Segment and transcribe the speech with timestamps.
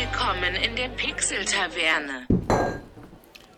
[0.00, 2.26] Willkommen in der Pixel-Taverne.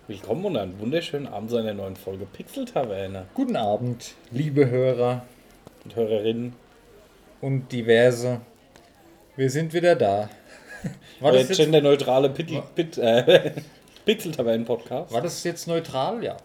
[0.09, 5.25] Willkommen und einen wunderschönen Abend zu einer neuen Folge Pixel Taverne Guten Abend, liebe Hörer
[5.85, 6.55] und Hörerinnen.
[7.43, 8.41] und diverse.
[9.37, 10.31] Wir sind wieder da.
[11.21, 13.53] War Der das, jetzt, genderneutrale Pit, Pit, äh,
[14.05, 15.13] Pixel Taverne Podcast.
[15.13, 16.25] war das jetzt neutral?
[16.25, 16.37] Ja.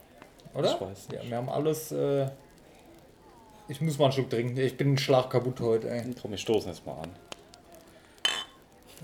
[0.53, 0.75] Oder?
[0.75, 1.23] Ich weiß nicht.
[1.23, 1.91] Ja, wir haben alles.
[1.91, 2.27] Äh,
[3.67, 4.57] ich muss mal einen Schluck trinken.
[4.57, 5.89] Ich bin ein Schlag kaputt heute.
[5.89, 6.03] Ey.
[6.21, 7.09] Komm, wir stoßen jetzt mal an.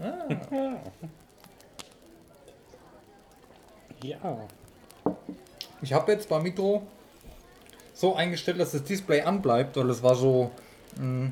[0.01, 0.75] Ah.
[4.03, 4.47] Ja.
[5.81, 6.85] Ich habe jetzt beim Mikro
[7.93, 10.51] so eingestellt, dass das Display anbleibt, weil es war so.
[10.97, 11.31] Mh,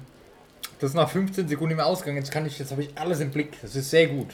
[0.79, 2.15] das ist nach 15 Sekunden im Ausgang.
[2.15, 3.61] Jetzt kann ich, jetzt habe ich alles im Blick.
[3.61, 4.29] Das ist sehr gut.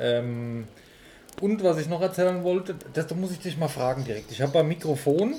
[0.00, 0.66] Ähm,
[1.40, 4.30] und was ich noch erzählen wollte, das, da muss ich dich mal fragen direkt.
[4.30, 5.34] Ich habe beim Mikrofon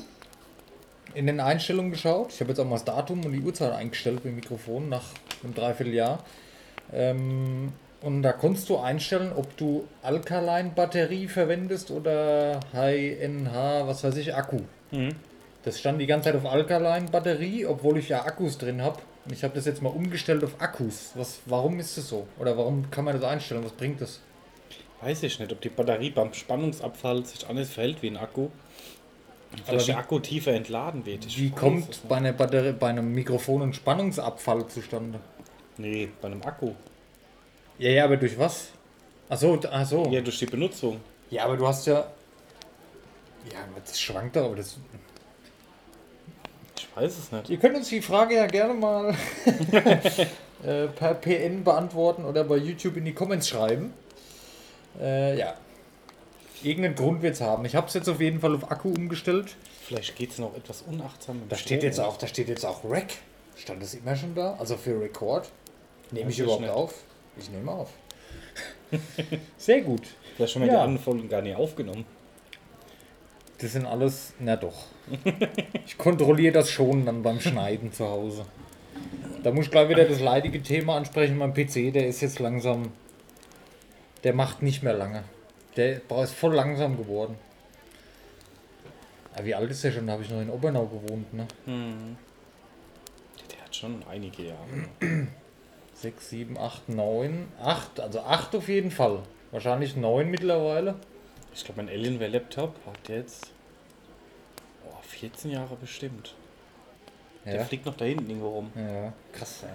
[1.13, 2.31] in den Einstellungen geschaut.
[2.33, 5.05] Ich habe jetzt auch mal das Datum und die Uhrzeit eingestellt beim Mikrofon nach
[5.43, 6.23] einem Dreivierteljahr.
[6.93, 14.33] Ähm, und da konntest du einstellen, ob du Alkaline-Batterie verwendest oder High-NH, was weiß ich,
[14.35, 14.61] Akku.
[14.91, 15.15] Mhm.
[15.63, 18.99] Das stand die ganze Zeit auf Alkaline-Batterie, obwohl ich ja Akkus drin habe.
[19.25, 21.11] Und ich habe das jetzt mal umgestellt auf Akkus.
[21.13, 22.27] Was, warum ist das so?
[22.39, 23.63] Oder warum kann man das einstellen?
[23.63, 24.19] Was bringt das?
[25.01, 28.49] Weiß ich nicht, ob die Batterie beim Spannungsabfall sich anders verhält wie ein Akku.
[29.65, 31.25] Vielleicht der Akku tiefer entladen wird.
[31.25, 35.19] Ich Wie kommt bei, einer Batterie, bei einem Mikrofon ein Spannungsabfall zustande?
[35.77, 36.71] Nee, bei einem Akku.
[37.81, 38.67] Ja, ja, aber durch was?
[39.27, 40.07] Achso, achso.
[40.11, 41.01] Ja, durch die Benutzung.
[41.31, 42.05] Ja, aber du hast ja.
[43.51, 44.77] Ja, das schwankt doch, aber das.
[46.77, 47.49] Ich weiß es nicht.
[47.49, 49.15] Ihr könnt uns die Frage ja gerne mal
[50.63, 53.95] äh, per PN beantworten oder bei YouTube in die Comments schreiben.
[55.01, 55.55] Äh, ja.
[56.61, 57.65] Irgendeinen Grund wird es haben.
[57.65, 59.55] Ich habe es jetzt auf jeden Fall auf Akku umgestellt.
[59.87, 61.41] Vielleicht geht es noch etwas unachtsam.
[61.49, 63.17] Da steht jetzt auch, da steht jetzt auch Rec.
[63.55, 64.53] Stand das immer schon da?
[64.59, 65.49] Also für Record?
[66.11, 66.69] Nehme ich überhaupt nicht.
[66.69, 66.93] auf?
[67.37, 67.89] Ich nehme auf.
[69.57, 70.01] Sehr gut.
[70.35, 70.73] Vielleicht schon mal Ja.
[70.75, 72.05] die anderen Folgen gar nicht aufgenommen.
[73.59, 74.85] Das sind alles, na doch.
[75.85, 78.45] Ich kontrolliere das schon dann beim Schneiden zu Hause.
[79.43, 81.37] Da muss ich gleich wieder das leidige Thema ansprechen.
[81.37, 82.91] Mein PC, der ist jetzt langsam,
[84.23, 85.23] der macht nicht mehr lange.
[85.77, 87.35] Der ist voll langsam geworden.
[89.33, 90.07] Aber wie alt ist der schon?
[90.07, 91.47] Da habe ich noch in Obernau gewohnt, ne?
[91.67, 95.27] Der hat schon einige Jahre.
[96.01, 99.19] 6, 7, 8, 9, 8, also 8 auf jeden Fall.
[99.51, 100.95] Wahrscheinlich 9 mittlerweile.
[101.53, 103.51] Ich glaube, mein Alienware-Laptop hat jetzt
[104.89, 106.33] oh, 14 Jahre bestimmt.
[107.45, 108.71] Der Ja, fliegt noch da hinten irgendwo rum.
[108.75, 109.69] ja krass, ey.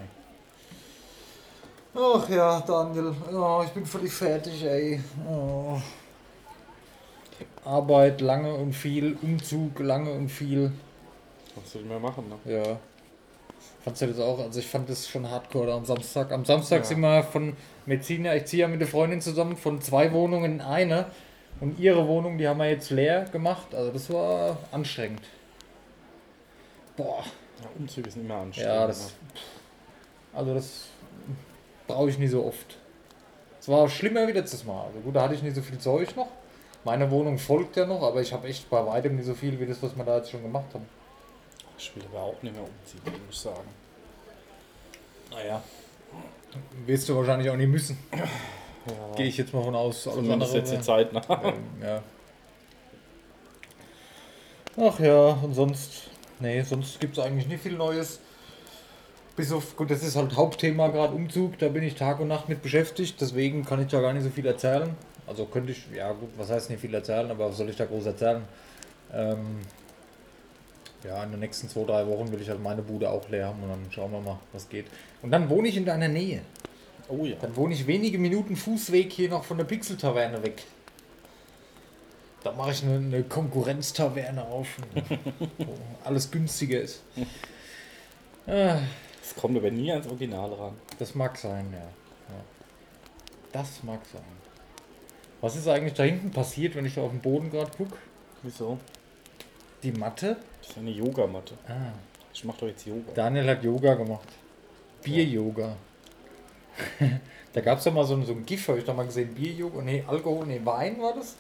[1.99, 5.01] Ach ja, Daniel, oh, ich bin völlig fertig, ey.
[5.29, 5.81] Oh.
[7.65, 10.73] Arbeit lange und viel, Umzug lange und viel.
[11.55, 12.53] Was soll ich mehr machen, ne?
[12.53, 12.79] Ja.
[13.85, 14.41] Fandst du das auch?
[14.41, 16.33] Also ich fand das schon hardcore da am Samstag.
[16.33, 16.85] Am Samstag Ja.
[16.85, 17.57] sind wir von,
[17.87, 21.07] ja, ich ziehe ja mit der Freundin zusammen von zwei Wohnungen in eine.
[21.61, 23.75] Und ihre Wohnung, die haben wir jetzt leer gemacht.
[23.75, 25.23] Also das war anstrengend.
[26.97, 27.23] Boah.
[27.63, 28.73] Ja, Umzüge sind immer anstrengend.
[28.75, 29.15] Ja, das.
[30.35, 30.87] Also das
[31.87, 32.77] brauche ich nie so oft.
[33.61, 34.85] Es war schlimmer wie letztes Mal.
[34.87, 36.29] Also gut, da hatte ich nicht so viel Zeug noch.
[36.85, 39.67] Meine Wohnung folgt ja noch, aber ich habe echt bei weitem nicht so viel wie
[39.67, 40.87] das, was wir da jetzt schon gemacht haben.
[41.79, 43.69] Ich will aber auch nicht mehr umziehen, muss ich sagen.
[45.31, 45.63] Naja.
[46.87, 47.99] Wirst du wahrscheinlich auch nicht müssen.
[48.13, 50.07] Ja, Gehe ich jetzt mal von aus.
[50.07, 51.29] Alles zumindest andere jetzt die Zeit nach.
[51.45, 52.03] Ähm, ja.
[54.79, 56.05] Ach ja, und sonst.
[56.39, 58.21] Nee, sonst gibt es eigentlich nicht viel Neues.
[59.35, 62.49] Bis auf, gut, das ist halt Hauptthema gerade Umzug, da bin ich Tag und Nacht
[62.49, 64.95] mit beschäftigt, deswegen kann ich da gar nicht so viel erzählen.
[65.27, 67.85] Also könnte ich, ja gut, was heißt nicht viel erzählen, aber was soll ich da
[67.85, 68.43] groß erzählen?
[69.13, 69.61] Ähm,
[71.05, 73.63] ja, in den nächsten zwei, drei Wochen will ich halt meine Bude auch leer haben
[73.63, 74.87] und dann schauen wir mal, was geht.
[75.23, 76.41] Und dann wohne ich in deiner Nähe.
[77.09, 77.37] Oh ja.
[77.41, 80.65] Dann wohne ich wenige Minuten Fußweg hier noch von der Pixel-Taverne weg.
[82.43, 84.69] Da mache ich eine, eine Konkurrenztaverne auf,
[85.59, 85.75] wo
[86.05, 87.03] alles günstiger ist.
[88.47, 88.79] Ah,
[89.23, 90.75] Es kommt aber nie ans Original ran.
[90.99, 91.79] das mag sein, ja.
[91.79, 92.45] ja.
[93.53, 94.23] Das mag sein.
[95.41, 97.97] Was ist eigentlich da hinten passiert, wenn ich da auf den Boden gerade gucke?
[98.43, 98.79] Wieso?
[99.83, 100.37] Die Matte?
[100.67, 101.55] Das ist eine Yogamatte.
[101.69, 101.93] Ah,
[102.35, 103.13] Ich mache doch jetzt Yoga.
[103.15, 104.29] Daniel hat Yoga gemacht.
[105.03, 105.77] Bier-Yoga.
[107.53, 109.33] da gab es ja mal so, so ein GIF, habe ich da mal gesehen.
[109.35, 111.37] Bier-Yoga, nee, Alkohol, nee, Wein war das.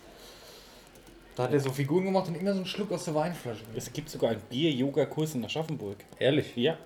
[1.34, 3.62] Da hat er so Figuren gemacht und immer so einen Schluck aus der Weinflasche.
[3.74, 5.96] Es gibt sogar einen Bier-Yoga-Kurs in Aschaffenburg.
[6.18, 6.56] Ehrlich?
[6.56, 6.78] Ja.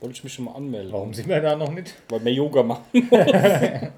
[0.00, 0.92] Wollte ich mich schon mal anmelden.
[0.92, 1.94] Warum sind wir da noch nicht?
[2.08, 2.84] Weil wir Yoga machen.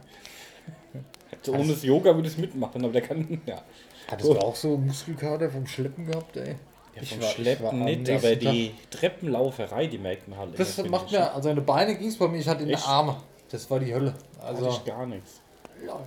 [1.43, 3.41] so ohne das Yoga würde ich mitmachen, aber der kann.
[3.47, 3.63] Ja.
[4.09, 6.57] Hattest du auch so Muskelkater vom Schleppen gehabt, ey?
[6.97, 10.59] Ja, Ich war- ich Schleppen war am nicht, aber die Treppenlauferei, die merkt man halt.
[10.59, 13.17] Das macht mir, also eine Beine ging es bei mir, ich hatte den Arme.
[13.51, 14.15] Das war die Hölle.
[14.33, 14.39] ich.
[14.43, 15.41] Hatte Also ich gar nichts.
[15.85, 15.99] Ja.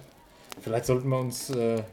[0.62, 1.84] Vielleicht sollten wir uns äh,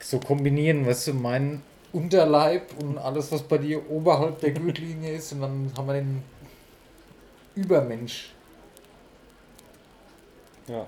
[0.00, 1.62] so kombinieren, weißt du, mein
[1.92, 6.22] Unterleib und alles, was bei dir oberhalb der Gürtellinie ist, und dann haben wir den
[7.54, 8.30] Übermensch.
[10.66, 10.86] Ja,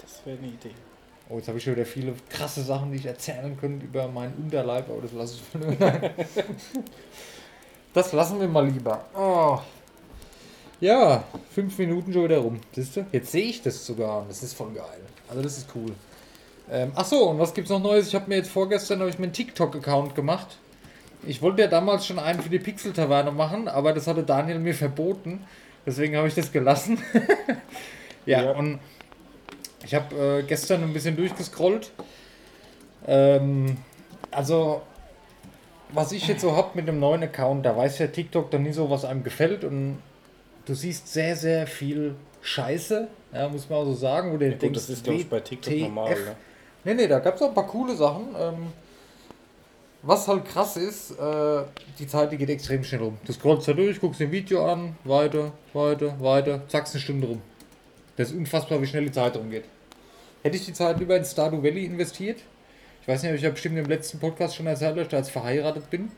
[0.00, 0.70] das wäre eine Idee.
[1.28, 4.34] Oh, jetzt habe ich schon wieder viele krasse Sachen, die ich erzählen könnte über meinen
[4.34, 6.10] Unterleib, aber das lasse ich mal.
[7.92, 9.06] Das lassen wir mal lieber.
[9.18, 9.58] Oh.
[10.80, 12.60] Ja, fünf Minuten schon wieder rum.
[12.74, 13.06] Siehst du?
[13.10, 14.26] Jetzt sehe ich das sogar.
[14.28, 15.00] Das ist voll geil.
[15.30, 15.92] Also das ist cool.
[16.70, 18.08] Ähm, ach so, und was gibt's noch Neues?
[18.08, 20.58] Ich habe mir jetzt vorgestern habe ich mir einen TikTok-Account gemacht.
[21.26, 24.74] Ich wollte ja damals schon einen für die Pixel-Taverne machen, aber das hatte Daniel mir
[24.74, 25.44] verboten.
[25.86, 26.98] Deswegen habe ich das gelassen.
[28.26, 28.50] ja, Ja.
[28.52, 28.78] und
[29.84, 31.90] ich habe äh, gestern ein bisschen durchgescrollt.
[33.06, 33.76] Ähm,
[34.30, 34.82] also,
[35.90, 38.72] was ich jetzt so habe mit dem neuen Account, da weiß ja TikTok dann nie
[38.72, 39.64] so, was einem gefällt.
[39.64, 39.98] Und
[40.66, 44.32] du siehst sehr, sehr viel Scheiße, ja, muss man auch so sagen.
[44.32, 45.82] Wo Ja, gut, denkst, das ist, glaube ich, bei TikTok WTF.
[45.82, 46.10] normal.
[46.14, 46.36] Ne?
[46.84, 48.34] Nee, nee, da gab es auch ein paar coole Sachen.
[48.38, 48.72] Ähm,
[50.02, 51.62] was halt krass ist, äh,
[51.98, 53.18] die Zeit, die geht extrem schnell rum.
[53.24, 57.42] Du scrollst da durch, guckst ein Video an, weiter, weiter, weiter, zackst eine Stunde rum.
[58.16, 59.64] Das ist unfassbar, wie schnell die Zeit rumgeht.
[60.42, 62.40] Hätte ich die Zeit lieber in Stardew Valley investiert?
[63.02, 65.90] Ich weiß nicht, ob ich ja bestimmt im letzten Podcast schon erzählt, dass ich verheiratet
[65.90, 66.10] bin.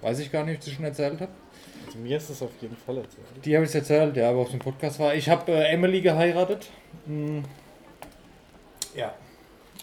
[0.00, 1.32] Weiß ich gar nicht, ob ich das schon erzählt habe.
[1.86, 3.26] Also mir ist es auf jeden Fall erzählt.
[3.44, 5.14] Die habe ich erzählt, ja, aber auf dem Podcast war.
[5.14, 6.68] Ich habe äh, Emily geheiratet.
[7.06, 7.44] Hm.
[8.94, 9.14] Ja.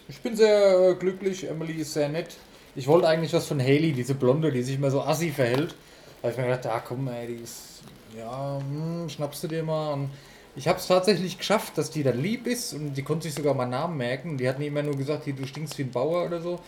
[0.07, 1.47] Ich bin sehr äh, glücklich.
[1.47, 2.37] Emily ist sehr nett.
[2.75, 5.75] Ich wollte eigentlich was von Haley, diese Blonde, die sich immer so assi verhält.
[6.21, 7.81] Da habe ich mir gedacht, ah komm, ey, die ist.
[8.17, 9.93] Ja, hm, schnappst du dir mal.
[9.93, 10.09] Und
[10.55, 13.53] ich habe es tatsächlich geschafft, dass die dann lieb ist und die konnte sich sogar
[13.53, 14.37] meinen Namen merken.
[14.37, 16.59] Die hat nie immer nur gesagt, hier, du stinkst wie ein Bauer oder so.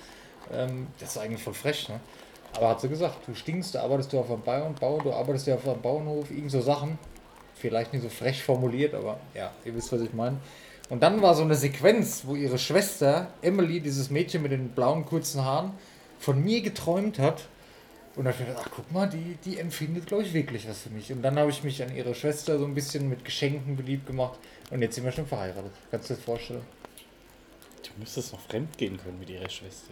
[0.51, 1.99] Ähm, das ist eigentlich voll frech, ne?
[2.55, 5.47] Aber hat sie gesagt, du stinkst, da arbeitest du auf einem Bauern, Bauer, du arbeitest
[5.47, 6.97] ja auf einem Bauernhof, irgend so Sachen.
[7.55, 10.37] Vielleicht nicht so frech formuliert, aber ja, ihr wisst, was ich meine.
[10.89, 15.05] Und dann war so eine Sequenz, wo ihre Schwester, Emily, dieses Mädchen mit den blauen
[15.05, 15.71] kurzen Haaren,
[16.19, 17.47] von mir geträumt hat.
[18.17, 20.81] Und dann habe ich gedacht, ach guck mal, die, die empfindet, glaube ich, wirklich was
[20.81, 21.11] für mich.
[21.11, 24.39] Und dann habe ich mich an ihre Schwester so ein bisschen mit Geschenken beliebt gemacht.
[24.71, 25.71] Und jetzt sind wir schon verheiratet.
[25.91, 26.63] Kannst du dir das vorstellen?
[27.83, 29.91] Du müsstest noch fremd gehen können mit ihrer Schwester.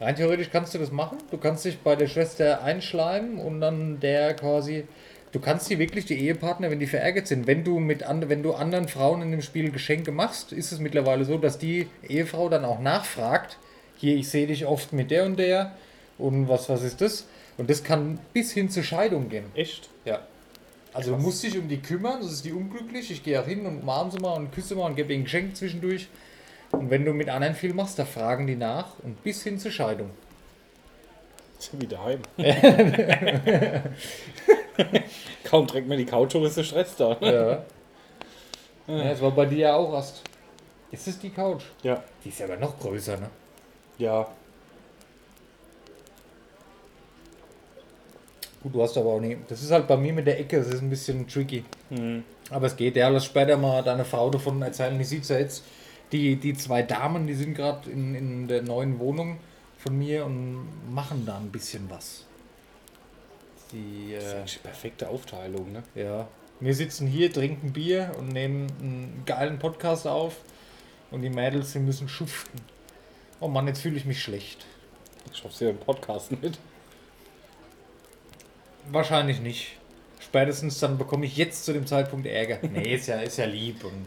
[0.00, 1.18] Rein theoretisch kannst du das machen.
[1.32, 4.84] Du kannst dich bei der Schwester einschleimen und dann der quasi.
[5.32, 8.44] Du kannst die wirklich, die Ehepartner, wenn die verärgert sind, wenn du mit and, wenn
[8.44, 12.48] du anderen Frauen in dem Spiel Geschenke machst, ist es mittlerweile so, dass die Ehefrau
[12.48, 13.58] dann auch nachfragt.
[13.96, 15.74] Hier, ich sehe dich oft mit der und der
[16.18, 17.26] und was, was ist das?
[17.58, 19.46] Und das kann bis hin zur Scheidung gehen.
[19.54, 19.88] Echt?
[20.04, 20.20] Ja.
[20.92, 23.10] Also du musst dich um die kümmern, das ist die unglücklich.
[23.10, 25.56] Ich gehe auch hin und umarme sie mal und küsse mal und gebe ihnen Geschenk
[25.56, 26.08] zwischendurch.
[26.72, 29.70] Und wenn du mit anderen viel machst, da fragen die nach und bis hin zur
[29.70, 30.10] Scheidung.
[31.72, 32.20] Wie daheim.
[35.44, 37.16] Kaum trägt man die Couch hoch, ist der Stress da.
[37.20, 37.64] Ja.
[38.86, 39.04] ja.
[39.04, 40.22] Das war bei dir ja auch erst.
[40.90, 41.64] Ist es die Couch?
[41.82, 42.02] Ja.
[42.24, 43.30] Die ist ja aber noch größer, ne?
[43.98, 44.28] Ja.
[48.66, 49.38] Gut, du hast aber auch nicht.
[49.48, 51.62] Das ist halt bei mir mit der Ecke, das ist ein bisschen tricky.
[51.90, 52.24] Hm.
[52.50, 52.96] Aber es geht.
[52.96, 54.98] Ja, lass später mal deine Frau davon erzählen.
[54.98, 55.62] Die sieht ja jetzt.
[56.10, 59.38] Die, die zwei Damen, die sind gerade in, in der neuen Wohnung
[59.78, 62.24] von mir und machen da ein bisschen was.
[63.70, 65.84] Die, Das ist äh, die perfekte Aufteilung, ne?
[65.94, 66.26] ja.
[66.58, 70.38] Wir sitzen hier, trinken Bier und nehmen einen geilen Podcast auf.
[71.12, 72.60] Und die Mädels, die müssen schuften.
[73.38, 74.66] Oh Mann, jetzt fühle ich mich schlecht.
[75.32, 76.58] Ich hoffe, sie im Podcast mit.
[78.90, 79.76] Wahrscheinlich nicht.
[80.20, 82.58] Spätestens dann bekomme ich jetzt zu dem Zeitpunkt Ärger.
[82.72, 83.84] Nee, ist ja, ist ja lieb.
[83.84, 84.06] Und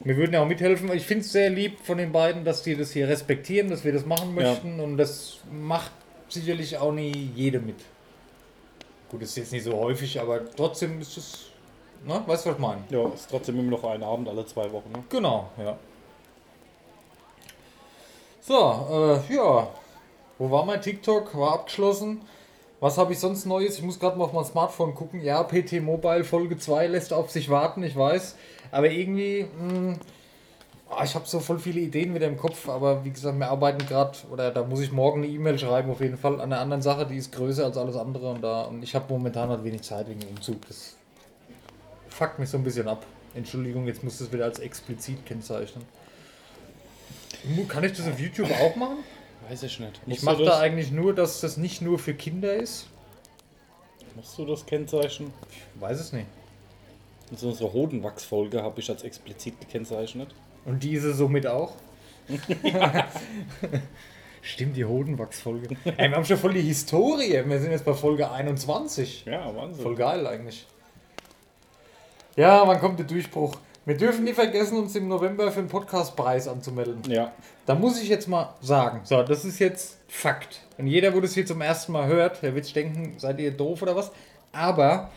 [0.00, 0.92] wir würden ja auch mithelfen.
[0.92, 3.92] Ich finde es sehr lieb von den beiden, dass die das hier respektieren, dass wir
[3.92, 4.42] das machen Ja.
[4.50, 4.80] möchten.
[4.80, 5.90] Und das macht
[6.28, 7.76] sicherlich auch nie jede mit.
[9.08, 11.46] Gut, ist jetzt nicht so häufig, aber trotzdem ist es.
[12.04, 12.22] Ne?
[12.26, 12.82] Weißt du, was ich meine?
[12.90, 15.02] Ja, ist trotzdem immer noch ein Abend alle zwei Wochen, ne?
[15.08, 15.76] Genau, ja.
[18.40, 19.68] So, äh, ja.
[20.38, 21.36] Wo war mein TikTok?
[21.36, 22.20] War abgeschlossen.
[22.78, 23.78] Was habe ich sonst Neues?
[23.78, 25.22] Ich muss gerade mal auf mein Smartphone gucken.
[25.22, 28.36] Ja, PT Mobile Folge 2 lässt auf sich warten, ich weiß.
[28.70, 29.96] Aber irgendwie, mh,
[30.90, 32.68] ah, ich habe so voll viele Ideen wieder im Kopf.
[32.68, 36.00] Aber wie gesagt, wir arbeiten gerade, oder da muss ich morgen eine E-Mail schreiben, auf
[36.02, 38.30] jeden Fall, an einer anderen Sache, die ist größer als alles andere.
[38.30, 40.66] Und, da, und ich habe momentan halt wenig Zeit wegen dem Umzug.
[40.68, 40.96] Das
[42.10, 43.06] fuckt mich so ein bisschen ab.
[43.34, 45.84] Entschuldigung, jetzt muss das wieder als explizit kennzeichnen.
[47.68, 48.98] Kann ich das auf YouTube auch machen?
[49.48, 50.00] Weiß ich nicht.
[50.06, 52.88] Ich mache da eigentlich nur, dass das nicht nur für Kinder ist.
[54.16, 55.32] musst du das Kennzeichen?
[55.50, 56.26] Ich weiß es nicht.
[57.30, 60.34] In so unserer Hodenwachsfolge habe ich als explizit gekennzeichnet.
[60.64, 61.74] Und diese somit auch?
[64.42, 65.76] Stimmt, die Hodenwachsfolge.
[65.84, 67.42] Ey, wir haben schon voll die Historie.
[67.46, 69.24] Wir sind jetzt bei Folge 21.
[69.26, 69.82] Ja, Wahnsinn.
[69.82, 70.66] Voll geil eigentlich.
[72.36, 73.56] Ja, wann kommt der Durchbruch?
[73.86, 77.02] Wir dürfen nie vergessen, uns im November für den Podcastpreis anzumelden.
[77.08, 77.30] Ja.
[77.66, 80.66] Da muss ich jetzt mal sagen, so, das ist jetzt Fakt.
[80.76, 83.52] Und jeder, wo das hier zum ersten Mal hört, der wird sich denken, seid ihr
[83.52, 84.10] doof oder was?
[84.50, 85.12] Aber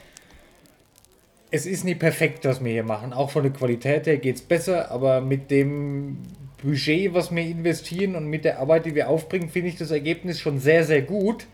[1.50, 3.12] es ist nie perfekt, was wir hier machen.
[3.12, 6.20] Auch von der Qualität her geht es besser, aber mit dem
[6.62, 10.40] Budget, was wir investieren und mit der Arbeit, die wir aufbringen, finde ich das Ergebnis
[10.40, 11.48] schon sehr, sehr gut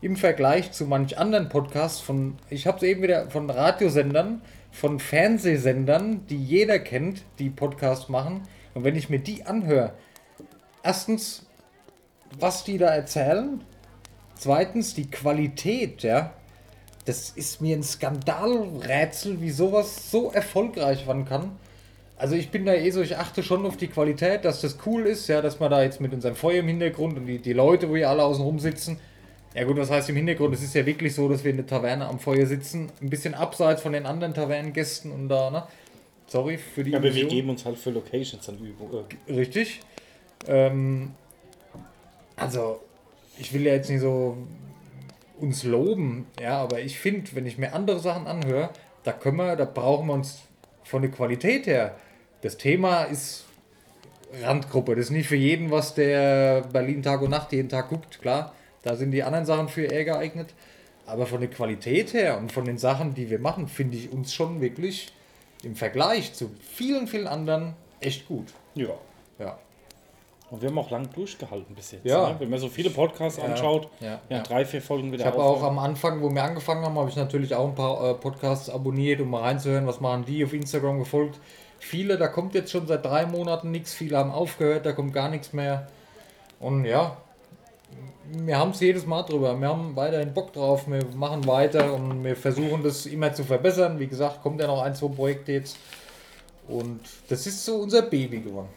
[0.00, 4.42] im Vergleich zu manch anderen Podcasts von, ich habe es eben wieder von Radiosendern,
[4.72, 8.42] von Fernsehsendern, die jeder kennt, die Podcasts machen.
[8.74, 9.92] Und wenn ich mir die anhöre,
[10.82, 11.46] erstens,
[12.40, 13.62] was die da erzählen,
[14.34, 16.32] zweitens die Qualität, ja,
[17.04, 21.52] das ist mir ein Skandalrätsel, wie sowas so erfolgreich werden kann.
[22.16, 25.06] Also ich bin da eh so, ich achte schon auf die Qualität, dass das cool
[25.06, 27.90] ist, ja, dass man da jetzt mit unserem Feuer im Hintergrund und die, die Leute,
[27.90, 28.98] wo hier alle außen rum sitzen,
[29.54, 30.54] ja gut, was heißt im Hintergrund?
[30.54, 33.34] Es ist ja wirklich so, dass wir in der Taverne am Feuer sitzen, ein bisschen
[33.34, 35.64] abseits von den anderen Tavernengästen und da, ne?
[36.26, 39.04] Sorry für die Aber wir geben uns halt für Locations an Übung.
[39.26, 39.80] Äh, Richtig.
[40.46, 41.12] Ähm,
[42.36, 42.80] also,
[43.38, 44.38] ich will ja jetzt nicht so
[45.38, 48.70] uns loben, ja, aber ich finde, wenn ich mir andere Sachen anhöre,
[49.02, 50.40] da können wir, da brauchen wir uns
[50.84, 51.96] von der Qualität her.
[52.40, 53.44] Das Thema ist
[54.42, 54.94] Randgruppe.
[54.94, 58.54] Das ist nicht für jeden, was der Berlin Tag und Nacht jeden Tag guckt, klar.
[58.82, 60.54] Da sind die anderen Sachen für eher geeignet.
[61.06, 64.32] Aber von der Qualität her und von den Sachen, die wir machen, finde ich uns
[64.32, 65.12] schon wirklich
[65.64, 68.52] im Vergleich zu vielen, vielen anderen echt gut.
[68.74, 68.90] ja.
[69.38, 69.58] Ja.
[70.50, 72.04] Und wir haben auch lang durchgehalten bis jetzt.
[72.04, 72.28] Ja.
[72.28, 72.36] Ne?
[72.38, 75.42] Wenn man so viele Podcasts Ja, anschaut, ja, ja, drei, vier Folgen wieder Ich habe
[75.42, 78.68] auch am Anfang, wo wir angefangen haben, habe ich natürlich auch ein paar äh, Podcasts
[78.68, 81.40] abonniert, um mal reinzuhören, was machen die auf Instagram gefolgt.
[81.78, 85.30] Viele, da kommt jetzt schon seit drei Monaten nichts, viele haben aufgehört, da kommt gar
[85.30, 85.86] nichts mehr.
[86.60, 87.16] Und ja,
[88.34, 89.58] wir haben es jedes Mal drüber.
[89.58, 93.98] Wir haben weiterhin Bock drauf, wir machen weiter und wir versuchen das immer zu verbessern.
[93.98, 95.76] Wie gesagt, kommt ja noch ein, zwei Projekte jetzt.
[96.68, 98.68] Und das ist so unser Baby geworden.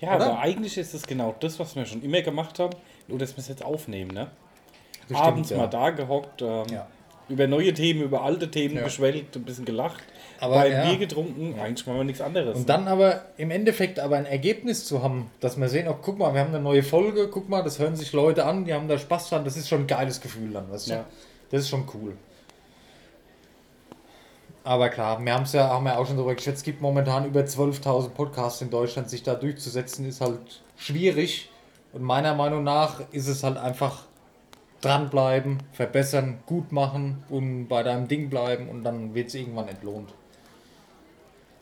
[0.00, 0.26] Ja, Oder?
[0.26, 2.74] aber eigentlich ist es genau das, was wir schon immer gemacht haben,
[3.08, 4.10] nur dass wir es jetzt aufnehmen.
[4.12, 4.30] Ne?
[5.08, 5.70] Das Abends stimmt, mal ja.
[5.70, 6.86] da gehockt, ähm, Ja.
[7.28, 8.84] über neue Themen, über alte Themen Ja.
[8.84, 10.02] geschwelgt, ein bisschen gelacht,
[10.40, 10.84] Aber bei ja.
[10.84, 12.56] Bier getrunken, eigentlich machen wir nichts anderes.
[12.56, 16.18] Und dann aber im Endeffekt aber ein Ergebnis zu haben, dass wir sehen, oh, guck
[16.18, 18.88] mal, wir haben eine neue Folge, guck mal, das hören sich Leute an, die haben
[18.88, 20.92] da Spaß dran, das ist schon ein geiles Gefühl dann, weißt du?
[20.92, 21.04] Ja.
[21.50, 22.16] Das ist schon cool.
[24.64, 27.24] Aber klar, wir haben es ja, haben wir auch schon darüber geschätzt, es gibt momentan
[27.24, 31.50] über 12.000 Podcasts in Deutschland, sich da durchzusetzen, ist halt schwierig.
[31.92, 34.02] Und meiner Meinung nach ist es halt einfach
[34.80, 40.12] dranbleiben, verbessern, gut machen und bei deinem Ding bleiben und dann wird es irgendwann entlohnt.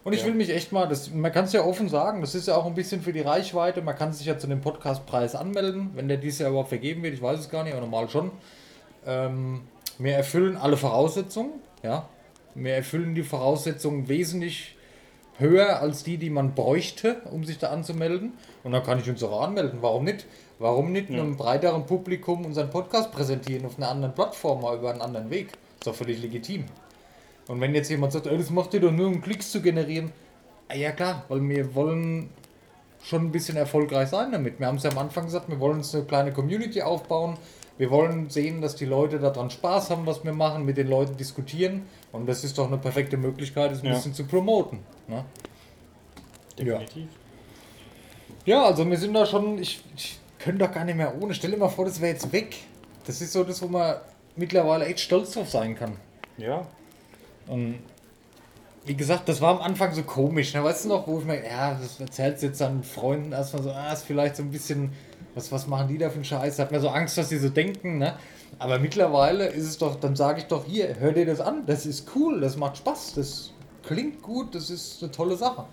[0.04, 0.26] Und ich Ja.
[0.26, 2.66] will mich echt mal, das, man kann es ja offen sagen, das ist ja auch
[2.66, 3.80] ein bisschen für die Reichweite.
[3.80, 7.14] Man kann sich ja zu dem Podcastpreis anmelden, wenn der dieses Jahr überhaupt vergeben wird.
[7.14, 8.30] Ich weiß es gar nicht, aber normal schon.
[9.06, 9.62] Ähm,
[9.98, 12.08] wir erfüllen alle Voraussetzungen, ja.
[12.54, 14.76] Wir erfüllen die Voraussetzungen wesentlich
[15.38, 18.34] höher als die, die man bräuchte, um sich da anzumelden.
[18.62, 19.78] Und dann kann ich uns auch anmelden.
[19.80, 20.26] Warum nicht?
[20.60, 21.20] Warum nicht Ja.
[21.20, 25.48] einem breiteren Publikum unseren Podcast präsentieren auf einer anderen Plattform, mal über einen anderen Weg?
[25.80, 26.66] Ist doch völlig legitim.
[27.48, 30.12] Und wenn jetzt jemand sagt, ey, das macht ihr doch nur, um Klicks zu generieren.
[30.68, 32.30] Ah, Ja klar, weil wir wollen
[33.02, 34.58] schon ein bisschen erfolgreich sein damit.
[34.58, 37.36] Wir haben es ja am Anfang gesagt, wir wollen uns eine kleine Community aufbauen.
[37.76, 41.16] Wir wollen sehen, dass die Leute daran Spaß haben, was wir machen, mit den Leuten
[41.16, 41.82] diskutieren.
[42.12, 43.94] Und das ist doch eine perfekte Möglichkeit, es ein Ja.
[43.94, 44.78] bisschen zu promoten.
[45.08, 45.24] Ne?
[46.56, 47.08] Definitiv.
[48.46, 51.34] Ja, also wir sind da schon, ich, ich könnte doch gar nicht mehr ohne.
[51.34, 52.56] Stell dir mal vor, das wäre jetzt weg.
[53.06, 53.96] Das ist so das, wo man
[54.36, 55.96] mittlerweile echt stolz drauf sein kann.
[56.36, 56.66] Ja.
[57.46, 57.78] Und
[58.84, 60.52] wie gesagt, das war am Anfang so komisch.
[60.54, 60.62] Ne?
[60.62, 63.92] Weißt du noch, wo ich mir, ja, das erzählt jetzt dann Freunden erstmal so, ah,
[63.92, 64.92] ist vielleicht so ein bisschen,
[65.34, 66.58] was, was machen die da für einen Scheiß?
[66.58, 68.16] Hat mir so Angst, dass die so denken, ne?
[68.58, 71.86] Aber mittlerweile ist es doch, dann sage ich doch hier, hör dir das an, das
[71.86, 75.66] ist cool, das macht Spaß, das klingt gut, das ist eine tolle Sache.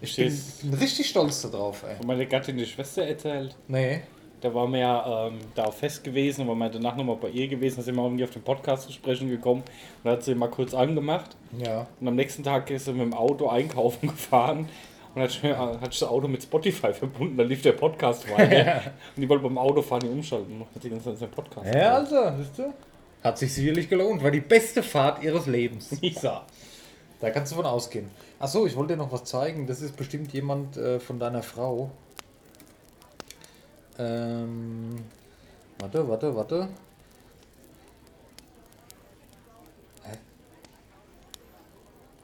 [0.00, 1.96] Ich bin, bin richtig stolz darauf, ey.
[2.00, 4.02] Und meine Gattin die Schwester erzählt, Nee.
[4.42, 7.48] Da waren wir ja ähm, da auch fest gewesen, waren wir danach nochmal bei ihr
[7.48, 10.34] gewesen, da sind wir irgendwie auf den Podcast zu sprechen gekommen und da hat sie
[10.34, 11.86] mal kurz angemacht Ja.
[12.00, 14.68] und am nächsten Tag ist sie mit dem Auto einkaufen gefahren
[15.14, 18.82] und hat, hat das Auto mit Spotify verbunden, da lief der Podcast weiter
[19.16, 22.58] und die wollte beim Autofahren nicht umschalten, hat sie ganz seinen Podcast Ja, also, siehst
[22.58, 22.72] du?
[23.22, 24.20] Hat sich sicherlich gelohnt.
[24.24, 25.96] War die beste Fahrt ihres Lebens.
[26.22, 26.42] Ja.
[27.20, 28.10] Da kannst du von ausgehen.
[28.40, 29.68] Achso, ich wollte dir noch was zeigen.
[29.68, 31.92] Das ist bestimmt jemand äh, von deiner Frau.
[33.98, 35.04] Ähm,
[35.78, 36.68] warte, warte, warte.
[40.04, 40.18] Hä?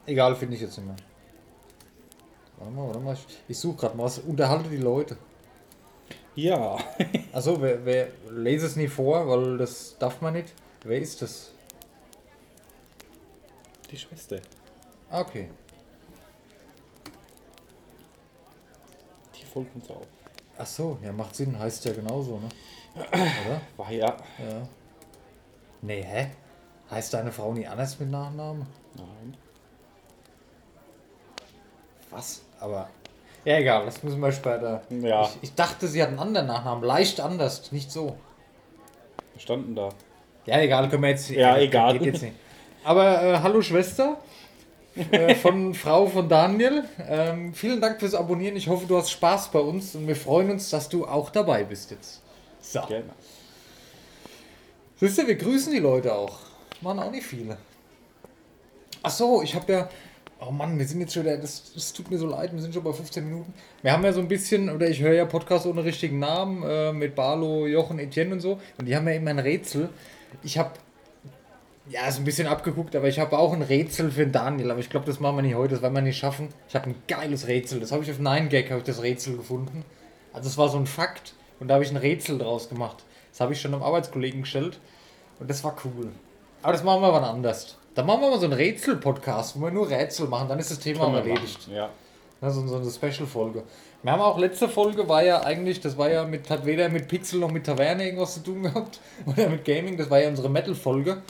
[0.07, 0.95] Egal, finde ich jetzt nicht mehr.
[2.57, 3.13] Warte mal, warte mal.
[3.13, 4.19] Ich, ich suche gerade mal was.
[4.19, 5.17] Unterhalte die Leute.
[6.35, 6.77] ja.
[7.33, 10.53] Achso, wer, wer lese es nie vor, weil das darf man nicht.
[10.83, 11.51] Wer ist das?
[13.91, 14.39] die Schwester.
[15.09, 15.49] Ah, Okay.
[19.51, 20.05] folgt uns auch.
[20.61, 22.49] Ach so, ja, macht Sinn, heißt ja genauso, ne?
[23.13, 23.61] Oder?
[23.77, 24.07] War ja.
[24.07, 24.67] Ja.
[25.81, 26.31] Nee, hä?
[26.91, 28.65] Heißt deine Frau nie anders mit Nachnamen?
[28.95, 29.37] Nein.
[32.09, 32.41] Was?
[32.59, 32.89] Aber.
[33.45, 34.81] Ja, egal, das müssen wir später.
[34.89, 35.23] Ja.
[35.23, 36.83] Ich, ich dachte, sie hat einen anderen Nachnamen.
[36.83, 38.17] Leicht anders, nicht so.
[39.33, 39.89] Wir standen da.
[40.45, 41.29] Ja, egal, können wir jetzt.
[41.29, 41.93] Ja, egal.
[41.99, 42.35] Geht jetzt nicht.
[42.83, 44.17] Aber äh, hallo Schwester.
[45.11, 46.83] Äh, von Frau von Daniel.
[47.07, 48.55] Ähm, vielen Dank fürs Abonnieren.
[48.55, 51.63] Ich hoffe, du hast Spaß bei uns und wir freuen uns, dass du auch dabei
[51.63, 52.21] bist jetzt.
[52.61, 52.81] So.
[52.81, 53.09] Gerne.
[54.97, 56.39] Siehst du, wir grüßen die Leute auch.
[56.81, 57.57] Waren auch nicht viele.
[59.01, 59.89] Ach so, ich habe ja.
[60.41, 61.37] Oh Mann, wir sind jetzt schon wieder.
[61.37, 63.53] Das, das tut mir so leid, wir sind schon bei 15 Minuten.
[63.81, 66.93] Wir haben ja so ein bisschen, oder ich höre ja Podcasts ohne richtigen Namen äh,
[66.93, 68.59] mit Barlo, Jochen, Etienne und so.
[68.77, 69.89] Und die haben ja immer ein Rätsel.
[70.43, 70.71] Ich habe.
[71.89, 74.69] Ja, ist ein bisschen abgeguckt, aber ich habe auch ein Rätsel für den Daniel.
[74.69, 76.49] Aber ich glaube, das machen wir nicht heute, das werden wir nicht schaffen.
[76.67, 77.79] Ich habe ein geiles Rätsel.
[77.79, 79.83] Das habe ich auf 9gag, habe ich das Rätsel gefunden.
[80.31, 83.03] Also es war so ein Fakt und da habe ich ein Rätsel draus gemacht.
[83.31, 84.79] Das habe ich schon einem Arbeitskollegen gestellt
[85.39, 86.11] und das war cool.
[86.61, 87.77] Aber das machen wir wann anders.
[87.95, 90.79] Dann machen wir mal so einen Rätsel-Podcast, wo wir nur Rätsel machen, dann ist das
[90.79, 91.67] Thema Können erledigt.
[91.73, 91.89] Ja.
[92.41, 93.63] So, so eine Special-Folge.
[94.03, 97.07] Wir haben auch letzte Folge war ja eigentlich, das war ja mit, hat weder mit
[97.07, 100.49] Pixel noch mit Taverne irgendwas zu tun gehabt oder mit Gaming, das war ja unsere
[100.49, 101.21] Metal-Folge.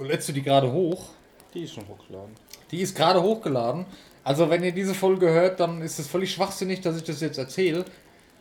[0.00, 1.10] Und letzte die gerade hoch.
[1.52, 2.34] Die ist schon hochgeladen.
[2.70, 3.84] Die ist gerade hochgeladen.
[4.24, 7.36] Also wenn ihr diese Folge hört, dann ist es völlig schwachsinnig, dass ich das jetzt
[7.36, 7.84] erzähle.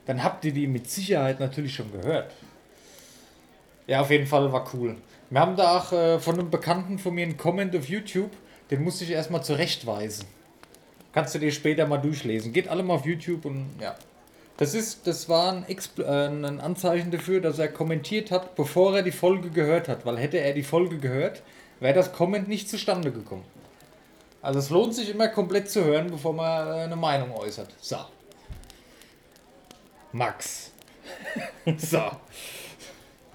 [0.05, 2.31] Dann habt ihr die mit Sicherheit natürlich schon gehört.
[3.87, 4.95] Ja, auf jeden Fall war cool.
[5.29, 8.31] Wir haben da auch äh, von einem Bekannten von mir einen Comment auf YouTube,
[8.71, 10.27] den musste ich erstmal zurechtweisen.
[11.11, 12.53] Kannst du dir später mal durchlesen.
[12.53, 13.97] Geht alle mal auf YouTube und ja.
[14.59, 18.93] Das ist, das war ein, Expl äh, ein Anzeichen dafür, dass er kommentiert hat, bevor
[18.93, 20.05] er die Folge gehört hat.
[20.05, 21.43] Weil hätte er die Folge gehört,
[21.79, 23.45] wäre das Comment nicht zustande gekommen.
[24.41, 27.73] Also es lohnt sich immer komplett zu hören, bevor man äh, eine Meinung äußert.
[27.79, 27.99] So.
[30.11, 30.73] Max.
[31.77, 31.97] so.
[31.97, 32.11] Wir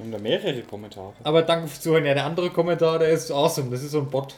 [0.00, 1.14] haben da mehrere Kommentare.
[1.22, 2.04] Aber danke fürs Zuhören.
[2.04, 3.70] Ja, der andere Kommentar, der ist awesome.
[3.70, 4.34] Das ist so ein Bot.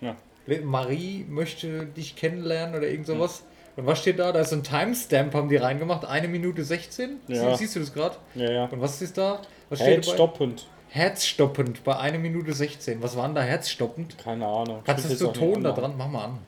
[0.00, 0.14] Ja.
[0.62, 3.42] Marie möchte dich kennenlernen oder irgend sowas.
[3.76, 4.32] Und was steht da?
[4.32, 6.04] Da ist so ein Timestamp, haben die reingemacht.
[6.04, 7.20] Eine Minute 16.
[7.28, 7.50] Ja.
[7.52, 8.16] Sie- Siehst du das gerade?
[8.34, 8.64] Ja, ja.
[8.66, 9.40] Und was ist da?
[9.70, 9.94] Was steht dabei?
[10.06, 10.66] Herzstoppend.
[10.90, 13.02] Herzstoppend bei 1 Minute 16.
[13.02, 14.18] Was war denn da herzstoppend?
[14.18, 14.82] Keine Ahnung.
[14.84, 15.94] Kannst du nicht Ton da dran?
[15.96, 16.38] Mach mal an.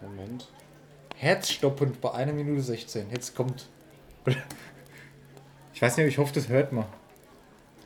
[0.00, 0.48] Moment.
[1.16, 3.10] Herzstoppend bei 1 Minute 16.
[3.10, 3.66] Jetzt kommt.
[5.72, 6.84] Ich weiß nicht, ich hoffe, das hört man.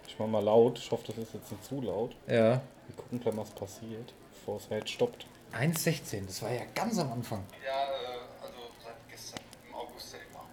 [0.06, 0.78] Ich mach mal laut.
[0.78, 2.14] Ich hoffe, das ist jetzt nicht zu laut.
[2.26, 2.60] Ja.
[2.86, 5.24] Wir gucken gleich, was passiert, bevor es Herz stoppt.
[5.58, 7.42] 1,16, das war ja ganz am Anfang.
[7.64, 10.44] Ja, äh, also seit gestern im August ja immer.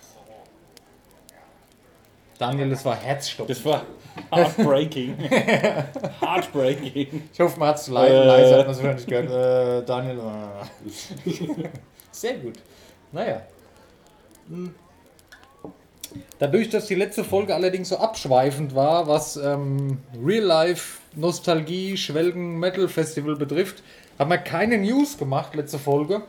[0.00, 0.20] So.
[2.40, 3.54] Daniel, das war Herzstoppend.
[3.54, 3.84] Das war
[4.32, 5.14] heartbreaking.
[6.22, 7.24] heartbreaking.
[7.30, 8.26] Ich hoffe, man hat es leise, Äh.
[8.26, 9.82] leise hat man es nicht gehört.
[9.82, 10.18] Äh, Daniel.
[11.26, 11.30] Äh.
[12.10, 12.54] Sehr gut.
[13.12, 13.42] Naja.
[14.48, 14.74] Hm.
[16.38, 22.88] Dadurch, dass die letzte Folge allerdings so abschweifend war, was ähm, Real-Life, Nostalgie, Schwelgen, Metal
[22.88, 23.82] Festival betrifft,
[24.18, 26.22] haben wir keine News gemacht, letzte Folge.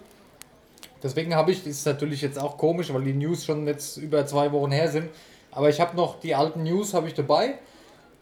[1.01, 4.51] Deswegen habe ich, ist natürlich jetzt auch komisch, weil die News schon jetzt über zwei
[4.51, 5.09] Wochen her sind.
[5.51, 7.55] Aber ich habe noch die alten News habe ich dabei.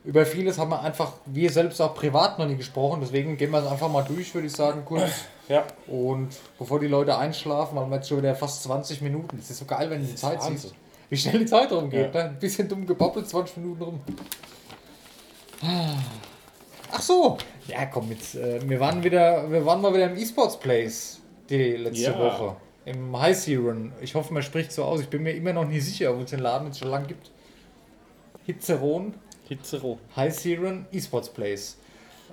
[0.04, 3.00] Über vieles haben wir einfach, wir selbst auch privat noch nie gesprochen.
[3.02, 5.12] Deswegen gehen wir es einfach mal durch, würde ich sagen, kurz.
[5.48, 5.66] Ja.
[5.88, 9.38] Und bevor die Leute einschlafen, haben wir jetzt schon wieder fast 20 Minuten.
[9.38, 10.74] Das ist so geil, wenn du die Zeit siehst.
[11.10, 12.14] Wie schnell die Zeit rumgeht.
[12.14, 12.24] Ja.
[12.24, 12.30] Ne?
[12.30, 14.00] Ein bisschen dumm gebabbelt, 20 Minuten rum.
[16.92, 17.38] Ach so.
[17.68, 18.36] Ja, komm jetzt.
[18.36, 22.18] Äh, wir waren wieder, wir waren mal wieder im E-Sports Place die letzte Ja.
[22.20, 22.56] Woche.
[22.90, 23.92] Im High Searon.
[24.02, 25.00] Ich hoffe, man spricht so aus.
[25.00, 27.30] Ich bin mir immer noch nie sicher, ob es den Laden jetzt schon lange gibt.
[28.48, 29.14] Hitzeron,
[29.48, 30.00] Hitzero.
[30.16, 31.78] High Searon, E-Sports Place.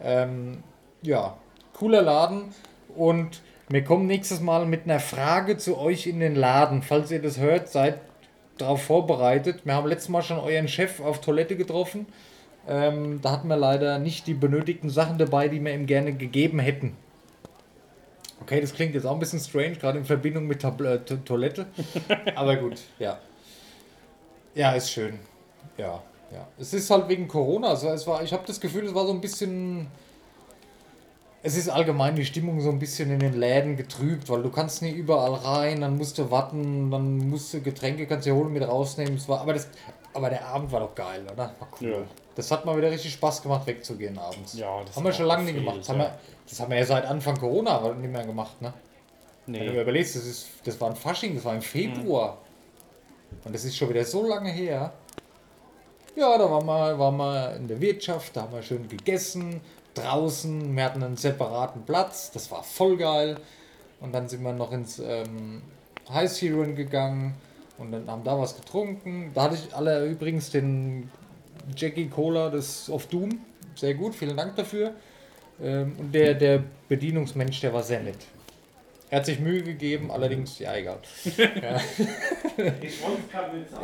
[0.03, 0.63] Ähm,
[1.03, 1.37] ja,
[1.75, 2.55] cooler Laden.
[2.97, 6.81] Und wir kommen nächstes Mal mit einer Frage zu euch in den Laden.
[6.81, 8.01] Falls ihr das hört, seid
[8.57, 9.67] darauf vorbereitet.
[9.67, 12.07] Wir haben letztes Mal schon euren Chef auf Toilette getroffen.
[12.67, 16.61] Ähm, da hatten wir leider nicht die benötigten Sachen dabei, die wir ihm gerne gegeben
[16.61, 16.97] hätten.
[18.43, 21.17] Okay, das klingt jetzt auch ein bisschen strange, gerade in Verbindung mit Tab äh, To-
[21.17, 21.67] Toilette.
[22.35, 23.19] Aber gut, ja.
[24.55, 25.19] Ja, ist schön.
[25.77, 26.47] Ja, ja.
[26.59, 27.69] Es ist halt wegen Corona.
[27.69, 29.87] Also es war, ich habe das Gefühl, es war so ein bisschen.
[31.43, 34.83] Es ist allgemein die Stimmung so ein bisschen in den Läden getrübt, weil du kannst
[34.83, 38.67] nie überall rein, dann musst du warten, dann musst du Getränke kannst du holen mit
[38.67, 39.15] rausnehmen.
[39.15, 39.69] Es war, aber das,
[40.17, 41.55] aber der Abend war doch geil, oder?
[41.59, 41.91] War cool.
[41.91, 41.99] Ja.
[42.35, 44.55] Das hat mal wieder richtig Spaß gemacht, wegzugehen abends.
[44.55, 45.79] Ja, das haben wir schon lange nicht gemacht.
[45.81, 46.07] Das haben, ja.
[46.07, 48.73] wir, das haben wir ja seit Anfang Corona nicht mehr gemacht, ne?
[49.47, 49.71] Wenn du Nee.
[49.71, 52.39] mir überlegst, das, ist, das war ein Fasching, das war im Februar.
[53.45, 54.93] Und das ist schon wieder so lange her.
[56.17, 59.61] Ja, da waren wir, waren wir in der Wirtschaft, da haben wir schön gegessen,
[59.95, 63.39] draußen, wir hatten einen separaten Platz, das war voll geil.
[64.01, 65.63] Und dann sind wir noch ins, ähm,
[66.13, 67.35] High Zero gegangen
[67.79, 69.31] und dann haben da was getrunken.
[69.35, 71.11] Da hatte ich alle übrigens den
[71.75, 73.41] Jackie Cola des of Doom.
[73.75, 74.93] Sehr gut, vielen Dank dafür.
[75.63, 78.19] Ähm, und der, der Bedienungsmensch, der war sehr nett.
[79.09, 80.99] Er hat sich Mühe gegeben, allerdings, ja, egal.
[81.37, 81.81] ja.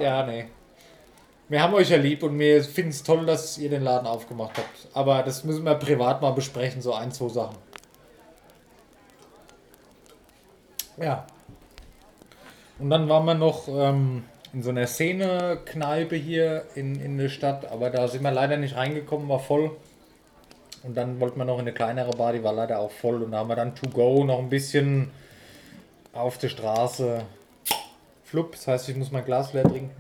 [0.01, 0.47] ja, nee.
[1.49, 4.57] Wir haben euch ja lieb und wir finden es toll, dass ihr den Laden aufgemacht
[4.57, 4.89] habt.
[4.95, 7.57] Aber das müssen wir privat mal besprechen, so ein, zwei Sachen.
[10.97, 11.27] Ja.
[12.79, 17.71] Und dann waren wir noch ähm, in so einer Szene-Kneipe hier in, in der Stadt,
[17.71, 19.71] aber da sind wir leider nicht reingekommen, war voll.
[20.83, 23.23] Und dann wollten wir noch in eine kleinere Bar, die war leider auch voll.
[23.23, 25.11] Und da haben wir dann to go noch ein bisschen
[26.13, 27.25] auf der Straße.
[28.25, 29.91] Flupp, das heißt, ich muss mein Glas leer trinken.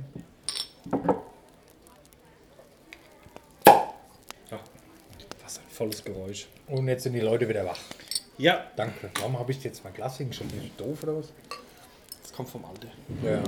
[5.43, 6.49] Was ein volles Geräusch.
[6.67, 7.79] Und jetzt sind die Leute wieder wach.
[8.39, 9.11] Ja, Danke.
[9.21, 10.51] Warum habe ich jetzt mein Glas hingestellt?
[10.51, 11.33] Bin ich doof oder was?
[12.33, 12.89] Das kommt vom Alter.
[13.23, 13.43] Ja.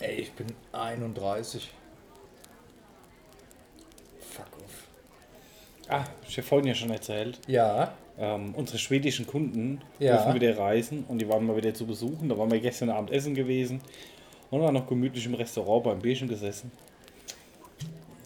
[0.00, 1.70] Ey, ich bin 31.
[4.20, 4.84] Fuck off.
[5.88, 7.40] Ah, ich habe vorhin ja schon erzählt.
[7.46, 7.94] Ja.
[8.18, 10.16] Ähm, unsere schwedischen Kunden Ja.
[10.16, 12.28] dürfen wieder reisen und die waren mal wieder zu besuchen.
[12.28, 13.80] Da waren wir gestern Abend essen gewesen
[14.50, 16.70] und waren noch gemütlich im Restaurant beim Bierchen gesessen.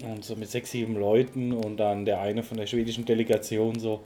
[0.02, 4.00] Und so mit sechs, sieben Leuten und dann der eine von der schwedischen Delegation so,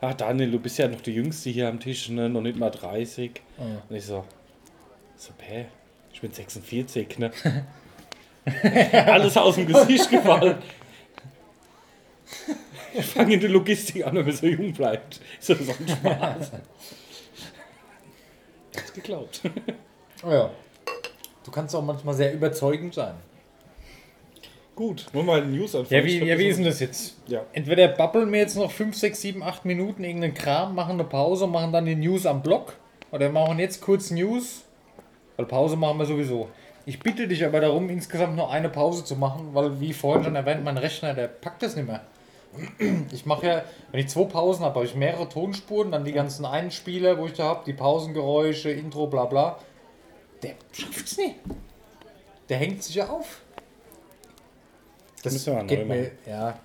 [0.00, 2.30] ach Daniel, du bist ja noch der Jüngste hier am Tisch, ne?
[2.30, 3.32] noch nicht mal 30.
[3.90, 4.24] Und ich so,
[5.22, 5.66] so, hä?
[6.12, 7.30] Ich bin 46, ne?
[9.06, 10.58] Alles aus dem Gesicht gefallen.
[12.92, 15.20] Ich fange in der Logistik an, wenn man so jung bleibt.
[15.38, 16.52] So, so ein Spaß.
[18.76, 19.40] Hat's geklaut.
[20.24, 20.50] Oh ja.
[21.44, 23.14] Du kannst auch manchmal sehr überzeugend sein.
[24.74, 26.00] Gut, wollen wir mal die News anfangen?
[26.00, 27.16] Ja, wie, ja, wie das ist denn das jetzt?
[27.28, 27.44] Ja.
[27.52, 31.46] Entweder babbeln wir jetzt noch 5, 6, 7, 8 Minuten irgendeinen Kram, machen eine Pause,
[31.46, 32.76] machen dann die News am Blog.
[33.12, 34.64] Oder machen jetzt kurz News.
[35.42, 36.48] Weil Pause machen wir sowieso.
[36.86, 40.36] Ich bitte dich aber darum, insgesamt nur eine Pause zu machen, weil, wie vorhin schon
[40.36, 42.02] erwähnt, mein Rechner, der packt das nicht mehr.
[43.12, 46.44] Ich mache ja, wenn ich zwei Pausen habe, habe ich mehrere Tonspuren, dann die ganzen
[46.44, 49.58] Einspieler, wo ich da habe, die Pausengeräusche, Intro, bla bla.
[50.44, 51.36] Der schafft's nicht.
[52.48, 53.40] Der hängt sich ja auf.
[55.24, 56.58] Das Müssen wir mal geht neu mir, ja.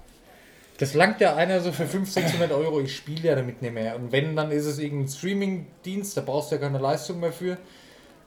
[0.77, 2.81] Das langt ja einer so für 500, 600 Euro.
[2.81, 3.95] Ich spiele ja damit nicht mehr.
[3.95, 7.57] Und wenn, dann ist es irgendein Streaming-Dienst, da brauchst du ja keine Leistung mehr für.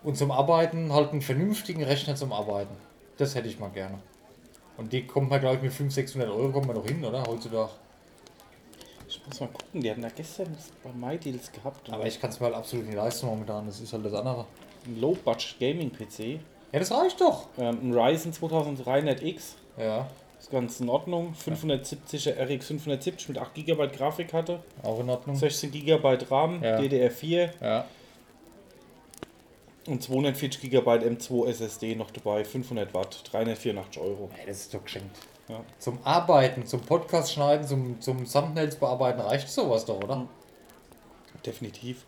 [0.02, 2.74] Und zum Arbeiten halt einen vernünftigen Rechner zum Arbeiten.
[3.18, 3.98] Das hätte ich mal gerne.
[4.76, 7.22] Und die kommt man, glaube ich, mit 500, 600 Euro kommt man doch hin, oder?
[7.26, 7.70] Heutzutage.
[9.08, 11.92] Ich muss mal gucken, die hatten da gestern bei MyDeals gehabt.
[11.92, 13.66] Aber ich kann es mir halt absolut nicht leisten momentan.
[13.66, 14.46] Das ist halt das andere.
[14.86, 16.40] Ein Low-Budget Gaming-PC.
[16.72, 17.48] Ja, das reicht doch.
[17.58, 19.40] Ähm, ein Ryzen 2300X.
[19.76, 20.06] Ja,
[20.38, 21.34] Ist ganz in Ordnung.
[21.34, 24.60] 570er RX 570 mit 8 GB Grafikkarte.
[24.82, 25.36] auch in Ordnung.
[25.36, 26.78] 16 GB RAM, Ja.
[26.78, 27.84] DDR4 Ja.
[29.86, 32.44] Und 240 GB M2 SSD noch dabei.
[32.44, 34.30] 500 Watt, 384 Euro.
[34.38, 35.16] Ey, das ist doch geschenkt.
[35.48, 35.64] Ja.
[35.78, 40.28] Zum Arbeiten, zum Podcast schneiden, zum, zum Thumbnails bearbeiten reicht sowas doch, oder?
[41.44, 42.04] Definitiv.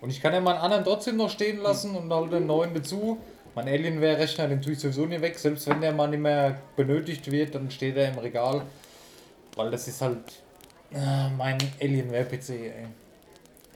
[0.00, 3.18] Und ich kann ja meinen anderen trotzdem noch stehen lassen und halt den neuen dazu.
[3.54, 5.38] Mein Alienware-Rechner, den tue ich sowieso nicht weg.
[5.38, 8.62] Selbst wenn der mal nicht mehr benötigt wird, dann steht er im Regal.
[9.56, 10.24] Weil das ist halt
[10.92, 12.86] äh, mein Alienware-PC, ey.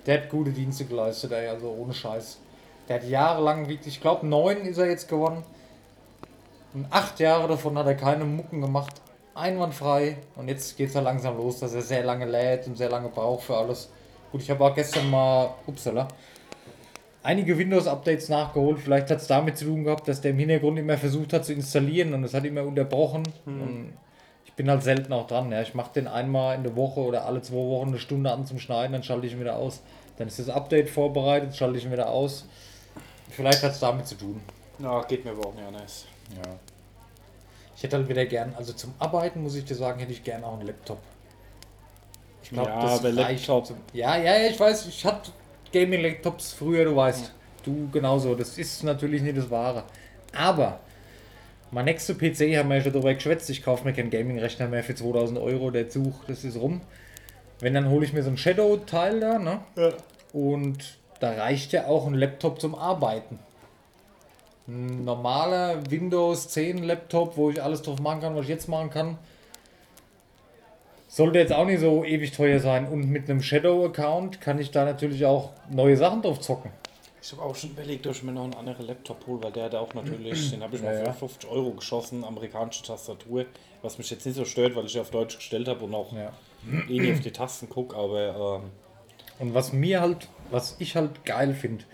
[0.07, 2.38] Der hat gute Dienste geleistet, ey, also ohne Scheiß.
[2.88, 5.42] Der hat jahrelang wirklich, ich glaube, neun ist er jetzt gewonnen.
[6.75, 9.01] Und acht Jahre davon hat er keine Mucken gemacht.
[9.35, 10.18] Einwandfrei.
[10.37, 13.09] Und jetzt geht es ja langsam los, dass er sehr lange lädt und sehr lange
[13.09, 13.90] braucht für alles.
[14.33, 16.09] Gut, ich habe auch gestern mal, upsala,
[17.23, 18.81] einige Windows-Updates nachgeholt.
[18.81, 21.53] Vielleicht hat es damit zu tun gehabt, dass der im Hintergrund immer versucht hat zu
[21.53, 23.23] installieren und es hat immer unterbrochen.
[23.47, 23.92] Und
[24.44, 25.51] ich bin halt selten auch dran.
[25.51, 25.62] Ja.
[25.62, 28.59] Ich mache den einmal in der Woche oder alle zwei Wochen eine Stunde an zum
[28.59, 29.83] Schneiden, dann schalte ich ihn wieder aus.
[30.16, 32.47] Dann ist das Update vorbereitet, schalte ich ihn wieder aus.
[33.30, 34.40] Vielleicht hat es damit zu tun.
[34.78, 36.06] Ja, geht mir aber auch nicht anders.
[36.37, 36.42] Ja.
[37.76, 40.44] Ich hätte halt wieder gern, also zum Arbeiten muss ich dir sagen, hätte ich gern
[40.44, 40.98] auch einen Laptop.
[42.42, 45.30] Ich glaube, Ja, das aber Laptop- Zum, ja, ja, ja, ich weiß, ich hatte
[45.72, 47.32] Gaming-Laptops früher, du weißt.
[47.64, 49.84] Du genauso, das ist natürlich nicht das Wahre.
[50.37, 50.80] Aber
[51.70, 54.84] mein nächster PC, haben wir ja schon darüber geschwätzt, ich kaufe mir keinen Gaming-Rechner mehr
[54.84, 56.82] für 2000 Euro, der Zug, das ist rum.
[57.60, 59.60] Wenn, dann hole ich mir so ein Shadow-Teil da, ne?
[60.32, 63.38] Und da reicht ja auch ein Laptop zum Arbeiten.
[64.66, 68.90] Ein normaler Windows 10 Laptop, wo ich alles drauf machen kann, was ich jetzt machen
[68.90, 69.18] kann.
[71.09, 72.88] Sollte jetzt auch nicht so ewig teuer sein.
[72.88, 76.72] Und mit einem Shadow-Account kann ich da natürlich auch neue Sachen drauf zocken.
[77.22, 79.64] Ich habe auch schon überlegt, ob ich mir noch einen anderen Laptop hole, weil der
[79.64, 81.12] hat auch natürlich, den habe ich mal Ja, für ja.
[81.12, 83.46] 50 Euro geschossen, amerikanische Tastatur,
[83.83, 86.33] was mich jetzt nicht so stört, weil ich auf Deutsch gestellt habe und auch Ja.
[86.88, 88.70] eh nicht auf die Tasten gucke, aber ähm,
[89.38, 91.85] Und was mir halt, was ich halt geil finde,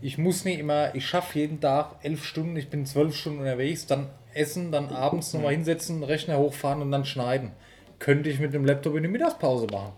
[0.00, 3.86] Ich muss nicht immer, ich schaffe jeden Tag elf Stunden, ich bin zwölf Stunden unterwegs,
[3.86, 7.52] dann essen, dann abends nochmal hinsetzen, Rechner hochfahren und dann schneiden.
[7.98, 9.92] Könnte ich mit dem Laptop in die Mittagspause machen.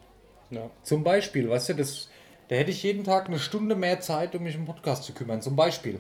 [0.51, 0.71] Ja.
[0.85, 2.09] Zum Beispiel, weißt du, das,
[2.47, 5.43] da hätte ich jeden Tag eine Stunde mehr Zeit, um mich um Podcast zu kümmern.
[5.43, 5.99] Zum Beispiel.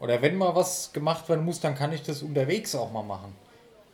[0.00, 3.36] Oder wenn mal was gemacht werden muss, dann kann ich das unterwegs auch mal machen.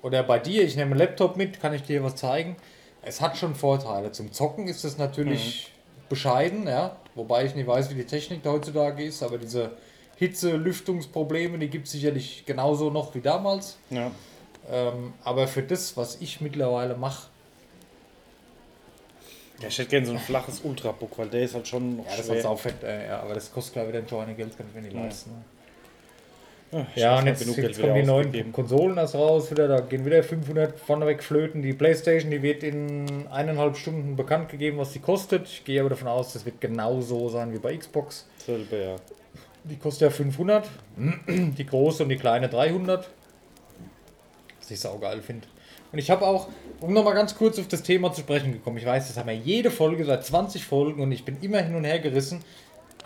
[0.03, 2.55] Oder bei dir, ich nehme einen Laptop mit, kann ich dir was zeigen.
[3.03, 4.13] Es hat schon Vorteile.
[4.13, 5.73] Zum Zocken ist es natürlich
[6.09, 6.97] bescheiden, ja.
[7.15, 9.73] Wobei ich nicht weiß, wie die Technik da heutzutage ist, aber diese
[10.17, 13.79] Hitze, Lüftungsprobleme, die gibt es sicherlich genauso noch wie damals.
[13.91, 14.11] Ja.
[14.71, 17.29] Ähm, aber für das, was ich mittlerweile mache,
[19.61, 22.27] ja, ich hätte gerne so ein flaches Ultrabook, weil der ist halt schon ja, das
[22.27, 22.39] schwer.
[22.39, 24.75] hat auch fett, äh, ja, aber das kostet glaube ich wieder ein Schweinegeld, kann ich
[24.75, 25.31] mir nicht leisten.
[25.31, 25.37] Ne?
[25.37, 25.56] Ja,
[26.95, 28.53] ich Ja, hab und jetzt, genug jetzt kommen die neuen.
[28.53, 31.63] Konsolen erst raus, wieder, da gehen wieder 500 vorneweg flöten.
[31.63, 35.47] Die Playstation, die wird in eineinhalb Stunden bekannt gegeben, was sie kostet.
[35.47, 38.27] Ich gehe aber davon aus, das wird genauso sein wie bei Xbox.
[38.39, 38.97] Selber, ja.
[39.65, 40.69] Die kostet ja 500,
[41.29, 43.09] die große und die kleine 300.
[44.61, 45.47] Was ich saugeil finde.
[45.93, 46.49] Und ich habe auch,
[46.81, 49.37] um nochmal ganz kurz auf das Thema zu sprechen gekommen, ich weiß, das haben wir
[49.37, 52.41] jede Folge seit 20 Folgen und ich bin immer hin und her gerissen.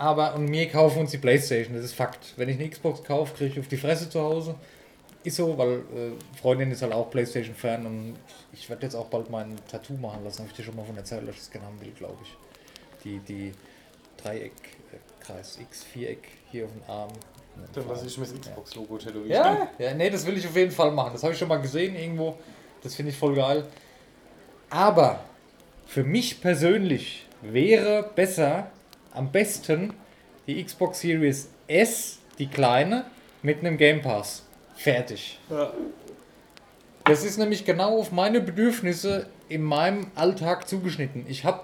[0.00, 2.32] Aber und wir kaufen uns die Playstation, das ist Fakt.
[2.36, 4.54] Wenn ich eine Xbox kaufe, kriege ich auf die Fresse zu Hause.
[5.24, 8.16] Ist so, weil äh, Freundin ist halt auch Playstation-Fan und
[8.50, 10.38] ich werde jetzt auch bald mein Tattoo machen lassen.
[10.38, 12.34] Habe ich dir schon mal von erzählt, dass ich das gerne haben will, glaube ich.
[13.04, 13.52] Die, die
[14.16, 14.52] Dreieck,
[14.90, 17.10] äh, Kreis, X, Viereck hier auf dem Arm.
[17.74, 19.28] Dann lasse ich mir das Xbox-Logo tätowieren.
[19.28, 21.10] Ja, ja, nee, das will ich auf jeden Fall machen.
[21.12, 22.38] Das habe ich schon mal gesehen irgendwo.
[22.82, 23.66] Das finde ich voll geil.
[24.70, 25.20] Aber
[25.86, 28.70] für mich persönlich wäre besser,
[29.12, 29.94] am besten
[30.46, 33.04] die Xbox Series S, die kleine,
[33.42, 34.44] mit einem Game Pass.
[34.74, 35.38] Fertig.
[35.48, 35.72] Ja.
[37.04, 41.24] Das ist nämlich genau auf meine Bedürfnisse in meinem Alltag zugeschnitten.
[41.28, 41.62] Ich habe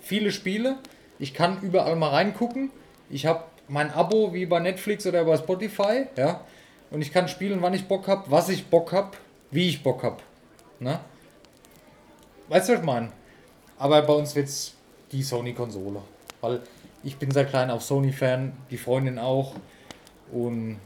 [0.00, 0.76] viele Spiele,
[1.18, 2.70] ich kann überall mal reingucken.
[3.10, 6.44] Ich habe mein Abo wie bei Netflix oder bei Spotify, ja.
[6.90, 9.16] Und ich kann spielen, wann ich Bock habe, was ich Bock habe,
[9.50, 10.16] wie ich Bock habe.
[10.80, 10.98] Ne?
[12.48, 13.12] Weißt du, was ich meine?
[13.78, 14.74] Aber bei uns wird es
[15.12, 16.02] die Sony-Konsole.
[16.40, 16.60] Weil
[17.02, 19.54] ich bin seit klein auch Sony-Fan, die Freundin auch.
[20.32, 20.78] Und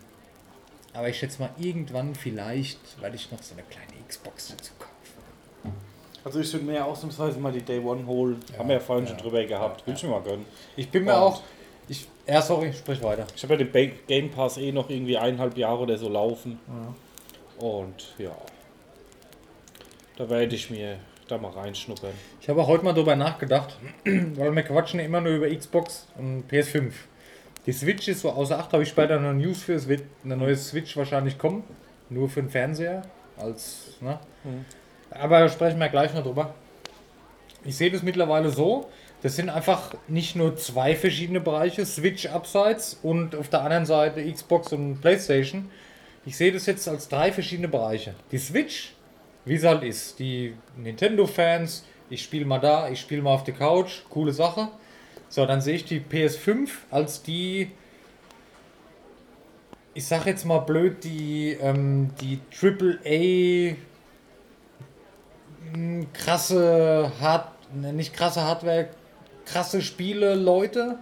[0.93, 5.75] aber ich schätze mal, irgendwann vielleicht werde ich noch so eine kleine Xbox dazu kaufen.
[6.25, 8.41] Also ich würde mir ausnahmsweise mal die Day One holen.
[8.57, 9.87] Haben wir ja vorhin schon drüber gehabt.
[9.87, 10.47] Will ich mir mal gönnen.
[10.77, 11.43] Ich bin mir Und- auch.
[11.87, 13.27] Ich, ja, sorry, sprich weiter.
[13.37, 16.59] Ich habe ja den Game Pass eh noch irgendwie eineinhalb Jahre oder so laufen.
[17.59, 18.35] Und ja.
[20.17, 20.97] Da werde ich mir
[21.29, 22.13] da mal reinschnuppern.
[22.41, 26.51] Ich habe auch heute mal drüber nachgedacht, weil wir quatschen immer nur über Xbox und
[26.51, 26.93] PS5.
[27.67, 29.75] Die Switch ist so außer Acht, habe ich später noch News für.
[29.75, 31.65] Es wird eine neue Switch wahrscheinlich kommen.
[32.11, 33.03] Nur für den Fernseher.
[33.37, 34.19] Als, ne?
[35.11, 36.55] Aber sprechen wir gleich noch drüber.
[37.65, 38.91] Ich sehe das mittlerweile so.
[39.23, 44.31] Das sind einfach nicht nur zwei verschiedene Bereiche, Switch abseits und auf der anderen Seite
[44.31, 45.71] Xbox und PlayStation.
[46.27, 48.15] Ich sehe das jetzt als drei verschiedene Bereiche.
[48.33, 48.94] Die Switch,
[49.45, 50.19] wie es halt ist.
[50.19, 54.69] Die Nintendo-Fans, ich spiele mal da, ich spiele mal auf der Couch, coole Sache.
[55.29, 57.71] So, dann sehe ich die PS5 als die,
[59.95, 63.77] ich sag jetzt mal blöd, die, ähm, die AAA
[65.77, 68.89] mh, krasse Hard, ne, nicht krasse Hardware,
[69.45, 70.99] krasse Spiele, Leute,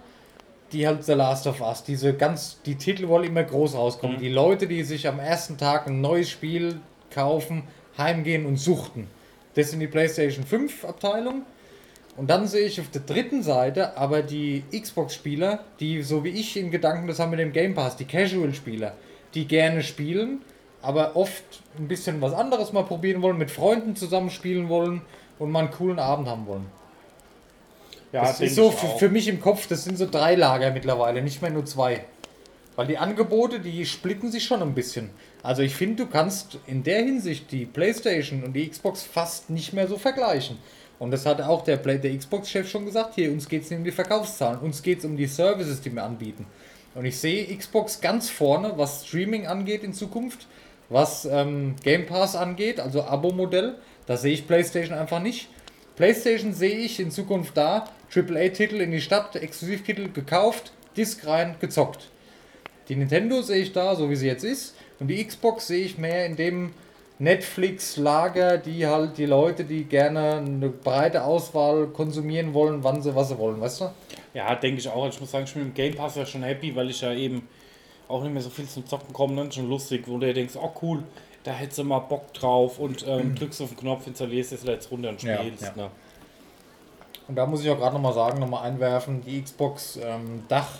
[0.71, 4.17] die halt The Last of Us, diese ganz, die Titel wollen immer groß rauskommen.
[4.19, 6.79] Die Leute, die sich am ersten Tag ein neues Spiel
[7.11, 7.63] kaufen,
[7.97, 9.07] heimgehen und suchten.
[9.55, 11.43] Das sind die PlayStation 5 Abteilung.
[12.15, 16.55] Und dann sehe ich auf der dritten Seite aber die Xbox-Spieler, die so wie ich
[16.57, 18.93] in Gedanken das haben mit dem Game Pass, die Casual-Spieler,
[19.33, 20.41] die gerne spielen,
[20.81, 21.43] aber oft
[21.79, 25.01] ein bisschen was anderes mal probieren wollen, mit Freunden zusammen spielen wollen
[25.39, 26.65] und mal einen coolen Abend haben wollen.
[28.11, 31.23] Ja, Das ist so für, für mich im Kopf, das sind so drei Lager mittlerweile,
[31.23, 32.05] nicht mehr nur zwei.
[32.75, 35.09] Weil die Angebote, die splitten sich schon ein bisschen.
[35.43, 39.73] Also ich finde, du kannst in der Hinsicht die PlayStation und die Xbox fast nicht
[39.73, 40.57] mehr so vergleichen.
[40.99, 43.79] Und das hat auch der, Play- der Xbox-Chef schon gesagt, hier, uns geht es nicht
[43.79, 46.45] um die Verkaufszahlen, uns geht es um die Services, die wir anbieten.
[46.95, 50.47] Und ich sehe Xbox ganz vorne, was Streaming angeht in Zukunft,
[50.89, 53.75] was ähm, Game Pass angeht, also Abo-Modell.
[54.05, 55.49] Da sehe ich PlayStation einfach nicht.
[55.95, 62.09] PlayStation sehe ich in Zukunft da, AAA-Titel in die Stadt, Exklusivtitel gekauft, Disc rein, gezockt.
[62.89, 64.75] Die Nintendo sehe ich da, so wie sie jetzt ist.
[65.03, 66.71] Und die Xbox sehe ich mehr in dem
[67.19, 73.27] Netflix-Lager, die halt die Leute, die gerne eine breite Auswahl konsumieren wollen, wann sie was
[73.27, 73.89] sie wollen, weißt du?
[74.33, 75.05] Ja, denke ich auch.
[75.09, 77.11] Ich muss sagen, ich bin mit dem Game Pass ja schon happy, weil ich ja
[77.13, 77.45] eben
[78.07, 79.35] auch nicht mehr so viel zum Zocken komme.
[79.35, 81.03] Dann schon lustig, wo du denkst, oh cool,
[81.43, 84.89] da hättest du mal Bock drauf und ähm, drückst auf den Knopf, installierst es jetzt
[84.89, 85.63] runter und Ja, spielst.
[85.63, 85.73] ja.
[85.75, 85.89] Ne?
[87.27, 90.79] Und da muss ich auch gerade nochmal sagen, nochmal einwerfen, die Xbox ähm, Dach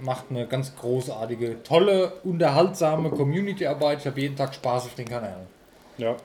[0.00, 4.00] macht eine ganz großartige, tolle, unterhaltsame Community-Arbeit.
[4.00, 5.46] Ich habe jeden Tag Spaß auf den Kanal.
[5.98, 6.16] Ja.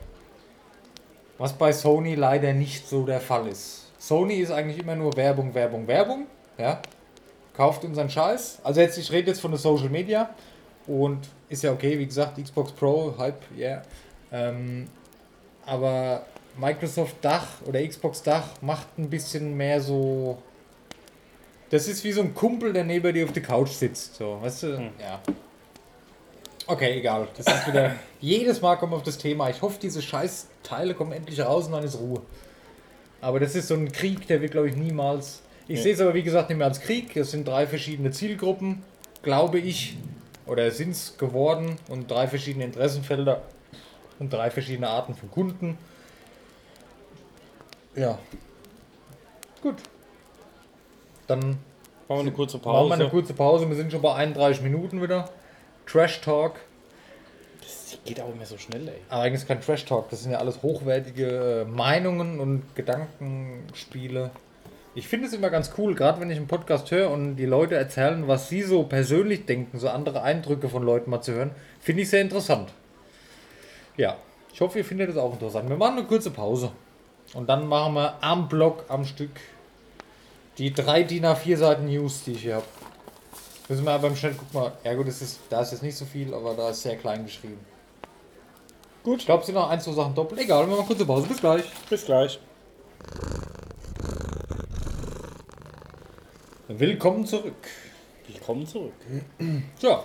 [1.38, 3.90] Was bei Sony leider nicht so der Fall ist.
[3.98, 6.26] Sony ist eigentlich immer nur Werbung, Werbung, Werbung.
[6.58, 6.80] Ja.
[7.54, 8.60] Kauft unseren Scheiß.
[8.62, 10.30] Also jetzt, ich rede jetzt von der Social Media.
[10.86, 13.82] Und ist ja okay, wie gesagt, Xbox Pro, Hype, yeah.
[14.32, 14.88] Ähm,
[15.66, 16.24] aber
[16.58, 20.38] Microsoft Dach oder Xbox Dach macht ein bisschen mehr so.
[21.70, 24.16] Das ist wie so ein Kumpel, der neben dir auf der Couch sitzt.
[24.16, 24.90] So, weißt du?
[25.00, 25.20] Ja.
[26.66, 27.28] Okay, egal.
[27.36, 27.94] Das ist wieder.
[28.20, 29.48] jedes Mal kommen wir auf das Thema.
[29.50, 32.22] Ich hoffe, diese scheiß Teile kommen endlich raus und dann ist Ruhe.
[33.20, 35.42] Aber das ist so ein Krieg, der wird, glaube ich, niemals.
[35.68, 35.82] Ich Ja.
[35.84, 37.16] sehe es aber, wie gesagt, nicht mehr als Krieg.
[37.16, 38.82] Es sind drei verschiedene Zielgruppen,
[39.22, 39.96] glaube ich.
[40.46, 41.76] Oder sind es geworden.
[41.88, 43.42] Und drei verschiedene Interessenfelder.
[44.18, 45.78] Und drei verschiedene Arten von Kunden.
[47.94, 48.18] Ja.
[49.62, 49.76] Gut.
[51.30, 51.58] Dann Machen
[52.08, 53.10] wir eine kurze machen wir eine Pause.
[53.10, 53.68] kurze Pause.
[53.68, 55.28] Wir sind schon bei 31 Minuten wieder.
[55.86, 56.56] Trash Talk.
[57.60, 58.94] Das geht auch immer so schnell, ey.
[59.08, 60.10] Aber eigentlich ist kein Trash Talk.
[60.10, 64.30] Das sind ja alles hochwertige äh, Meinungen und Gedankenspiele.
[64.96, 67.76] Ich finde es immer ganz cool, gerade wenn ich einen Podcast höre und die Leute
[67.76, 72.02] erzählen, was sie so persönlich denken, so andere Eindrücke von Leuten mal zu hören, finde
[72.02, 72.72] ich sehr interessant.
[73.96, 74.16] Ja,
[74.52, 75.68] ich hoffe, ihr findet es auch interessant.
[75.68, 76.72] Wir machen eine kurze Pause.
[77.34, 79.30] Und dann machen wir am Block, am Stück,
[80.58, 82.66] die drei DIN A4 Seiten News, die ich hier habe.
[83.68, 85.96] Müssen wir aber im Schnell, guck mal, ja gut, das ist, da ist jetzt nicht
[85.96, 87.58] so viel, aber da ist sehr klein geschrieben.
[89.02, 89.20] Gut.
[89.20, 90.40] Ich glaube, es sind noch ein, zwei Sachen doppelt.
[90.40, 91.26] Egal, wir machen kurze Pause.
[91.26, 91.64] Bis gleich.
[91.88, 92.38] Bis gleich.
[96.68, 97.68] Willkommen zurück.
[98.26, 98.92] Willkommen zurück.
[99.80, 100.04] Ja.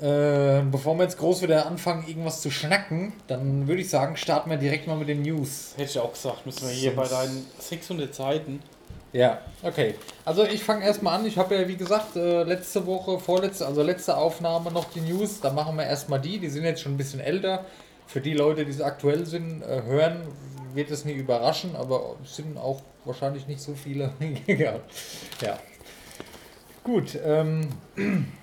[0.00, 4.48] Äh, bevor wir jetzt groß wieder anfangen, irgendwas zu schnacken, dann würde ich sagen, starten
[4.48, 5.74] wir direkt mal mit den News.
[5.76, 8.62] Hätte ich auch gesagt, müssen wir hier bei deinen 600 Seiten.
[9.12, 9.94] Ja, okay.
[10.24, 11.26] Also ich fange erstmal an.
[11.26, 15.40] Ich habe ja, wie gesagt, äh, letzte Woche, vorletzte, also letzte Aufnahme noch die News.
[15.40, 16.38] Da machen wir erstmal die.
[16.38, 17.66] Die sind jetzt schon ein bisschen älter.
[18.06, 20.22] Für die Leute, die so aktuell sind, äh, hören,
[20.74, 24.12] wird es nie überraschen, aber es sind auch wahrscheinlich nicht so viele.
[24.46, 24.80] Egal.
[25.42, 25.58] ja.
[26.84, 27.18] Gut.
[27.22, 27.68] Ähm,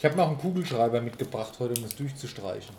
[0.00, 2.74] ich habe noch einen Kugelschreiber mitgebracht heute, um das durchzustreichen.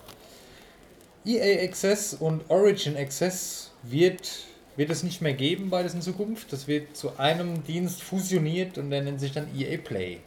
[1.23, 4.27] EA Access und Origin Access wird,
[4.75, 6.51] wird es nicht mehr geben, beides in Zukunft.
[6.51, 10.17] Das wird zu einem Dienst fusioniert und der nennt sich dann EA Play.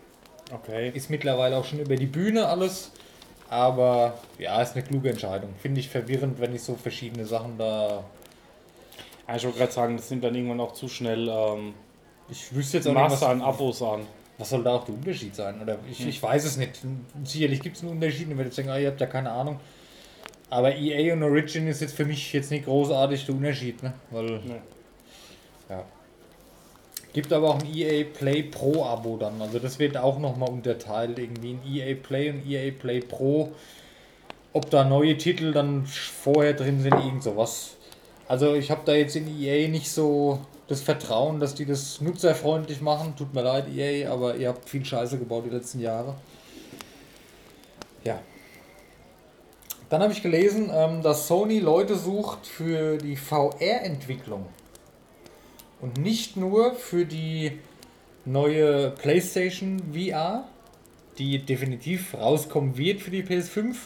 [0.53, 0.93] Okay.
[0.95, 2.93] Ist mittlerweile auch schon über die Bühne alles.
[3.51, 5.51] Aber ja, ist eine kluge Entscheidung.
[5.61, 8.05] Finde ich verwirrend, wenn ich so verschiedene Sachen da.
[9.35, 11.75] Ich wollte gerade sagen, das nimmt dann irgendwann auch zu schnell ähm,
[12.29, 14.07] Ich wüsste jetzt auch Masse an Abos an.
[14.39, 15.61] Was soll da auch der Unterschied sein?
[15.63, 16.81] Oder ich, ich weiß es nicht.
[17.25, 18.23] Sicherlich gibt es einen Unterschied.
[18.23, 19.61] Ich werde jetzt denken, ah, ihr habt ja keine Ahnung.
[20.51, 23.93] Aber EA und Origin ist jetzt für mich jetzt nicht großartig der Unterschied, ne?
[24.11, 24.41] Weil.
[24.45, 24.61] Nee.
[25.69, 25.85] Ja.
[27.13, 29.41] Gibt aber auch ein EA Play Pro Abo dann.
[29.41, 33.53] Also das wird auch nochmal unterteilt irgendwie in EA Play und EA Play Pro.
[34.53, 37.77] Ob da neue Titel dann vorher drin sind, irgend sowas.
[38.27, 42.81] Also ich habe da jetzt in EA nicht so das Vertrauen, dass die das nutzerfreundlich
[42.81, 43.15] machen.
[43.17, 46.15] Tut mir leid, EA, aber ihr habt viel Scheiße gebaut die letzten Jahre.
[48.05, 48.21] Ja.
[49.91, 54.47] Dann habe ich gelesen, ähm, dass Sony Leute sucht für die VR-Entwicklung.
[55.81, 57.59] Und nicht nur für die
[58.25, 60.49] neue PlayStation VR,
[61.19, 63.77] die definitiv rauskommen wird für die PS5,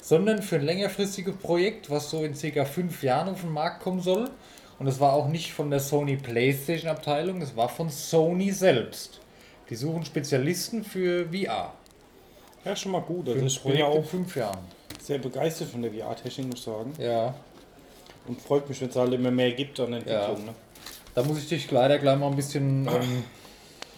[0.00, 4.00] sondern für ein längerfristiges Projekt, was so in circa fünf Jahren auf den Markt kommen
[4.00, 4.30] soll.
[4.84, 9.18] Und es war auch nicht von der Sony PlayStation Abteilung, es war von Sony selbst.
[9.70, 11.72] Die suchen Spezialisten für VR.
[12.66, 13.30] Ja, schon mal gut.
[13.30, 14.58] Also ich bin ja auch fünf Jahren.
[15.00, 16.92] sehr begeistert von der VR-Technik, muss ich sagen.
[16.98, 17.34] Ja,
[18.28, 20.44] Und freut mich, wenn es halt immer mehr gibt an Entwicklung.
[20.44, 20.54] Ne?
[21.14, 22.86] Da muss ich dich leider gleich mal ein bisschen.
[22.86, 23.24] Ähm,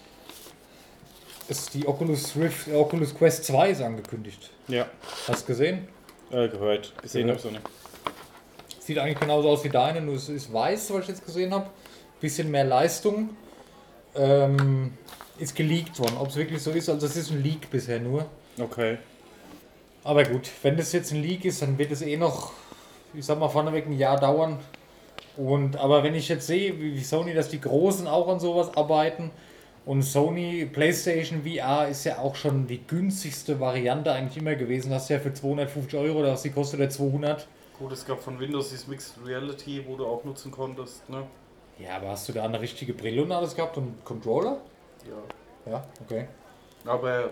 [1.48, 4.50] ist die Oculus Rift, Oculus Quest 2 ist angekündigt.
[4.68, 4.86] Ja,
[5.26, 5.88] Hast du gesehen?
[6.30, 6.92] äh, gehört.
[7.02, 7.62] Gesehen habe ich so nicht.
[8.86, 11.66] Sieht eigentlich genauso aus wie deine, nur es ist weiß, was ich jetzt gesehen habe.
[12.20, 13.30] Bisschen mehr Leistung.
[14.14, 14.92] Ähm,
[15.40, 16.16] ist geleakt worden.
[16.20, 18.26] Ob es wirklich so ist, also es ist ein Leak bisher nur.
[18.56, 18.98] Okay.
[20.04, 22.52] Aber gut, wenn das jetzt ein Leak ist, dann wird es eh noch,
[23.12, 24.60] ich sag mal, vorneweg ein Jahr dauern.
[25.36, 29.32] Und aber wenn ich jetzt sehe, wie Sony, dass die Großen auch an sowas arbeiten
[29.84, 34.94] und Sony PlayStation VR ist ja auch schon die günstigste Variante eigentlich immer gewesen.
[34.94, 37.48] Hast du ja für 250 Euro, was die kostet, der 200.
[37.78, 41.08] Gut, es gab von Windows dieses Mixed Reality, wo du auch nutzen konntest.
[41.10, 41.24] Ne?
[41.78, 44.58] Ja, aber hast du da eine richtige Brille und alles gehabt und Controller?
[45.06, 45.72] Ja.
[45.72, 46.26] Ja, okay.
[46.86, 47.30] Aber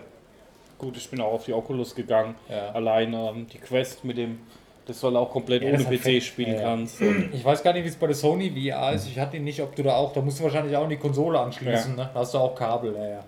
[0.77, 2.35] gut, ich bin auch auf die Oculus gegangen.
[2.49, 2.69] Ja.
[2.71, 4.39] Allein ähm, die Quest mit dem
[4.85, 7.01] dass du halt auch komplett Ja, ohne das PC spielen Ja, kannst.
[7.01, 9.07] Ich weiß gar nicht, wie es bei der Sony VR ist.
[9.07, 10.97] Ich hatte ihn nicht, ob du da auch, da musst du wahrscheinlich auch in die
[10.97, 12.09] Konsole anschließen, ne?
[12.13, 13.23] Da hast du auch Kabel, ja.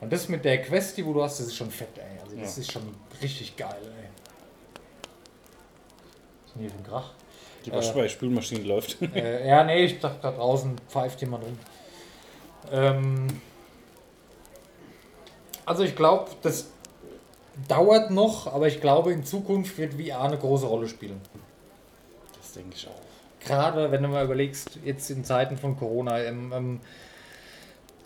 [0.00, 2.20] Und das mit der Quest, die wo du hast, das ist schon fett, ey.
[2.22, 2.82] Also das ist schon
[3.22, 4.05] richtig geil, ey.
[6.58, 7.12] Für ein Krach?
[7.66, 9.02] die Wasche bei der Spülmaschine läuft.
[9.14, 11.58] äh, ja, nee, ich dachte, da draußen pfeift jemand rum.
[12.72, 13.26] Ähm,
[15.64, 16.68] also ich glaube, das
[17.68, 21.20] dauert noch, aber ich glaube, in Zukunft wird VR eine große Rolle spielen.
[22.40, 23.46] Das denke ich auch.
[23.46, 26.20] Gerade wenn du mal überlegst, jetzt in Zeiten von Corona.
[26.20, 26.80] Ähm, ähm,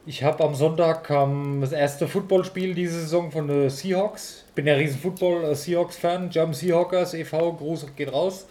[0.07, 4.45] ich habe am Sonntag kam das erste Footballspiel diese Saison von den Seahawks.
[4.55, 6.31] Bin ja riesen Football äh, Seahawks Fan.
[6.31, 7.53] Jump Seahawkers e.V.
[7.55, 8.47] Gruß geht raus.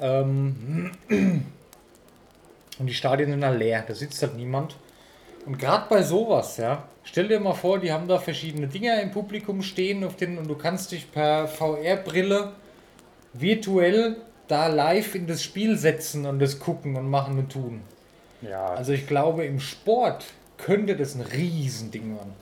[0.00, 3.84] Ähm, und die Stadien sind halt leer.
[3.86, 4.76] Da sitzt halt niemand.
[5.44, 9.10] Und gerade bei sowas, ja, stell dir mal vor, die haben da verschiedene Dinger im
[9.10, 12.52] Publikum stehen auf den, und du kannst dich per VR-Brille
[13.32, 14.16] virtuell
[14.46, 17.82] da live in das Spiel setzen und das gucken und machen und tun.
[18.42, 20.24] Ja, Also ich glaube, im Sport
[20.58, 22.32] könnte das ein Riesending werden.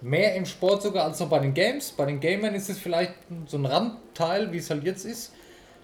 [0.00, 1.92] Mehr im Sport sogar als noch bei den Games.
[1.92, 3.14] Bei den Gamern ist es vielleicht
[3.46, 5.32] so ein Randteil, wie es halt jetzt ist.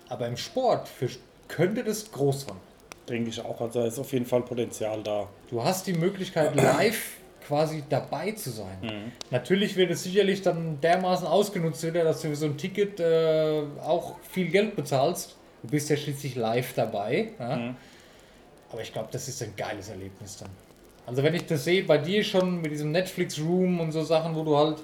[0.08, 1.08] Aber im Sport für,
[1.48, 2.60] könnte das groß werden.
[3.08, 3.60] denke ich auch.
[3.60, 5.28] Also da ist auf jeden Fall Potenzial da.
[5.48, 9.12] Du hast die Möglichkeit, live quasi dabei zu sein.
[9.30, 13.62] Natürlich wird es sicherlich dann dermaßen ausgenutzt wieder, dass du für so ein Ticket äh,
[13.84, 15.36] auch viel Geld bezahlst.
[15.62, 17.30] Du bist ja schließlich live dabei.
[17.38, 17.74] Ja?
[18.70, 20.50] Aber ich glaube, das ist ein geiles Erlebnis dann.
[21.06, 24.34] Also wenn ich das sehe, bei dir schon mit diesem Netflix Room und so Sachen,
[24.34, 24.78] wo du halt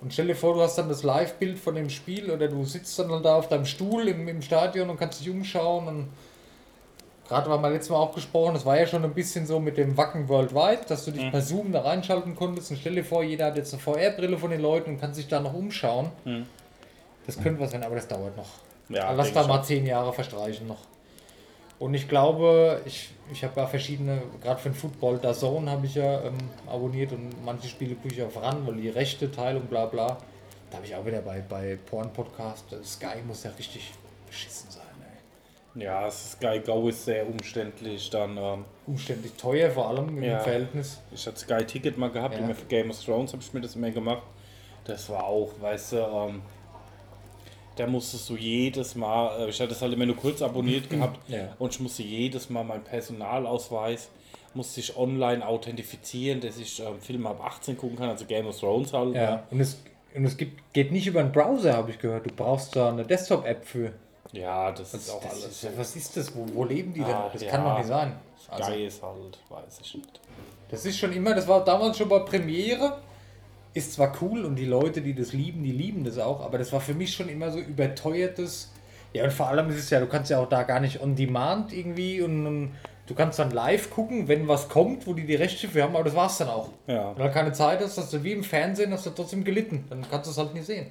[0.00, 2.98] und stell dir vor, du hast dann das Live-Bild von dem Spiel oder du sitzt
[2.98, 6.08] dann halt da auf deinem Stuhl im, im Stadion und kannst dich umschauen und
[7.28, 9.76] Gerade haben wir letztes Mal auch gesprochen, das war ja schon ein bisschen so mit
[9.76, 13.22] dem Wacken Worldwide, dass du dich per Zoom da reinschalten konntest und stell dir vor,
[13.22, 16.10] jeder hat jetzt eine VR-Brille von den Leuten und kann sich da noch umschauen.
[17.26, 18.48] Das könnte was werden, aber das dauert noch.
[18.88, 20.80] Ja, Lass denk da mal zehn Jahre verstreichen noch.
[21.80, 25.86] Und ich glaube, ich, ich habe ja verschiedene, gerade für den Football, da Zone habe
[25.86, 26.36] ich ja ähm,
[26.68, 30.18] abonniert und manche Spiele gucke ich auch voran, weil die Rechte, Teilung, bla bla.
[30.70, 33.92] Da habe ich auch wieder bei, bei Porn-Podcast, Sky muss ja richtig
[34.28, 34.82] beschissen sein,
[35.74, 35.82] ey.
[35.84, 38.10] Ja, Sky Go ist sehr umständlich.
[38.10, 40.38] Dann, ähm, Umständlich teuer, vor allem im Ja.
[40.40, 41.00] Verhältnis.
[41.12, 42.46] ich hatte Sky Ticket mal gehabt, Ja.
[42.54, 44.22] für Game of Thrones habe ich mir das immer gemacht.
[44.84, 46.42] Das war auch, weißt du, ähm,
[47.80, 51.18] da musstest du jedes Mal, äh, ich hatte das halt immer nur kurz abonniert gehabt
[51.28, 51.54] Ja.
[51.58, 54.08] und ich musste jedes Mal meinen Personalausweis,
[54.54, 58.58] musste ich online authentifizieren, dass ich ähm, Filme ab 18 gucken kann, also Game of
[58.58, 59.14] Thrones halt.
[59.14, 59.80] Ja, und es,
[60.14, 62.26] und es gibt, geht nicht über einen Browser, habe ich gehört.
[62.26, 63.92] Du brauchst da eine Desktop-App für.
[64.32, 65.64] Ja, das ist auch das alles.
[65.64, 66.34] Ist, was ist das?
[66.36, 67.14] Wo, wo leben die denn?
[67.14, 67.50] Ah, Das ja.
[67.50, 68.12] kann doch nicht sein.
[68.48, 70.20] Also, Sky ist halt, weiß ich nicht.
[70.68, 72.98] das ist schon immer, das war damals schon bei Premiere.
[73.72, 76.72] Ist zwar cool und die Leute, die das lieben, die lieben das auch, aber das
[76.72, 78.72] war für mich schon immer so überteuertes.
[79.12, 81.14] Ja, und vor allem ist es ja, du kannst ja auch da gar nicht on
[81.14, 82.72] demand irgendwie und, und
[83.06, 86.04] du kannst dann live gucken, wenn was kommt, wo die die Rechte für haben, aber
[86.04, 86.70] das war's dann auch.
[86.88, 87.16] Ja.
[87.16, 89.84] Wenn du keine Zeit hast, hast du wie im Fernsehen, hast du trotzdem gelitten.
[89.88, 90.86] Dann kannst du es halt nicht sehen.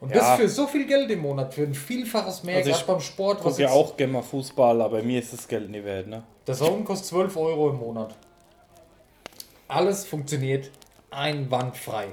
[0.00, 0.16] Und Ja.
[0.18, 3.00] das für so viel Geld im Monat, für ein Vielfaches mehr, Also ich gerade beim
[3.00, 3.38] Sport.
[3.38, 6.22] Ich gucke ja auch gerne mal Fußball, aber mir ist das Geld nicht wert, ne?
[6.46, 8.14] Der Zone kostet 12 Euro im Monat.
[9.68, 10.70] Alles funktioniert
[11.12, 12.08] einwandfrei.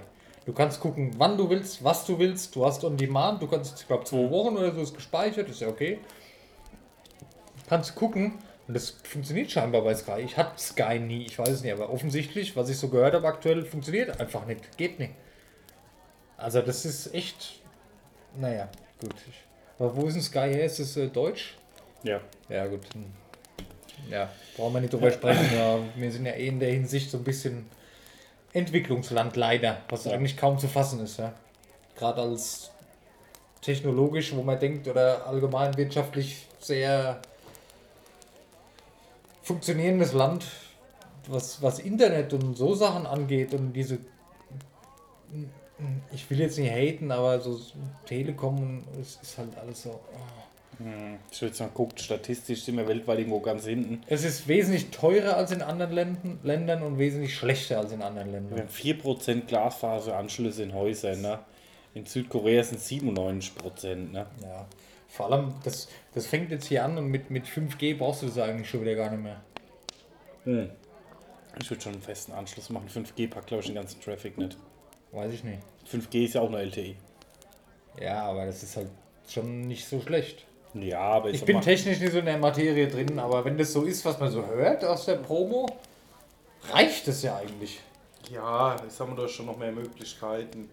[0.46, 2.56] Du kannst gucken, wann du willst, was du willst.
[2.56, 3.42] Du hast on demand.
[3.42, 6.00] Du kannst, ich glaube, zwei Wochen oder so ist gespeichert, ist ja okay.
[7.64, 8.34] Du kannst gucken.
[8.68, 10.22] Und das funktioniert scheinbar bei Sky.
[10.24, 13.28] Ich hatte Sky nie, ich weiß es nicht, aber offensichtlich, was ich so gehört habe,
[13.28, 14.78] aktuell funktioniert einfach nicht.
[14.78, 15.14] Geht nicht.
[16.38, 17.60] Also, das ist echt.
[18.40, 18.70] Naja,
[19.02, 19.16] gut.
[19.80, 20.66] Aber wo ist ein Sky her?
[20.66, 21.58] Ist es äh, Deutsch?
[22.04, 22.22] Ja.
[22.48, 22.82] Ja, gut.
[22.94, 23.06] Hm.
[24.10, 25.50] Ja, brauchen wir nicht drüber sprechen.
[25.56, 27.66] Ja, wir sind ja eh in der Hinsicht so ein bisschen
[28.54, 30.14] Entwicklungsland leider, was Ja.
[30.14, 31.18] eigentlich kaum zu fassen ist.
[31.20, 31.34] Ja.
[31.96, 32.72] Gerade als
[33.62, 37.22] technologisch, wo man denkt, oder allgemein wirtschaftlich sehr
[39.44, 40.46] funktionierendes Land,
[41.28, 44.00] was, was Internet und so Sachen angeht und diese
[46.12, 47.60] ich will jetzt nicht haten, aber so
[48.06, 49.92] Telekom es ist halt alles so.
[49.92, 50.49] oh.
[51.32, 54.02] Ich jetzt mal gucken, statistisch sind wir weltweit irgendwo ganz hinten.
[54.08, 58.28] Es ist wesentlich teurer als in anderen Länden, Ländern und wesentlich schlechter als in anderen
[58.28, 58.60] Wir Ländern.
[58.60, 61.40] haben 4% Glasfaseranschlüsse in Häusern, ne?
[61.94, 64.28] In Südkorea sind 97%, ne?
[64.42, 64.68] Ja.
[65.10, 68.38] Vor allem, das, das fängt jetzt hier an und mit, mit 5G brauchst du das
[68.38, 69.42] eigentlich schon wieder gar nicht mehr.
[70.46, 70.70] Hm.
[71.60, 72.88] Ich würde schon einen festen Anschluss machen.
[72.88, 74.56] 5G packt, glaube ich, den ganzen Traffic nicht.
[75.12, 75.60] Weiß ich nicht.
[75.92, 76.96] 5G ist ja auch eine LTE.
[78.00, 78.90] Ja, aber das ist halt
[79.28, 80.46] schon nicht so schlecht.
[80.74, 83.74] Ja, aber Ich sag bin technisch nicht so in der Materie drin, aber wenn das
[83.74, 85.68] so ist, was man so hört aus der Promo,
[86.72, 87.80] reicht es ja eigentlich.
[88.32, 90.70] Ja, jetzt haben wir doch schon noch mehr Möglichkeiten,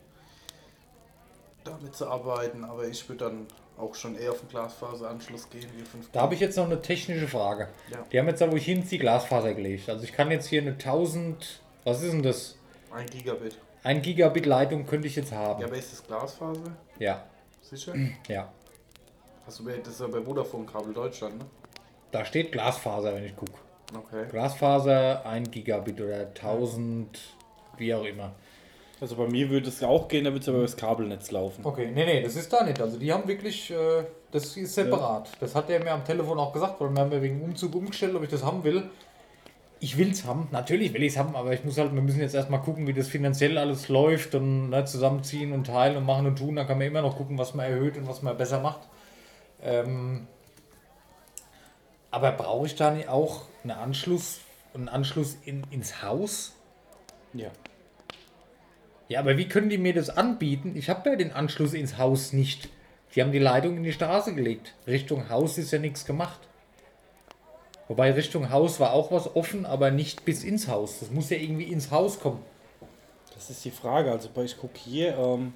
[1.65, 2.65] damit zu arbeiten.
[2.65, 3.47] Aber ich würde dann
[3.79, 6.09] auch schon eher auf den Glasfaseranschluss gehen wie 5G.
[6.13, 7.69] Da habe ich jetzt noch eine technische Frage.
[7.91, 8.05] Ja.
[8.13, 9.89] Die haben jetzt da, wo ich hinziehe, Glasfaser gelegt.
[9.89, 12.57] Also ich kann jetzt hier eine 1000, was ist denn das?
[12.93, 13.57] 1 Gigabit.
[13.83, 15.61] 1 Gigabit Leitung könnte ich jetzt haben.
[15.61, 16.77] Ja, aber ist das Glasfaser?
[16.99, 17.25] Ja,
[17.63, 17.95] Sicher?
[18.29, 18.53] ja.
[19.47, 21.45] Hast du bei, das ist ja bei Vodafone Kabel Deutschland, ne?
[22.11, 23.53] Da steht Glasfaser, wenn ich gucke.
[23.97, 24.27] Okay.
[24.29, 27.19] Glasfaser 1 Gigabit oder 1000,
[27.79, 28.33] wie auch immer.
[29.01, 31.65] Also bei mir würde es auch gehen, da wird es aber über das Kabelnetz laufen.
[31.65, 32.81] Okay, nee, nee, das ist da nicht.
[32.81, 35.31] Also die haben wirklich, äh, das ist separat.
[35.39, 38.15] Das hat er mir am Telefon auch gesagt, weil wir haben ja wegen Umzug umgestellt,
[38.17, 38.85] ob ich das haben will.
[39.79, 42.21] Ich will es haben, natürlich will ich es haben, aber ich muss halt, wir müssen
[42.21, 46.27] jetzt erstmal gucken, wie das finanziell alles läuft und ne, zusammenziehen und teilen und machen
[46.27, 46.57] und tun.
[46.57, 48.81] Dann kann man immer noch gucken, was man erhöht und was man besser macht.
[49.67, 50.29] Ähm,
[52.12, 54.41] aber brauche ich da nicht auch einen Anschluss,
[54.73, 56.55] einen Anschluss in, ins Haus?
[57.35, 57.51] Ja.
[59.09, 60.75] Ja, aber wie können die mir das anbieten?
[60.77, 62.69] Ich habe ja den Anschluss ins Haus nicht.
[63.14, 64.75] Die haben die Leitung in die Straße gelegt.
[64.87, 66.41] Richtung Haus ist ja nichts gemacht.
[67.89, 71.01] Wobei Richtung Haus war auch was offen, aber nicht bis ins Haus.
[71.01, 72.43] Das muss ja irgendwie ins Haus kommen.
[73.35, 74.11] Das ist die Frage.
[74.11, 75.55] Also ich gucke hier, ähm,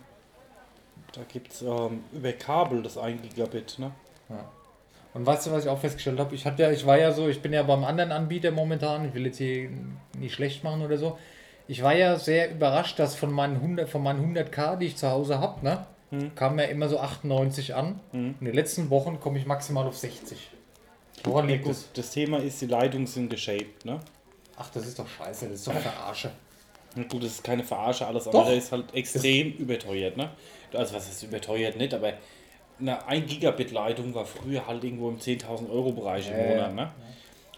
[1.12, 3.92] da gibt es ähm, über Kabel das 1 Gigabit, ne?
[5.12, 6.34] Und weißt du, was ich auch festgestellt habe?
[6.34, 9.14] Ich hatte ja, ich war ja so, ich bin ja beim anderen Anbieter momentan, ich
[9.14, 9.68] will jetzt hier
[10.16, 11.18] nicht schlecht machen oder so.
[11.66, 15.10] Ich war ja sehr überrascht, dass von meinen 100, von meinen 100k, die ich zu
[15.10, 15.86] Hause habe, ne,
[16.36, 18.00] kam ja immer so 98 an.
[18.40, 20.50] In den letzten Wochen komme ich maximal auf 60.
[21.24, 21.82] Woran liegt das?
[21.82, 24.00] Das, das Thema ist, die Leitungen sind geshaped, ne?
[24.56, 26.30] Ach, das ist doch scheiße, das ist doch Verarsche.
[26.94, 28.34] Gut, das ist keine Verarsche, alles Doch.
[28.34, 30.30] andere ist halt extrem überteuert, ne?
[30.72, 32.14] Also was ist überteuert nicht, aber
[32.80, 36.36] eine 1 Gigabit Leitung war früher halt irgendwo im 10.000 Euro Bereich im.
[36.36, 36.90] Monat, ne?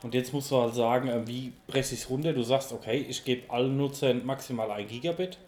[0.03, 2.33] Und jetzt musst du halt sagen, äh, wie breche ich es runter?
[2.33, 5.39] Du sagst, okay, ich gebe allen Nutzern maximal 1 Gigabit,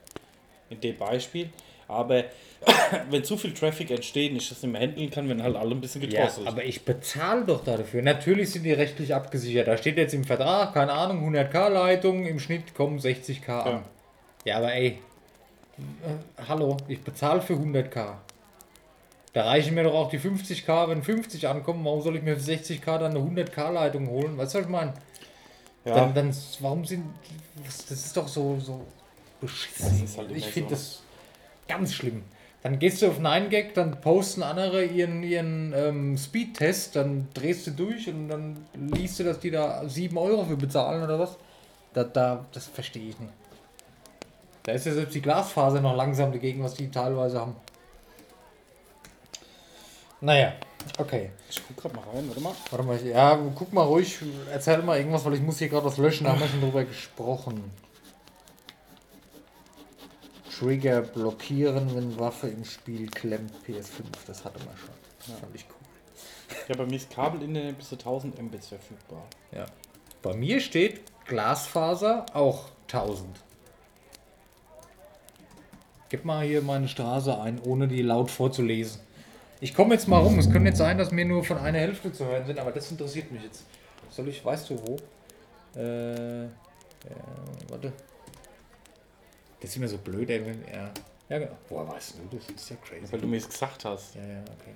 [0.70, 1.50] in dem Beispiel.
[1.88, 2.24] Aber
[3.10, 5.72] wenn zu viel Traffic entsteht und ich das nicht mehr handeln kann, werden halt alle
[5.74, 6.46] ein bisschen Ja, gedrosselt.
[6.46, 8.02] aber ich bezahle doch dafür.
[8.02, 9.66] Natürlich sind die rechtlich abgesichert.
[9.68, 13.72] Da steht jetzt im Vertrag, keine Ahnung, 100k Leitung, im Schnitt kommen 60k an.
[13.72, 13.82] Ja.
[14.46, 14.98] Ja, aber ey,
[15.78, 18.14] äh, hallo, ich bezahle für 100k.
[19.32, 21.84] Da reichen mir doch auch die 50k, wenn 50 ankommen.
[21.84, 24.36] Warum soll ich mir für 60k dann eine 100k Leitung holen?
[24.38, 24.94] Weißt du, was ich meine?
[25.84, 27.04] ja, Dann, dann, warum sind.
[27.64, 28.86] Das ist doch so, so
[29.40, 29.88] beschissen.
[30.00, 30.74] Das ist halt ich finde so.
[30.76, 31.02] das
[31.66, 32.22] ganz schlimm.
[32.64, 37.72] Dann gehst du auf 9gag, dann posten andere ihren, ihren ähm, Speedtest, dann drehst du
[37.72, 41.36] durch und dann liest du, dass die da 7 Euro für bezahlen oder was.
[41.92, 43.32] Da, da, das verstehe ich nicht.
[44.62, 47.54] Da ist ja selbst die Glasfaser noch langsam dagegen, was die teilweise haben.
[50.22, 50.54] Naja,
[50.96, 51.32] okay.
[51.50, 52.54] ich guck grad mal rein, warte mal.
[52.70, 54.18] Warte mal, ja, guck mal ruhig,
[54.50, 56.84] erzähl mal irgendwas, weil ich muss hier gerade was löschen, da haben wir schon drüber
[56.84, 57.62] gesprochen.
[60.58, 64.94] Trigger blockieren, wenn Waffe im Spiel klemmt, PS5, das hatte man schon.
[65.26, 66.56] Das fand ich cool.
[66.68, 69.26] Ja, bei mir ist Kabelinternet bis zu 1000 Mbits verfügbar.
[69.52, 69.66] Ja.
[70.22, 73.28] Bei mir steht Glasfaser auch 1000.
[76.08, 79.00] Gib mal hier meine Straße ein, ohne die laut vorzulesen.
[79.60, 80.38] Ich komme jetzt mal rum.
[80.38, 82.90] Es könnte jetzt sein, dass mir nur von einer Hälfte zu hören sind, aber das
[82.90, 83.64] interessiert mich jetzt.
[84.10, 84.96] Soll ich, weißt du wo?
[85.78, 86.50] Äh, ja,
[87.68, 87.92] warte.
[89.64, 90.44] Das ist immer so blöd, ey.
[90.44, 90.90] wenn- Ja,
[91.30, 91.56] ja genau.
[91.70, 92.50] Woher weißt du das?
[92.50, 93.10] ist ja crazy.
[93.10, 94.14] Weil du mir es gesagt hast.
[94.14, 94.74] Ja, ja, okay.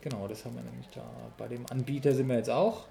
[0.00, 1.02] Genau, das haben wir nämlich da.
[1.36, 2.86] Bei dem Anbieter sind wir jetzt auch.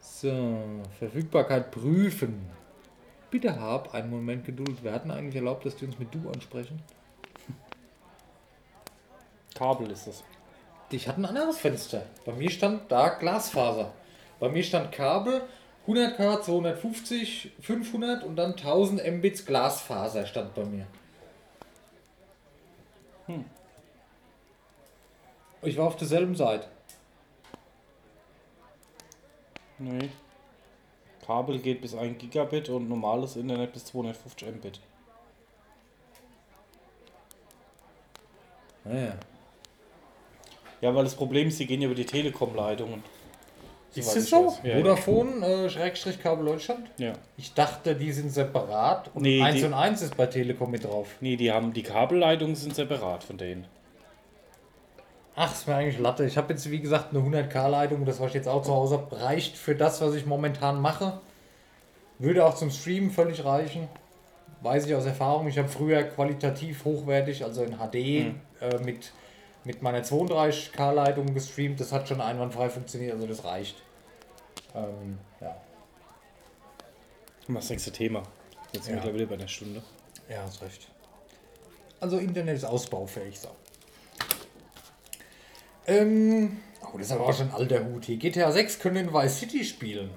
[0.00, 0.64] So,
[0.98, 2.48] Verfügbarkeit prüfen.
[3.30, 4.82] Bitte hab einen Moment Geduld.
[4.82, 6.80] Wir hatten eigentlich erlaubt, dass die uns mit du ansprechen.
[9.54, 10.24] Kabel ist es.
[10.90, 12.06] Ich hatte ein anderes Fenster.
[12.24, 13.92] Bei mir stand da Glasfaser.
[14.40, 15.42] Bei mir stand Kabel
[15.86, 20.86] 100k, 250, 500 und dann 1000 Mbits Glasfaser stand bei mir.
[25.62, 26.66] Ich war auf derselben Seite.
[29.78, 30.10] Nee.
[31.26, 34.80] Kabel geht bis 1 Gigabit und normales Internet bis 250 Mbit.
[38.84, 39.14] Naja.
[40.80, 43.02] Ja, weil das Problem ist, die gehen ja über die Telekom-Leitungen.
[44.00, 44.54] Ist es so?
[44.62, 46.90] Ja, Vodafone, äh, Schrägstrich Kabel Deutschland?
[46.98, 47.12] ja.
[47.36, 50.84] Ich dachte, die sind separat und Nee, 1 die- und 1 ist bei Telekom mit
[50.84, 51.08] drauf.
[51.20, 53.66] Nee, die haben die Kabelleitungen sind separat von denen.
[55.38, 56.24] Ach, ist mir eigentlich Latte.
[56.24, 59.20] Ich habe jetzt, wie gesagt, eine 100k-Leitung, das, was ich jetzt auch zu Hause habe,
[59.20, 61.20] reicht für das, was ich momentan mache.
[62.18, 63.88] Würde auch zum Streamen völlig reichen.
[64.62, 65.46] Weiß ich aus Erfahrung.
[65.48, 67.94] Ich habe früher qualitativ hochwertig, also in HD,
[68.62, 69.12] äh, mit,
[69.64, 71.78] mit meiner 32k-Leitung gestreamt.
[71.80, 73.76] Das hat schon einwandfrei funktioniert, also das reicht.
[74.76, 75.56] Ähm, ja.
[77.48, 78.22] Was ist das nächste Thema?
[78.72, 79.02] Jetzt sind Ja.
[79.04, 79.82] wir mittlerweile bei einer Stunde.
[80.28, 80.88] Ja, hast recht.
[82.00, 83.48] Also Internet ist ausbaufähig so.
[85.86, 88.16] Ähm, oh, das ist aber auch schon ein alter Hut hier.
[88.16, 90.10] GTA 6 können in Vice City spielen.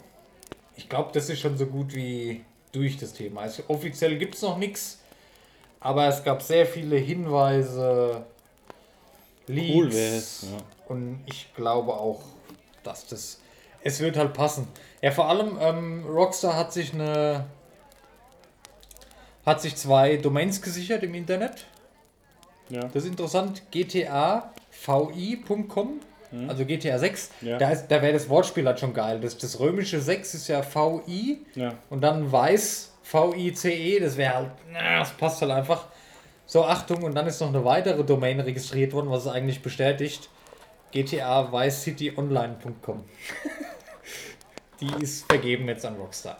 [0.76, 3.42] Ich glaube, das ist schon so gut wie durch das Thema.
[3.42, 5.00] Also, offiziell gibt es noch nichts,
[5.80, 8.26] aber es gab sehr viele Hinweise,
[9.48, 9.76] Leaks.
[9.76, 10.58] Cool wär's, ja.
[10.88, 12.22] Und ich glaube auch,
[12.84, 13.40] dass das.
[13.84, 14.68] Es wird halt passen.
[15.02, 17.46] Ja, vor allem, ähm, Rockstar hat sich eine.
[19.46, 21.66] hat sich zwei Domains gesichert im Internet.
[22.70, 22.82] Ja.
[22.82, 23.64] Das ist interessant.
[23.72, 26.00] GTAVI.com,
[26.48, 27.32] also GTA 6.
[27.42, 27.58] Ja.
[27.58, 29.20] Da, ist- da wäre das Wortspiel halt schon geil.
[29.22, 31.74] Das, das römische 6 ist ja VI Ja.
[31.90, 34.00] und dann weiß VICE.
[34.02, 35.86] Das wäre halt, na, das passt halt einfach.
[36.46, 40.30] So, Achtung, und dann ist noch eine weitere Domain registriert worden, was es eigentlich bestätigt.
[40.92, 43.04] GTA Vice City Online.com.
[44.82, 46.38] Die ist vergeben jetzt an Rockstar.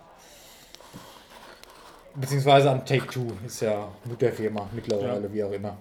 [2.16, 5.34] Beziehungsweise an Take Two, ist ja Mutterfirma mittlerweile, Ja.
[5.34, 5.78] wie auch immer.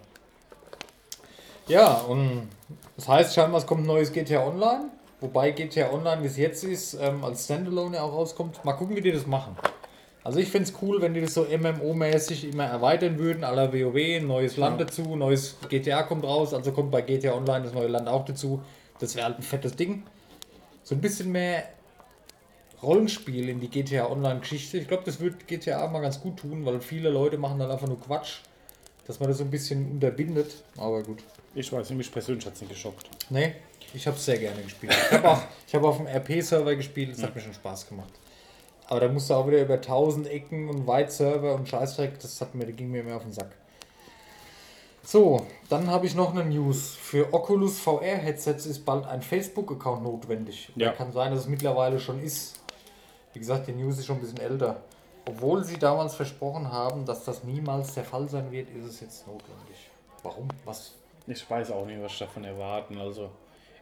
[1.66, 2.48] Ja, und
[2.96, 4.90] das heißt scheinbar, es kommt ein neues GTA Online.
[5.20, 8.64] Wobei GTA Online, wie es jetzt ist, ähm, als Standalone ja auch rauskommt.
[8.64, 9.56] Mal gucken, wie die das machen.
[10.22, 14.20] Also ich finde es cool, wenn die das so MMO-mäßig immer erweitern würden, la WoW,
[14.22, 18.08] neues Land dazu, neues GTA kommt raus, also kommt bei GTA Online das neue Land
[18.08, 18.62] auch dazu.
[19.00, 20.02] Das wäre halt ein fettes Ding.
[20.84, 21.64] So ein bisschen mehr
[22.82, 24.78] Rollenspiel in die GTA Online-Geschichte.
[24.78, 27.88] Ich glaube, das wird GTA mal ganz gut tun, weil viele Leute machen dann einfach
[27.88, 28.40] nur Quatsch,
[29.06, 30.62] dass man das so ein bisschen unterbindet.
[30.76, 31.18] Aber gut.
[31.54, 33.08] Ich weiß nicht, mich persönlich hat es nicht geschockt.
[33.30, 33.54] Nee,
[33.94, 34.92] ich habe es sehr gerne gespielt.
[34.92, 38.12] Ich habe auch, ich hab auf dem RP-Server gespielt, das hat mir schon Spaß gemacht.
[38.86, 42.54] Aber da musst du auch wieder über 1000 Ecken und White-Server und Scheißdreck, das hat
[42.54, 43.50] mir, das ging mir mehr auf den Sack.
[45.02, 46.94] So, dann habe ich noch eine News.
[47.00, 50.70] Für Oculus VR-Headsets ist bald ein Facebook-Account notwendig.
[50.76, 50.88] Ja.
[50.88, 50.92] Ja.
[50.92, 52.60] Kann sein, dass es mittlerweile schon ist.
[53.38, 54.82] Wie gesagt, die News ist schon ein bisschen älter.
[55.24, 59.28] Obwohl sie damals versprochen haben, dass das niemals der Fall sein wird, ist es jetzt
[59.28, 59.90] notwendig.
[60.24, 60.48] Warum?
[60.64, 60.94] Was?
[61.28, 62.98] Ich weiß auch nicht, was ich davon erwarten.
[62.98, 63.30] Also,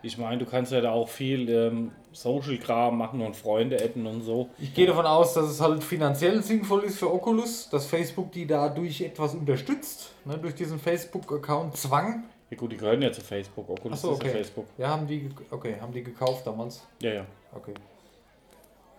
[0.02, 4.20] ich meine, du kannst ja da auch viel ähm, Social-Kram machen und Freunde adden und
[4.20, 4.50] so.
[4.58, 8.46] Ich gehe davon aus, dass es halt finanziell sinnvoll ist für Oculus, dass Facebook die
[8.46, 12.24] dadurch etwas unterstützt, ne, durch diesen Facebook-Account Zwang.
[12.50, 13.70] Ja gut, die gehören ja zu Facebook.
[13.70, 14.36] Oculus Achso, ist ja okay.
[14.36, 14.66] Facebook.
[14.76, 16.86] Ja, haben die, okay, haben die gekauft damals.
[17.00, 17.26] Ja, ja.
[17.54, 17.72] Okay.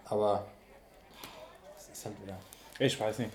[0.10, 0.46] Aber
[1.76, 2.38] das ist halt wieder.
[2.80, 3.32] Ich weiß nicht.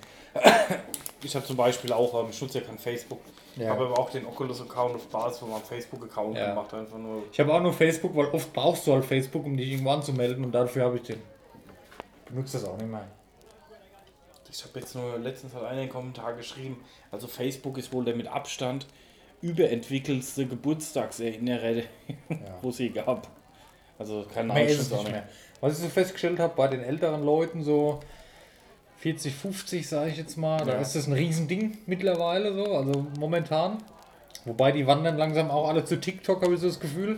[1.21, 3.19] Ich habe zum Beispiel auch, ähm, ich nutze ja kein Facebook.
[3.55, 3.69] Ja.
[3.69, 6.49] habe aber auch den Oculus-Account auf Basis von meinem Facebook-Account Ja.
[6.49, 6.73] gemacht.
[6.73, 7.23] Einfach nur.
[7.31, 10.43] Ich habe auch nur Facebook, weil oft brauchst du halt Facebook, um dich irgendwo anzumelden
[10.43, 11.21] und dafür habe ich den.
[12.25, 13.05] Benutze das auch nicht mehr.
[14.51, 18.27] Ich habe jetzt nur letztens in den Kommentar geschrieben, also Facebook ist wohl der mit
[18.27, 18.85] Abstand
[19.41, 21.83] überentwickelste Geburtstagserinnerer,
[22.61, 23.27] wo es je gab.
[23.99, 25.27] Also keine Ahnung, nicht mehr.
[25.63, 28.01] Was ich so festgestellt habe, bei den älteren Leuten, so
[28.97, 30.81] 40, 50, sage ich jetzt mal, da Ja.
[30.81, 33.77] ist das ein Riesending mittlerweile so, also momentan.
[34.43, 37.17] Wobei die wandern langsam auch alle zu TikTok, habe ich so das Gefühl.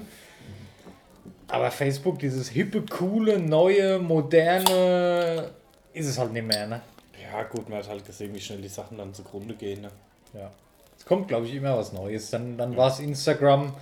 [1.47, 5.49] Aber Facebook, dieses hippe, coole, neue, moderne,
[5.93, 6.81] ist es halt nicht mehr, ne?
[7.19, 9.81] Ja gut, man hat halt gesehen, wie schnell die Sachen dann zugrunde gehen.
[9.81, 9.89] Ne?
[10.35, 10.51] Ja.
[10.99, 12.29] Es kommt, glaube ich, immer was Neues.
[12.29, 13.73] Dann, dann war es Instagram.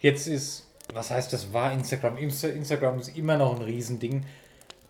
[0.00, 2.16] Jetzt ist, was heißt das war Instagram?
[2.18, 4.24] Insta Instagram ist immer noch ein Riesending.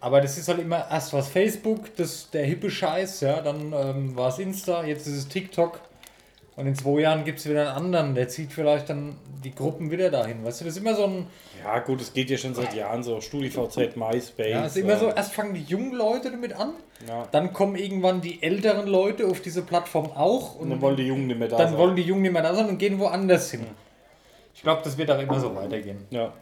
[0.01, 4.16] Aber das ist halt immer erst was Facebook, das der hippe Scheiß, ja, dann ähm,
[4.16, 5.80] war es Insta, jetzt ist es TikTok.
[6.55, 9.90] Und in zwei Jahren gibt es wieder einen anderen, der zieht vielleicht dann die Gruppen
[9.90, 10.42] wieder dahin.
[10.42, 11.26] Weißt du, das ist immer so ein,
[11.62, 13.20] Ja gut, es geht ja schon seit Jahren so.
[13.20, 14.51] StudiVZ, MySpace.
[14.51, 16.72] ja, es ist immer so, ähm, erst fangen die jungen Leute damit an,
[17.07, 17.28] ja.
[17.30, 20.55] dann kommen irgendwann die älteren Leute auf diese Plattform auch.
[20.55, 21.78] Und dann wollen die Jungen nicht mehr da dann sein.
[21.78, 23.66] wollen die Jungen nicht mehr da sein und gehen woanders hin.
[24.57, 25.98] Ich glaube, das wird auch immer so weitergehen.
[26.11, 26.32] Ja.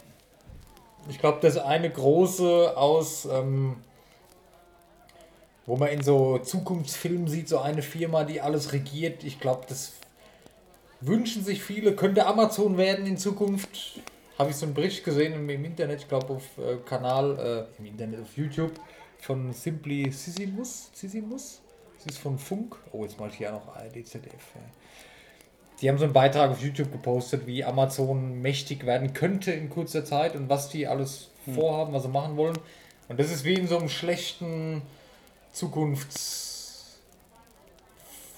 [1.09, 3.75] Ich glaube, das eine große aus, ähm,
[5.65, 9.25] wo man in so Zukunftsfilmen sieht, so eine Firma, die alles regiert.
[9.25, 9.93] Ich glaube, das
[11.01, 11.93] wünschen sich viele.
[11.93, 13.99] Könnte Amazon werden in Zukunft.
[14.39, 17.79] Habe ich so einen Bericht gesehen im, im Internet, ich glaube auf äh, Kanal, äh,
[17.81, 18.71] im Internet, auf YouTube
[19.19, 20.89] von Simply Sisymus.
[20.93, 21.61] Sisymus?
[21.97, 22.77] Das ist von Funk.
[22.93, 24.33] Oh, jetzt ich hier auch ARD, ZDF.
[24.55, 24.61] Ja.
[25.81, 30.05] Die haben so einen Beitrag auf YouTube gepostet, wie Amazon mächtig werden könnte in kurzer
[30.05, 32.57] Zeit und was die alles vorhaben, was sie machen wollen.
[33.09, 34.81] Und das ist wie in so einem schlechten
[35.51, 36.97] Zukunfts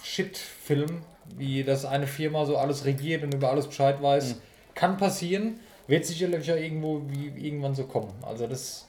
[0.03, 1.03] Shit-Film,
[1.37, 4.35] wie das eine Firma so alles regiert und über alles Bescheid weiß.
[4.73, 8.13] Kann passieren, wird sicherlich ja irgendwo wie irgendwann so kommen.
[8.23, 8.87] Also das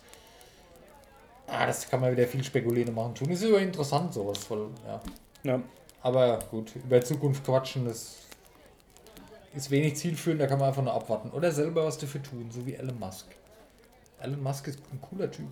[1.48, 3.30] Ah, das kann man wieder viel spekulieren und machen tun.
[3.30, 5.00] Ist aber interessant sowas, weil, ja.
[5.44, 5.62] ja.
[6.02, 8.16] Aber gut, über Zukunft quatschen, das
[9.54, 11.30] ist wenig zielführend, da kann man einfach nur abwarten.
[11.30, 13.26] Oder selber was dafür tun, so wie Elon Musk.
[14.20, 15.48] Elon Musk ist ein cooler Typ.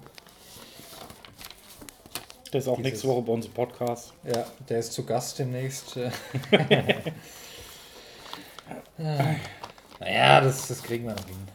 [2.52, 4.12] Das ist auch Dieses- nächste Woche bei unserem Podcast.
[4.24, 5.98] Ja, der ist zu Gast demnächst.
[8.98, 11.48] Naja, das, das kriegen wir noch hin.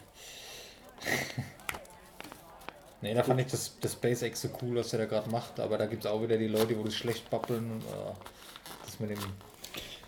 [3.01, 5.77] nee, da fand ich das, das SpaceX so cool, was der da gerade macht, aber
[5.77, 7.71] da gibt es auch wieder die Leute, wo das schlecht babbeln.
[7.71, 8.13] Und, äh,
[8.85, 9.19] das mit dem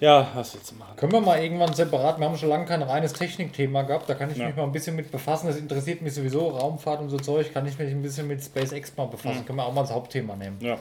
[0.04, 0.98] Ja, was willst du machen?
[0.98, 4.30] Können wir mal irgendwann separat, wir haben schon lange kein reines Technikthema gehabt, da kann
[4.30, 4.48] ich Ja.
[4.48, 5.48] mich mal ein bisschen mit befassen.
[5.48, 8.98] Das interessiert mich sowieso, Raumfahrt und so Zeug, kann ich mich ein bisschen mit SpaceX
[8.98, 9.46] mal befassen.
[9.46, 10.58] Können wir auch mal als Hauptthema nehmen.
[10.60, 10.78] Ja.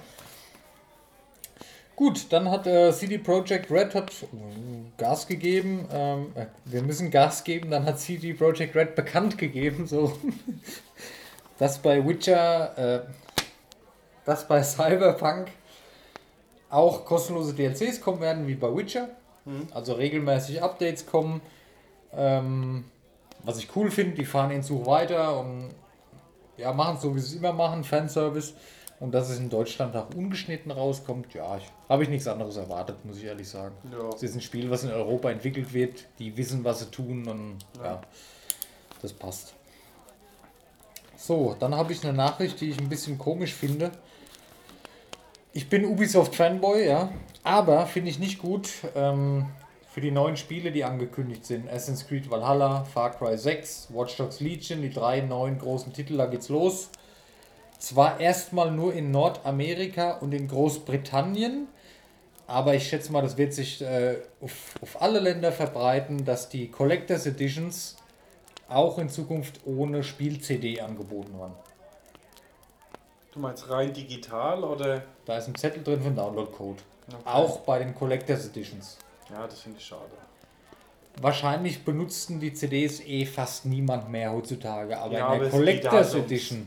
[1.94, 4.26] Gut, dann hat äh, CD Projekt Red hat äh,
[4.98, 5.86] Gas gegeben.
[5.92, 7.70] Ähm, äh, wir müssen Gas geben.
[7.70, 10.18] Dann hat CD Projekt Red bekannt gegeben, so
[11.58, 13.00] dass bei Witcher, äh,
[14.24, 15.46] dass bei Cyberpunk
[16.72, 19.10] auch kostenlose DLCs kommen werden, wie bei Witcher.
[19.74, 21.40] Also regelmäßig Updates kommen.
[22.14, 22.84] Ähm,
[23.42, 25.70] was ich cool finde, die fahren den Zug weiter und
[26.56, 28.54] ja, machen es so, wie sie es immer machen, Fanservice.
[29.00, 33.04] Und dass es in Deutschland auch ungeschnitten rauskommt, ja, ich, habe ich nichts anderes erwartet,
[33.04, 33.74] muss ich ehrlich sagen.
[33.90, 34.10] Ja.
[34.14, 37.58] Es ist ein Spiel, was in Europa entwickelt wird, die wissen, was sie tun und
[37.82, 38.00] ja,
[39.00, 39.54] das passt.
[41.16, 43.90] So, dann habe ich eine Nachricht, die ich ein bisschen komisch finde.
[45.54, 49.44] Ich bin Ubisoft-Fanboy, ja, aber finde ich nicht gut ähm,
[49.86, 51.68] für die neuen Spiele, die angekündigt sind.
[51.68, 56.24] Assassin's Creed Valhalla, Far Cry 6, Watch Dogs Legion, die drei neuen großen Titel, da
[56.24, 56.88] geht's los.
[57.78, 61.68] Zwar erstmal nur in Nordamerika und in Großbritannien,
[62.46, 66.70] aber ich schätze mal, das wird sich äh, auf, auf alle Länder verbreiten, dass die
[66.70, 67.96] Collectors Editions
[68.70, 71.52] auch in Zukunft ohne Spiel-CD angeboten werden.
[73.32, 75.02] Du meinst rein digital oder?
[75.24, 76.78] Da ist ein Zettel drin von Download-Code.
[77.08, 77.16] Okay.
[77.24, 78.98] Auch bei den Collectors Editions.
[79.30, 80.02] Ja, das finde ich schade.
[81.20, 86.64] Wahrscheinlich benutzten die CDs eh fast niemand mehr heutzutage, aber Ja, in der Collectors Edition,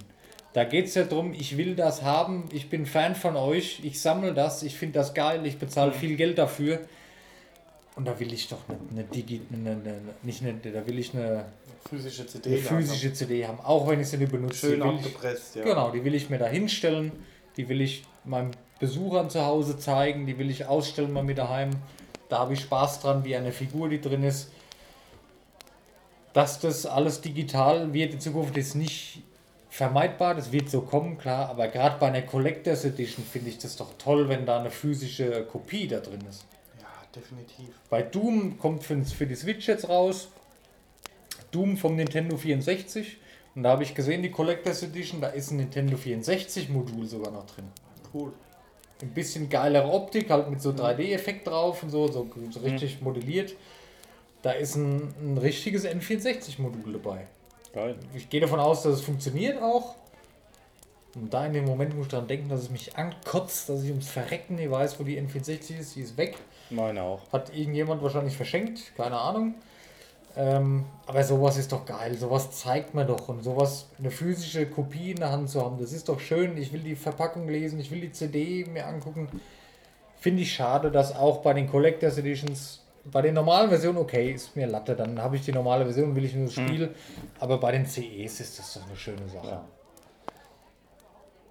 [0.54, 4.00] da geht es ja darum, ich will das haben, ich bin Fan von euch, ich
[4.00, 5.96] sammle das, ich finde das geil, ich bezahle Mhm.
[5.96, 6.80] viel Geld dafür.
[7.96, 11.14] Und da will ich doch eine, eine Digi, eine, eine, nicht eine, da will ich
[11.14, 11.46] eine,
[11.88, 12.50] Physische CD.
[12.50, 14.72] eine physische CD haben, auch wenn ich sie nicht benutze.
[14.72, 15.64] Schön abgepresst, ja.
[15.64, 17.12] Genau, die will ich mir da hinstellen,
[17.58, 21.72] die will ich meinen Besuchern zu Hause zeigen, die will ich ausstellen bei mir daheim.
[22.28, 24.50] Da habe ich Spaß dran, wie eine Figur, die drin ist.
[26.34, 29.22] Dass das alles digital wird in Zukunft ist nicht
[29.70, 33.76] vermeidbar, das wird so kommen, klar, aber gerade bei einer Collectors Edition finde ich das
[33.76, 36.46] doch toll, wenn da eine physische Kopie da drin ist.
[36.80, 37.68] Ja, definitiv.
[37.90, 40.30] Bei Doom kommt für, für die Switch jetzt raus.
[41.56, 43.18] Doom vom Nintendo 64.
[43.56, 47.32] Und da habe ich gesehen, die Collectors Edition, da ist ein Nintendo 64 Modul sogar
[47.32, 47.66] noch drin.
[48.14, 48.34] Cool.
[49.02, 53.54] Ein bisschen geilere Optik, halt mit so 3D-Effekt drauf und so, so, so richtig modelliert.
[54.42, 57.28] Da ist ein, ein richtiges N64-Modul dabei.
[57.74, 57.96] Geil.
[58.14, 59.96] Ich gehe davon aus, dass es funktioniert auch.
[61.16, 63.90] Und da in dem Moment muss ich daran denken, dass es mich ankotzt, dass ich
[63.90, 65.96] ums Verrecken nicht weiß, wo die N64 ist.
[65.96, 66.38] Die ist weg.
[66.70, 67.22] Meine auch.
[67.32, 69.56] Hat irgendjemand wahrscheinlich verschenkt, keine Ahnung.
[70.38, 75.12] Ähm, aber sowas ist doch geil, sowas zeigt man doch und sowas, eine physische Kopie
[75.12, 76.58] in der Hand zu haben, das ist doch schön.
[76.58, 79.30] Ich will die Verpackung lesen, ich will die CD mir angucken.
[80.18, 84.56] Finde ich schade, dass auch bei den Collectors Editions, bei den normalen Versionen, okay, ist
[84.56, 86.94] mir Latte, dann habe ich die normale Version, will ich nur das Spiel,
[87.40, 89.48] aber bei den CEs ist das doch eine schöne Sache.
[89.48, 89.66] Ja.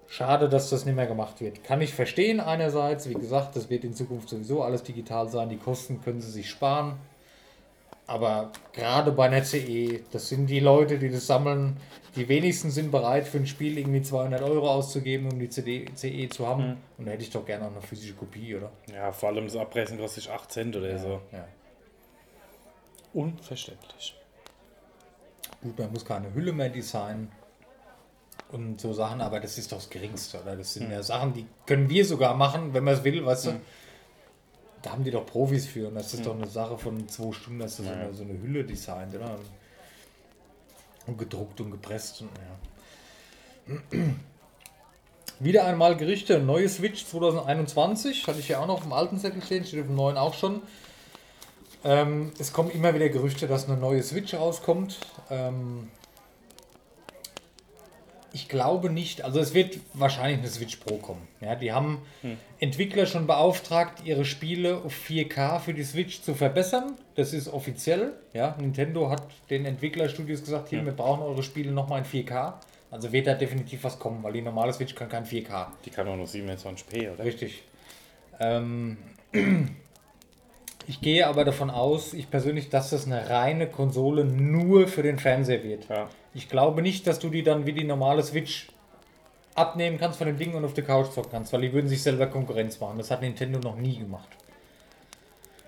[0.07, 1.63] Schade, dass das nicht mehr gemacht wird.
[1.63, 3.09] Kann ich verstehen einerseits.
[3.09, 5.49] Wie gesagt, das wird in Zukunft sowieso alles digital sein.
[5.49, 6.97] Die Kosten können sie sich sparen.
[8.07, 11.77] Aber gerade bei einer CE, das sind die Leute, die das sammeln.
[12.15, 16.29] Die wenigsten sind bereit, für ein Spiel irgendwie 200 Euro auszugeben, um die CD, CE
[16.29, 16.77] zu haben.
[16.97, 18.71] Und da hätte ich doch gerne auch eine physische Kopie, oder?
[18.93, 21.21] Ja, vor allem das Abpressen kostet 8 Cent oder so.
[21.31, 21.47] Ja.
[23.13, 24.15] Unverständlich.
[25.61, 27.31] Gut, man muss keine Hülle mehr designen
[28.51, 30.55] und so Sachen, aber das ist doch das Geringste, oder?
[30.55, 33.59] Das sind ja Sachen, die können wir sogar machen, wenn man es will, weißt du?
[34.85, 37.57] Da haben die doch Profis für und das ist doch eine Sache von zwei Stunden,
[37.57, 39.39] dass du so, eine, so eine Hülle designt, oder?
[41.07, 42.29] Und gedruckt und gepresst und
[43.67, 43.97] ja.
[45.39, 49.41] Wieder einmal Gerichte, neue Switch 2021, hatte ich ja auch noch auf dem alten Zettel
[49.41, 50.61] stehen, steht auf dem neuen auch schon.
[51.83, 54.99] Ähm, es kommen immer wieder Gerüchte, dass eine neue Switch rauskommt.
[55.31, 55.89] Ähm,
[58.35, 61.25] ich glaube nicht, also es wird wahrscheinlich eine Switch Pro kommen.
[61.39, 61.99] Ja, die haben
[62.59, 66.95] Entwickler schon beauftragt, ihre Spiele auf 4K für die Switch zu verbessern.
[67.15, 68.11] Das ist offiziell.
[68.33, 72.55] Ja, Nintendo hat den Entwicklerstudios gesagt, hier, wir brauchen eure Spiele nochmal in 4K.
[72.91, 75.67] Also wird da definitiv was kommen, weil die normale Switch kann kein 4K.
[75.85, 77.23] Die kann auch nur 27p, oder?
[77.23, 77.63] Richtig.
[78.41, 78.97] Ähm,
[80.87, 85.19] ich gehe aber davon aus, ich persönlich, dass das eine reine Konsole nur für den
[85.19, 85.87] Fernseher wird.
[85.87, 86.09] Ja.
[86.35, 88.67] Ich glaube nicht, dass du die dann wie die normale Switch
[89.55, 92.03] abnehmen kannst von dem Ding und auf der Couch zocken kannst, weil die würden sich
[92.03, 92.97] selber Konkurrenz machen.
[92.97, 94.27] Das hat Nintendo noch nie gemacht.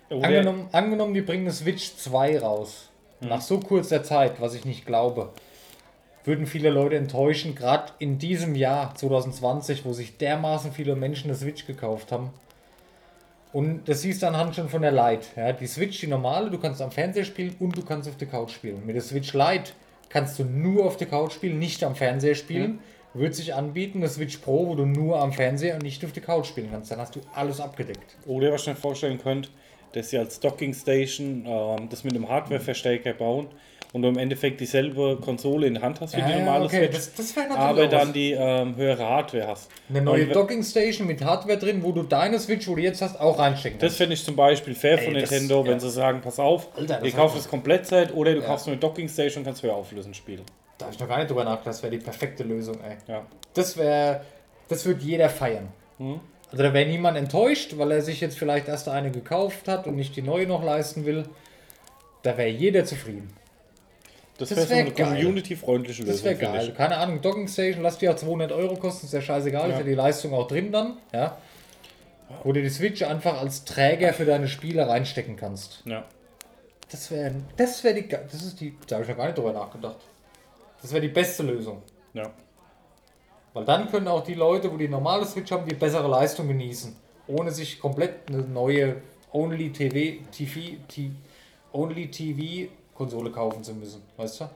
[0.10, 2.90] Oder, Angenommen, angenommen, die bringen eine Switch 2 raus.
[3.22, 5.30] nach so kurzer Zeit, was ich nicht glaube,
[6.24, 11.38] würden viele Leute enttäuschen, gerade in diesem Jahr 2020, wo sich dermaßen viele Menschen eine
[11.38, 12.32] Switch gekauft haben.
[13.54, 15.28] Und das siehst du anhand schon von der Lite.
[15.38, 18.28] Ja, die Switch, die normale, du kannst am Fernseher spielen und du kannst auf der
[18.28, 18.86] Couch spielen.
[18.86, 19.72] Mit der Switch Lite
[20.10, 22.80] kannst du nur auf der Couch spielen, nicht am Fernseher spielen.
[23.14, 26.22] Wird sich anbieten, eine Switch Pro, wo du nur am Fernseher und nicht auf der
[26.24, 26.92] Couch spielen kannst.
[26.92, 28.18] Dann hast du alles abgedeckt.
[28.26, 29.50] Oder was ich mir vorstellen könnte,
[29.94, 33.48] dass sie als Docking Station ähm, das mit einem Hardware-Verstärker bauen
[33.94, 36.96] und du im Endeffekt dieselbe Konsole in der Hand hast wie die normale okay, Switch,
[36.96, 39.70] das, das aber auch dann die ähm, höhere Hardware hast.
[39.90, 43.02] Eine neue Und Docking Station mit Hardware drin, wo du deine Switch, wo du jetzt
[43.02, 43.98] hast, auch reinstecken Das kannst.
[43.98, 45.80] fände ich zum Beispiel fair von Ey, das- Nintendo, wenn ja.
[45.80, 48.46] sie sagen, pass auf, Alter, das ihr kauft das Komplettset oder du Ja.
[48.48, 50.44] kaufst nur eine Docking Station und kannst höher auflösen spielen.
[50.78, 51.68] Da habe ich noch gar nicht drüber nachgedacht.
[51.68, 52.98] Das wäre die perfekte Lösung, ey.
[53.08, 53.26] Ja.
[53.54, 54.22] Das wäre,
[54.68, 55.70] das würde jeder feiern.
[55.98, 56.20] Hm?
[56.52, 59.96] Also da wäre niemand enttäuscht, weil er sich jetzt vielleicht erst eine gekauft hat und
[59.96, 61.24] nicht die neue noch leisten will.
[62.24, 63.30] Da wäre jeder zufrieden.
[64.38, 66.16] Das, Das wäre so wär eine community-freundliche Lösung.
[66.16, 66.74] Das wäre geil.
[66.76, 69.80] Keine Ahnung, Docking Station, lass die auch 200 Euro kosten, ist ja scheißegal, ist Ja.
[69.80, 71.38] ja die Leistung auch drin dann, ja.
[72.44, 75.82] Wo du die Switch einfach als Träger für deine Spiele reinstecken kannst.
[75.86, 76.04] Ja.
[76.92, 79.54] Das wäre, das wäre die, das ist die, da habe ich noch gar nicht drüber
[79.54, 79.98] nachgedacht.
[80.82, 81.82] Das wäre die beste Lösung.
[82.14, 82.30] ja.
[83.54, 86.96] Weil dann können auch die Leute, wo die normale Switch haben, die bessere Leistung genießen.
[87.26, 88.98] Ohne sich komplett eine neue
[89.32, 91.14] Only TV, TV, TV
[91.74, 94.02] Only TV Konsole kaufen zu müssen.
[94.18, 94.50] Weißt du?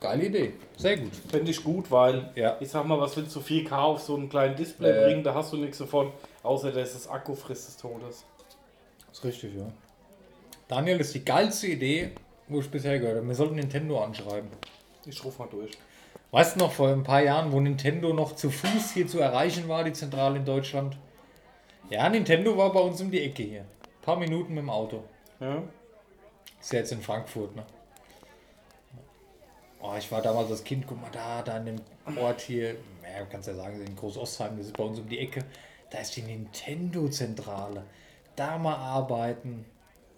[0.00, 0.52] Geile Idee.
[0.76, 1.14] Sehr gut.
[1.30, 2.56] Fände ich gut, weil Ja.
[2.60, 5.04] ich sag mal, was willst du 4K auf so einem kleinen Display Äh.
[5.04, 5.24] bringen?
[5.24, 8.24] Da hast du nichts davon, außer dass das Akku frisst des Todes.
[9.12, 9.64] ist richtig, ja.
[10.68, 12.10] Daniel, das ist die geilste Idee,
[12.48, 13.26] wo ich bisher gehört habe.
[13.28, 14.50] Wir sollten Nintendo anschreiben.
[15.06, 15.70] Ich ruf mal durch.
[16.32, 19.68] Weißt du noch, vor ein paar Jahren, wo Nintendo noch zu Fuß hier zu erreichen
[19.68, 20.96] war, die Zentrale in Deutschland?
[21.88, 23.60] Ja, Nintendo war bei uns um die Ecke hier.
[23.60, 25.02] Ein paar Minuten mit dem Auto.
[25.40, 25.62] Ja?
[26.66, 27.64] Ist ja jetzt in Frankfurt, ne?
[29.80, 32.72] Oh, ich war damals als Kind, guck mal da, da in dem Ort hier,
[33.04, 35.44] ja, du kannst ja sagen, in Groß-Ostheim, das ist bei uns um die Ecke.
[35.90, 37.84] Da ist die Nintendo-Zentrale.
[38.34, 39.64] Da mal arbeiten.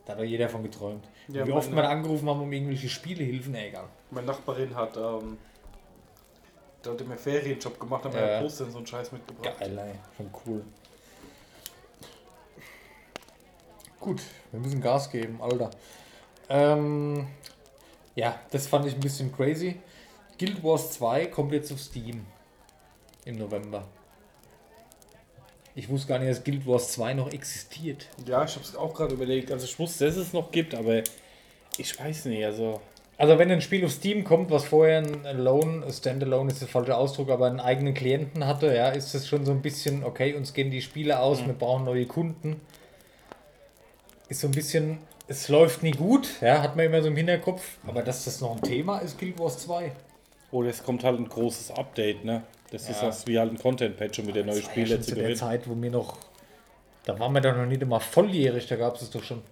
[0.06, 1.06] Da hat doch jeder von geträumt.
[1.28, 3.84] Ja, Wie oft wir da angerufen haben, um irgendwelche Spielehilfen, egal.
[4.10, 5.36] Meine Nachbarin hat, ähm,
[6.80, 8.30] da hat mir Ferienjob gemacht, hat mir Ja.
[8.36, 8.40] ja.
[8.40, 9.54] Poster so einen Scheiß mitgebracht.
[9.60, 9.92] Geil, ey.
[10.16, 10.64] Schon cool.
[14.00, 15.68] Gut, wir müssen Gas geben, Alter.
[16.48, 17.26] Ähm,
[18.14, 19.76] ja, das fand ich ein bisschen crazy.
[20.38, 22.24] Guild Wars 2 kommt jetzt auf Steam
[23.24, 23.84] im November.
[25.74, 28.06] Ich wusste gar nicht, dass Guild Wars 2 noch existiert.
[28.26, 29.52] Ja, ich hab's auch gerade überlegt.
[29.52, 31.02] Also ich wusste, dass es noch gibt, aber
[31.76, 32.80] ich weiß nicht, also.
[33.16, 36.96] Also wenn ein Spiel auf Steam kommt, was vorher ein Alone, Standalone ist der falsche
[36.96, 40.52] Ausdruck, aber einen eigenen Klienten hatte, ja, ist es schon so ein bisschen, okay, uns
[40.52, 42.60] gehen die Spiele aus, wir brauchen neue Kunden.
[44.28, 44.98] Ist so ein bisschen,
[45.28, 48.56] es läuft nie gut, ja, hat man immer so im Hinterkopf, aber dass das noch
[48.56, 49.92] ein Thema ist, Guild Wars 2.
[50.50, 52.42] Oder es kommt halt ein großes Update, ne?
[52.70, 53.06] Das ist Ja.
[53.08, 55.38] das wie halt ein Content-Patch, um wieder neue ja Spiele schon zu zu der gewinnen.
[55.38, 56.16] Zeit, wo wir noch,
[57.04, 59.42] da waren wir doch noch nicht immer volljährig, da gab es es doch schon.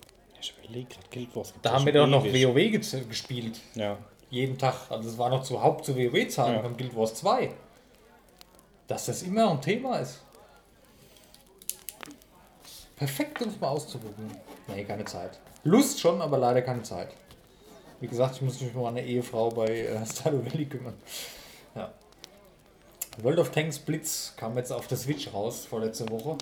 [0.41, 2.25] Ich überlege gerade, Guild Wars Da ja haben wir doch noch.
[2.25, 3.61] WoW ge- gespielt.
[3.75, 3.99] Ja.
[4.31, 4.75] jeden Tag.
[4.91, 6.63] Also es war noch zu Haupt zu WoW-Zahlen Ja.
[6.63, 7.51] von Guild Wars 2.
[8.89, 10.21] Dass das immer ein Thema ist.
[12.97, 14.37] Perfekt, uns mal auszuprobieren.
[14.69, 15.39] Nee, keine Zeit.
[15.67, 17.09] Lust schon, aber leider keine Zeit.
[18.01, 20.95] Wie gesagt, ich muss mich um eine Ehefrau bei äh, Stardew Valley kümmern.
[21.75, 21.93] Ja.
[23.23, 26.37] World of Tanks Blitz kam jetzt auf der Switch raus, vorletzte Woche.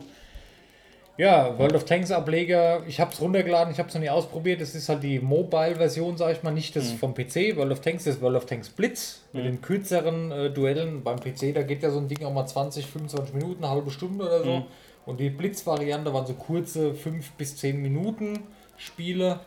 [1.16, 4.60] Ja, World of Tanks Ableger, ich habe es runtergeladen, ich habe es noch nie ausprobiert.
[4.60, 7.56] Das ist halt die Mobile-Version, sage ich mal, nicht das vom PC.
[7.56, 11.04] World of Tanks ist World of Tanks Blitz mit den kürzeren äh, Duellen.
[11.04, 13.92] Beim PC, da geht ja so ein Ding auch mal 20, 25 Minuten, eine halbe
[13.92, 14.66] Stunde oder so.
[15.06, 18.40] Und die Blitz-Variante waren so kurze 5 bis 10 Minuten
[18.76, 19.40] Spiele.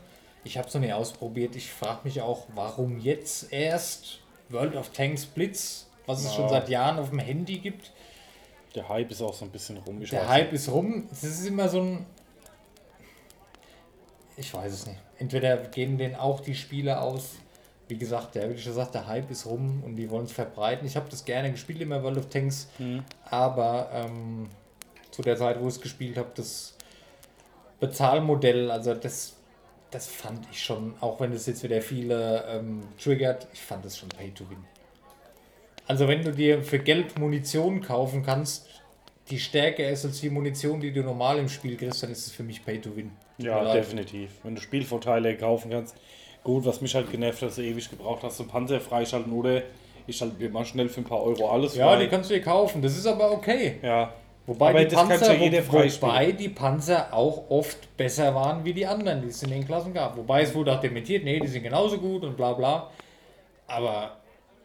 [0.43, 1.55] Ich habe es noch nie ausprobiert.
[1.55, 4.19] Ich frage mich auch, warum jetzt erst
[4.49, 6.49] World of Tanks Blitz, was es schon Ja.
[6.49, 7.91] seit Jahren auf dem Handy gibt.
[8.75, 10.01] Der Hype ist auch so ein bisschen rum.
[10.01, 11.07] Ich Der Hype ist rum.
[11.11, 12.05] Es ist immer so ein.
[14.35, 14.99] Ich weiß es nicht.
[15.17, 17.35] Entweder gehen denen auch die Spiele aus.
[17.87, 20.31] Wie gesagt, der, wie ich schon gesagt, der Hype ist rum und die wollen es
[20.31, 20.85] verbreiten.
[20.85, 22.67] Ich habe das gerne gespielt, immer World of Tanks.
[23.29, 24.49] Aber ähm,
[25.11, 26.75] zu der Zeit, wo ich es gespielt habe, das
[27.79, 29.35] Bezahlmodell, also das,
[29.91, 33.97] das fand ich schon, auch wenn es jetzt wieder viele ähm, triggert, ich fand das
[33.97, 34.57] schon Pay to Win.
[35.87, 38.67] Also wenn du dir für Geld Munition kaufen kannst,
[39.29, 42.31] die stärker ist als die Munition, die du normal im Spiel kriegst, dann ist es
[42.31, 43.11] für mich Pay to Win.
[43.37, 43.75] Ja, leid.
[43.75, 44.31] definitiv.
[44.43, 45.95] Wenn du Spielvorteile kaufen kannst.
[46.43, 49.63] Gut, was mich halt genervt hat, dass du ewig gebraucht hast, zum Panzer freischalten oder
[50.07, 52.03] ich schalte mir mal schnell für ein paar Euro alles Ja, frei.
[52.05, 52.81] die kannst du dir kaufen.
[52.81, 53.75] Das ist aber okay.
[53.81, 54.13] ja,
[54.47, 55.39] Wobei, Aber die Panzer,
[56.01, 59.93] wobei die Panzer auch oft besser waren wie die anderen, die es in den Klassen
[59.93, 60.15] gab.
[60.15, 62.89] Wobei es wurde auch dementiert, nee, die sind genauso gut und bla bla.
[63.67, 64.15] Aber,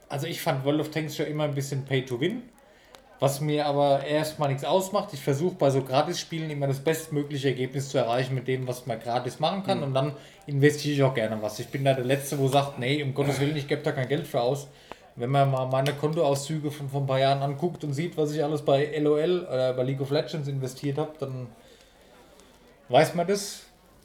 [0.09, 2.45] also ich fand World of Tanks schon immer ein bisschen Pay to Win.
[3.19, 5.13] Was mir aber erstmal nichts ausmacht.
[5.15, 9.01] Ich versuche bei so Gratis-Spielen immer das bestmögliche Ergebnis zu erreichen mit dem, was man
[9.01, 9.83] gratis machen kann.
[9.83, 10.13] Und dann
[10.47, 11.59] investiere ich auch gerne was.
[11.59, 14.09] Ich bin da der Letzte, wo sagt, nee, um Gottes Willen, ich gebe da kein
[14.09, 14.69] Geld für aus.
[15.15, 18.43] Wenn man mal meine Kontoauszüge von vor ein paar Jahren anguckt und sieht, was ich
[18.43, 21.49] alles bei LOL oder bei League of Legends investiert habe, dann
[22.89, 23.65] weiß man das.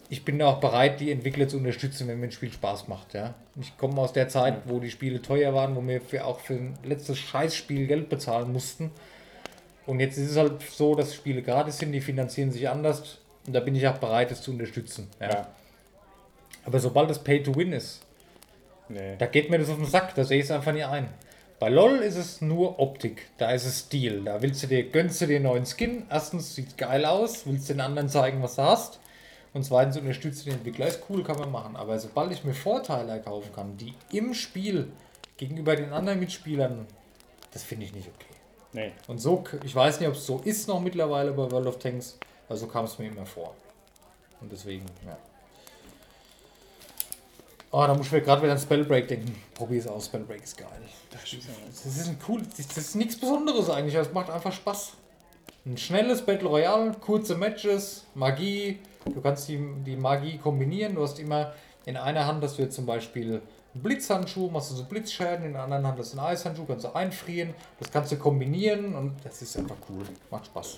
[0.10, 3.14] Ich bin auch bereit, die Entwickler zu unterstützen, wenn mir ein Spiel Spaß macht.
[3.14, 3.36] Ja?
[3.60, 6.54] Ich komme aus der Zeit, wo die Spiele teuer waren, wo wir für auch für
[6.54, 8.92] ein letztes Scheißspiel Geld bezahlen mussten.
[9.86, 13.20] Und jetzt ist es halt so, dass Spiele gratis sind, die finanzieren sich anders.
[13.46, 15.10] Und da bin ich auch bereit, es zu unterstützen.
[15.20, 15.30] Ja?
[15.30, 15.48] Ja.
[16.66, 18.02] Aber sobald es Pay to Win ist,
[18.90, 19.16] Nee.
[19.18, 21.10] da geht mir das auf den Sack, da sehe ich es einfach nicht ein.
[21.60, 24.24] Bei LOL ist es nur Optik, da ist es Stil.
[24.24, 26.06] Da willst du dir, gönnst du dir einen neuen Skin.
[26.08, 29.00] Erstens sieht geil aus, willst den anderen zeigen, was du hast.
[29.54, 30.86] Und zweitens unterstützt du den Entwickler.
[30.86, 31.76] Ist cool, kann man machen.
[31.76, 34.92] Aber sobald ich mir Vorteile erkaufen kann, die im Spiel
[35.38, 36.86] gegenüber den anderen Mitspielern,
[37.52, 38.36] das finde ich nicht okay.
[38.74, 38.92] Nee.
[39.08, 42.20] Und so, ich weiß nicht, ob es so ist noch mittlerweile bei World of Tanks,
[42.48, 43.56] aber so kam es mir immer vor.
[44.42, 45.18] Und deswegen, ja.
[47.70, 49.36] Oh, da muss ich mir gerade wieder an Spellbreak denken.
[49.54, 50.70] Probier es aus, Spellbreak ist geil.
[51.12, 54.94] Das ist ein cool, das ist nichts Besonderes eigentlich, aber es macht einfach Spaß.
[55.66, 58.80] Ein schnelles Battle Royale, kurze Matches, Magie.
[59.04, 60.96] Du kannst die, die Magie kombinieren.
[60.96, 61.54] Du hast immer
[61.86, 63.42] in einer Hand, dass du jetzt zum Beispiel
[63.74, 66.86] einen Blitzhandschuh, machst du so Blitzschäden, in der anderen Hand hast du einen Eishandschuh, kannst
[66.86, 67.54] du einfrieren.
[67.80, 70.06] Das kannst du kombinieren und das ist einfach cool.
[70.32, 70.78] Macht Spaß.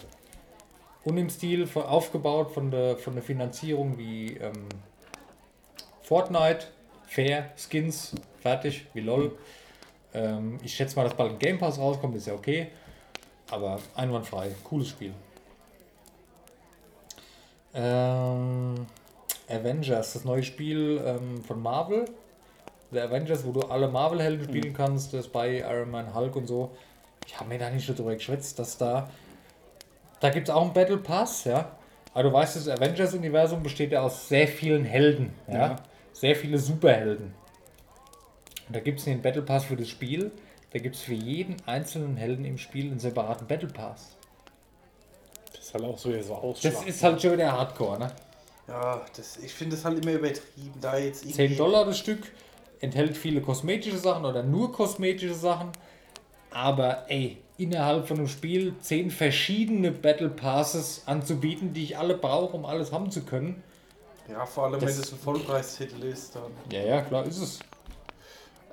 [1.03, 4.67] Und im Stil von, aufgebaut von der, von der Finanzierung wie ähm,
[6.01, 6.65] Fortnite,
[7.09, 9.35] Fair, Skins, fertig, wie LOL.
[10.13, 12.67] Ähm, ich schätze mal, dass bald ein Game Pass rauskommt, ist ja okay.
[13.49, 15.11] Aber einwandfrei, cooles Spiel.
[17.73, 18.85] Ähm,
[19.49, 22.05] Avengers, das neue Spiel ähm, von Marvel.
[22.91, 26.71] The Avengers, wo du alle Marvel-Helden spielen kannst, das bei Iron Man, Hulk und so.
[27.25, 29.09] Ich habe mir da nicht schon drüber geschwätzt, dass da.
[30.19, 31.71] Da gibt es auch einen Battle Pass, ja.
[32.13, 35.53] Aber du weißt, das Avengers-Universum besteht ja aus sehr vielen Helden, ja.
[35.53, 35.75] Ja.
[36.19, 37.33] Sehr viele Superhelden.
[38.67, 40.31] Und da gibt es den Battle Pass für das Spiel.
[40.73, 44.17] Da gibt es für jeden einzelnen Helden im Spiel einen separaten Battle Pass.
[45.53, 48.11] Das ist halt auch so, so Das ist halt schon wieder Hardcore, ne?
[48.67, 52.23] Ja, das, ich finde das halt immer übertrieben, da jetzt 10 Dollar das Stück,
[52.81, 55.71] enthält viele kosmetische Sachen oder nur kosmetische Sachen.
[56.51, 62.57] Aber ey, innerhalb von einem Spiel 10 verschiedene Battle Passes anzubieten, die ich alle brauche,
[62.57, 63.63] um alles haben zu können.
[64.29, 66.51] Ja, vor allem Das- wenn das ein Vollpreistitel ist, dann.
[66.71, 67.59] Ja, ja, klar ist es.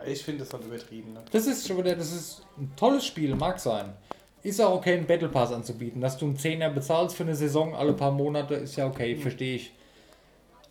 [0.06, 1.14] Ich finde das halt übertrieben.
[1.14, 1.22] Ne?
[1.32, 3.94] Das ist schon wieder, das ist ein tolles Spiel, mag sein.
[4.42, 6.00] Ist auch okay, einen Battle Pass anzubieten.
[6.00, 9.56] Dass du einen Zehner bezahlst für eine Saison alle paar Monate, ist ja okay, verstehe
[9.56, 9.72] ich.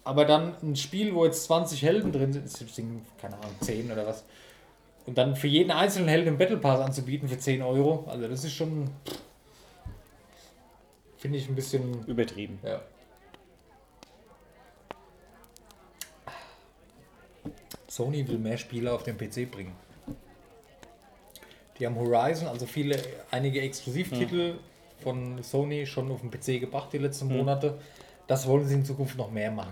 [0.03, 4.05] Aber dann ein Spiel, wo jetzt 20 Helden drin sind, sind, keine Ahnung, 10 oder
[4.05, 4.23] was.
[5.07, 8.43] Und dann für jeden einzelnen Helden einen Battle Pass anzubieten für 10 Euro, also das
[8.43, 8.89] ist schon.
[11.17, 12.05] Finde ich ein bisschen.
[12.05, 12.59] Übertrieben.
[12.63, 12.81] Ja.
[17.95, 19.73] Sony will mehr Spiele auf den PC bringen.
[21.79, 24.55] Die haben Horizon, also viele, einige Exklusivtitel
[25.01, 27.77] von Sony schon auf den PC gebracht die letzten Monate.
[28.27, 29.71] Das wollen sie in Zukunft noch mehr machen.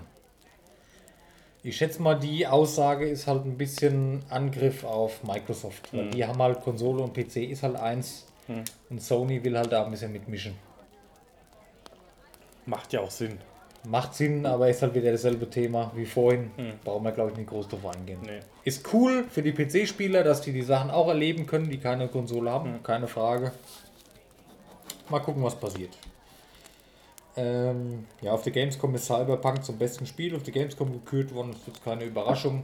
[1.63, 5.93] Ich schätze mal, die Aussage ist halt ein bisschen Angriff auf Microsoft.
[5.93, 8.25] Weil die haben halt Konsole und PC ist halt eins.
[8.89, 10.55] Und Sony will halt da ein bisschen mitmischen.
[12.65, 13.37] Macht ja auch Sinn.
[13.85, 16.51] Macht Sinn, aber ist halt wieder dasselbe Thema wie vorhin.
[16.83, 18.19] Brauchen wir, glaube ich, nicht groß drauf eingehen.
[18.23, 18.39] Nee.
[18.63, 22.49] Ist cool für die PC-Spieler, dass die die Sachen auch erleben können, die keine Konsole
[22.49, 23.51] haben, keine Frage.
[25.09, 25.91] Mal gucken, was passiert.
[27.35, 31.51] Ähm, ja, auf der Gamescom ist Cyberpunk zum besten Spiel auf der Gamescom gekürt worden.
[31.51, 32.63] Das ist jetzt keine Überraschung.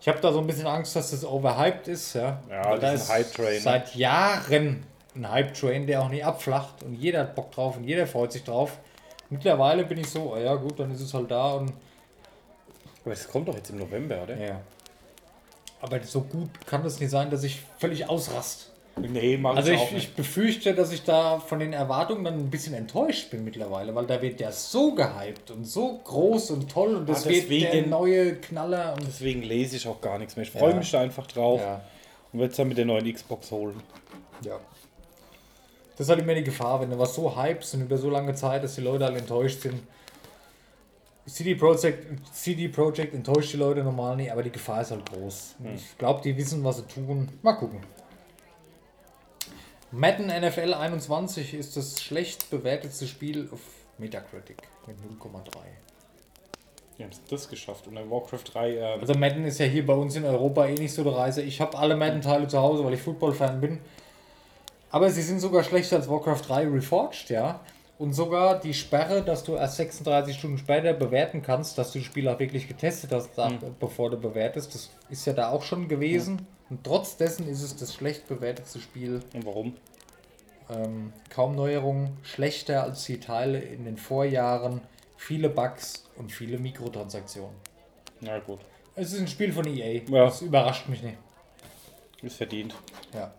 [0.00, 2.14] Ich habe da so ein bisschen Angst, dass das overhyped ist.
[2.14, 3.60] Ja, Ja, Weil das ist ein Hype-Train, ne?
[3.60, 4.84] Seit Jahren
[5.16, 6.82] ein Hype-Train, der auch nie abflacht.
[6.84, 8.78] Und jeder hat Bock drauf und jeder freut sich drauf.
[9.34, 11.70] Mittlerweile bin ich so, oh ja gut, dann ist es halt da und
[13.04, 14.36] Aber das kommt doch jetzt im November, oder?
[14.40, 14.60] ja.
[15.82, 18.70] Aber so gut kann es nicht sein, dass ich völlig ausrast.
[18.96, 20.08] Nee, mach Also ich auch ich, nicht.
[20.10, 24.06] ich befürchte, dass ich da von den Erwartungen dann ein bisschen enttäuscht bin mittlerweile, weil
[24.06, 27.58] da wird ja so gehypt und so groß und toll und das Ah, wird der
[27.72, 30.44] deswegen- neue Knaller und Deswegen lese ich auch gar nichts mehr.
[30.44, 30.76] Ich freue Ja.
[30.76, 31.80] mich da einfach drauf ja,
[32.32, 33.82] und werde es dann mit der neuen Xbox holen.
[34.42, 34.60] ja.
[35.96, 38.34] Das ist halt immer die Gefahr, wenn du was so hypst und über so lange
[38.34, 39.80] Zeit, dass die Leute alle enttäuscht sind.
[41.26, 45.56] CD Projekt, CD Projekt enttäuscht die Leute normal nicht, aber die Gefahr ist halt groß.
[45.74, 47.28] Ich glaube, die wissen, was sie tun.
[47.42, 47.80] Mal gucken.
[49.90, 53.60] Madden NFL 21 ist das schlecht bewertetste Spiel auf
[53.96, 55.40] Metacritic mit 0,3.
[56.98, 57.86] Die haben das geschafft.
[57.86, 60.74] Und in Warcraft 3, ähm, Also Madden ist ja hier bei uns in Europa eh
[60.74, 61.42] nicht so der Reise.
[61.42, 63.78] Ich habe alle Madden-Teile zu Hause, weil ich Football-Fan bin.
[64.94, 67.58] Aber sie sind sogar schlechter als Warcraft 3 Reforged, ja.
[67.98, 72.06] Und sogar die Sperre, dass du erst 36 Stunden später bewerten kannst, dass du das
[72.06, 75.88] Spiel auch wirklich getestet hast, da, bevor du bewertest, das ist ja da auch schon
[75.88, 76.46] gewesen.
[76.70, 79.20] Und trotz dessen ist es das schlecht bewertetste Spiel.
[79.34, 79.74] und warum?
[80.70, 84.80] Ähm, kaum Neuerungen, schlechter als die Teile in den Vorjahren,
[85.16, 87.56] viele Bugs und viele Mikrotransaktionen.
[88.20, 88.60] Na gut,
[88.94, 90.02] Es ist ein Spiel von EA.
[90.08, 90.26] Ja.
[90.26, 91.18] Das überrascht mich nicht.
[92.22, 92.76] ist verdient.
[93.12, 93.32] Ja.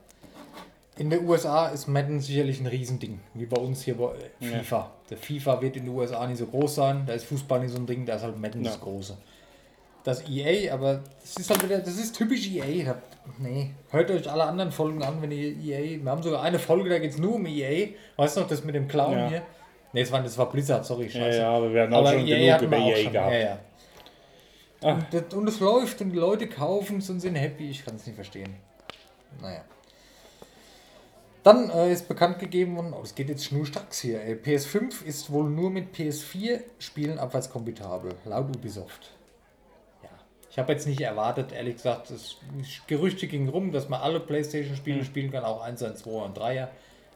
[0.97, 4.59] In den USA ist Madden sicherlich ein Riesending, wie bei uns hier bei äh, Ja.
[4.59, 4.91] FIFA.
[5.09, 7.77] Der FIFA wird in den USA nicht so groß sein, da ist Fußball nicht so
[7.77, 8.71] ein Ding, da ist halt Madden Ja.
[8.71, 9.17] das Große.
[10.05, 12.93] Das EA, aber das ist halt wieder, das ist typisch EA.
[13.39, 16.01] Nee, hört euch alle anderen Folgen an, wenn ihr EA.
[16.03, 17.87] Wir haben sogar eine Folge, da geht es nur um EA.
[18.15, 19.27] Weißt du noch, das mit dem Clown Ja.
[19.29, 19.41] hier?
[19.91, 21.37] Nee, das war, das war Blizzard, sorry, Ja, scheiße.
[21.39, 23.13] ja, aber wir haben auch schon EA genug über EA schon.
[23.13, 23.31] gehabt.
[23.33, 23.59] Ja, ja.
[24.83, 24.91] Ah.
[24.93, 27.69] Und, das, und es läuft und die Leute kaufen es und sind happy.
[27.71, 28.55] Ich kann es nicht verstehen.
[29.41, 29.61] Naja.
[31.45, 34.19] Dann äh, ist bekannt gegeben worden, oh, es geht jetzt schnurstracks hier.
[34.19, 34.33] Ey.
[34.33, 39.11] PS5 ist wohl nur mit PS4-Spielen abwärtskompatibel, laut Ubisoft.
[40.01, 40.09] Ja.
[40.49, 42.37] Ich habe jetzt nicht erwartet, ehrlich gesagt, das
[42.87, 45.05] Gerüchte gingen rum, dass man alle PlayStation-Spiele Hm.
[45.05, 46.69] spielen kann, auch 1, 1, 2 und 3er.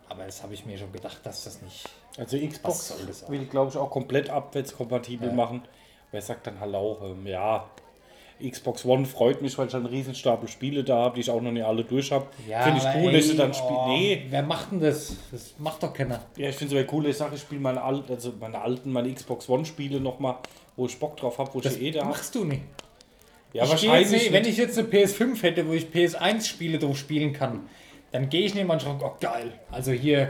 [0.10, 1.90] Aber das habe ich mir schon gedacht, dass das nicht.
[2.18, 3.30] Also Xbox Was soll das auch?
[3.30, 5.34] will, glaube ich, auch komplett abwärtskompatibel Ja.
[5.34, 5.64] machen.
[6.12, 7.68] Wer sagt dann auch, ähm, ja,
[8.42, 11.42] Xbox One freut mich, weil ich einen riesen Stapel Spiele da habe, die ich auch
[11.42, 12.28] noch nicht alle durch habe.
[12.46, 13.70] finde ich cool, ey, dass ich dann spiele.
[13.78, 15.16] oh, Nee, Wer macht denn das?
[15.32, 16.22] Das macht doch keiner.
[16.38, 18.62] ja, ich finde es aber cool, dass ich sage, ich spiele meine, al also meine
[18.62, 20.36] alten, meine Xbox One Spiele nochmal,
[20.76, 22.10] wo ich Bock drauf habe, wo Das ich eh da habe.
[22.12, 22.62] machst du nicht.
[23.52, 24.12] Ja, ich wahrscheinlich.
[24.12, 27.68] nicht, wenn ich jetzt eine PS5 hätte, wo ich PS1-Spiele drauf spielen kann,
[28.12, 29.54] dann gehe ich nicht mal schon, oh geil.
[29.72, 30.30] Also hier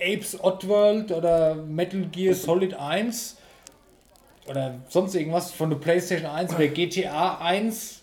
[0.00, 3.35] Apes Oddworld oder Metal Gear Solid 1
[4.48, 8.02] oder sonst irgendwas von der PlayStation 1 oder GTA 1.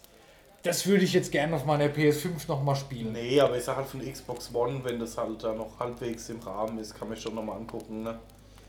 [0.64, 3.12] Das würde ich jetzt gerne auf meiner PS5 nochmal spielen.
[3.12, 6.40] Nee, aber ich sag halt von Xbox One, wenn das halt da noch halbwegs im
[6.40, 8.18] Rahmen ist, kann man schon nochmal angucken, ne?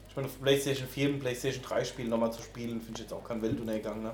[0.08, 3.12] Ich meine, auf PlayStation 4 und PlayStation 3 Spiel nochmal zu spielen, finde ich jetzt
[3.12, 4.12] auch kein Weltuntergang, ne?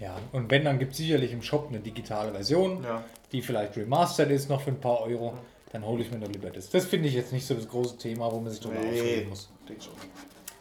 [0.00, 3.02] Ja, und wenn, dann gibt es sicherlich im Shop eine digitale Version, Ja.
[3.32, 5.34] die vielleicht remastered ist, noch für ein paar Euro.
[5.72, 6.70] Dann hole ich mir noch lieber das.
[6.70, 9.28] Das finde ich jetzt nicht so das große Thema, wo man sich drüber Nee, aufregen
[9.28, 9.50] muss.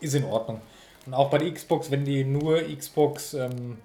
[0.01, 0.59] Ist in Ordnung.
[1.07, 3.77] Und auch bei der Xbox, wenn die nur Xbox ähm,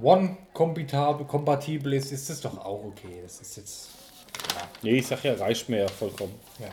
[0.00, 3.20] One kompatibel, ist, ist das doch auch okay.
[3.22, 3.88] Das ist jetzt.
[4.82, 6.34] Nee, ich sag ja, reicht mir ja vollkommen.
[6.58, 6.66] Ja.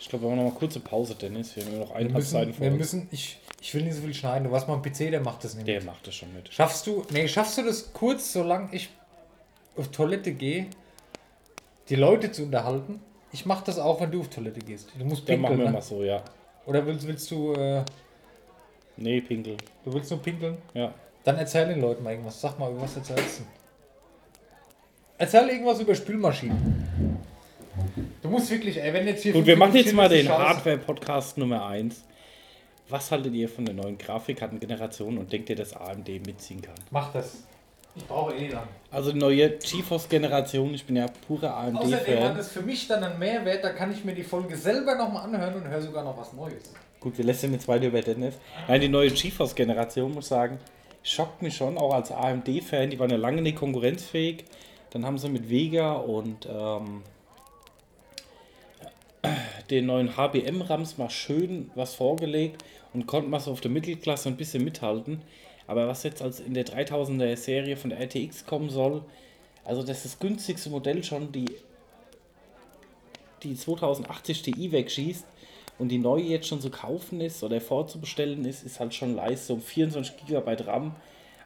[0.00, 1.54] Ich glaube, wir machen noch mal kurze Pause, Dennis.
[1.54, 2.78] Wir haben nur noch eineinhalb Seiten müssen, vor wir uns.
[2.78, 4.48] müssen ich, ich will nicht so viel schneiden.
[4.48, 5.68] Du was mal am PC, der macht das nicht.
[5.68, 5.86] Der mit.
[5.86, 6.52] macht das schon mit.
[6.52, 8.90] Schaffst du, nee, schaffst du das kurz, solange ich
[9.76, 10.66] auf Toilette gehe,
[11.88, 13.00] die Leute zu unterhalten?
[13.30, 14.90] Ich mach das auch, wenn du auf Toilette gehst.
[14.98, 15.72] Du musst Dann machen pinkeln, wir ne?
[15.78, 16.24] mal so, ja.
[16.66, 17.84] Oder willst, willst du, äh,
[18.96, 19.56] Nee, Pinkel.
[19.84, 20.56] du willst nur pinkeln?
[20.74, 20.92] Ja.
[21.24, 22.40] Dann erzähl den Leuten mal irgendwas.
[22.40, 23.44] Sag mal, über was erzählst du?
[25.18, 27.18] Erzähl irgendwas über Spülmaschinen.
[28.22, 29.32] Du musst wirklich, ey, wenn jetzt hier.
[29.32, 30.28] Gut, wir machen jetzt mal den.
[30.28, 32.04] Hardware-Podcast Nummer 1.
[32.88, 36.76] Was haltet ihr von der neuen Grafikkartengeneration und denkt ihr, dass AMD mitziehen kann?
[36.90, 37.42] Mach das.
[37.96, 38.68] Ich brauche eh lang.
[38.90, 42.36] Also die neue GeForce-Generation, ich bin ja purer Außerdem hat AMD-Fan.
[42.38, 45.54] es für mich dann einen Mehrwert, da kann ich mir die Folge selber nochmal anhören
[45.54, 46.72] und höre sogar noch was Neues.
[47.06, 48.34] Gut, wir lässt jetzt weiter über Dennis.
[48.66, 50.58] Nein, die neue GeForce-Generation, muss ich sagen,
[51.04, 52.90] schockt mich schon, auch als AMD-Fan.
[52.90, 54.44] Die waren ja lange nicht konkurrenzfähig.
[54.90, 57.04] Dann haben sie mit Vega und ähm,
[59.70, 64.36] den neuen HBM-Rams mal schön was vorgelegt und konnten mal so auf der Mittelklasse ein
[64.36, 65.22] bisschen mithalten.
[65.68, 69.04] Aber was jetzt als in der 3000er Serie von der RTX kommen soll,
[69.64, 71.46] also das ist das günstigste Modell schon, die
[73.44, 75.24] die 2080 Ti wegschießt
[75.78, 79.60] und die neue jetzt schon zu kaufen ist oder vorzubestellen ist, ist halt schon Leistung.
[79.60, 80.96] 24 GB RAM.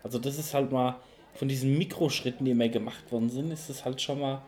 [0.03, 0.97] Also das ist halt mal
[1.35, 4.43] von diesen Mikroschritten, die immer gemacht worden sind, ist das halt schon mal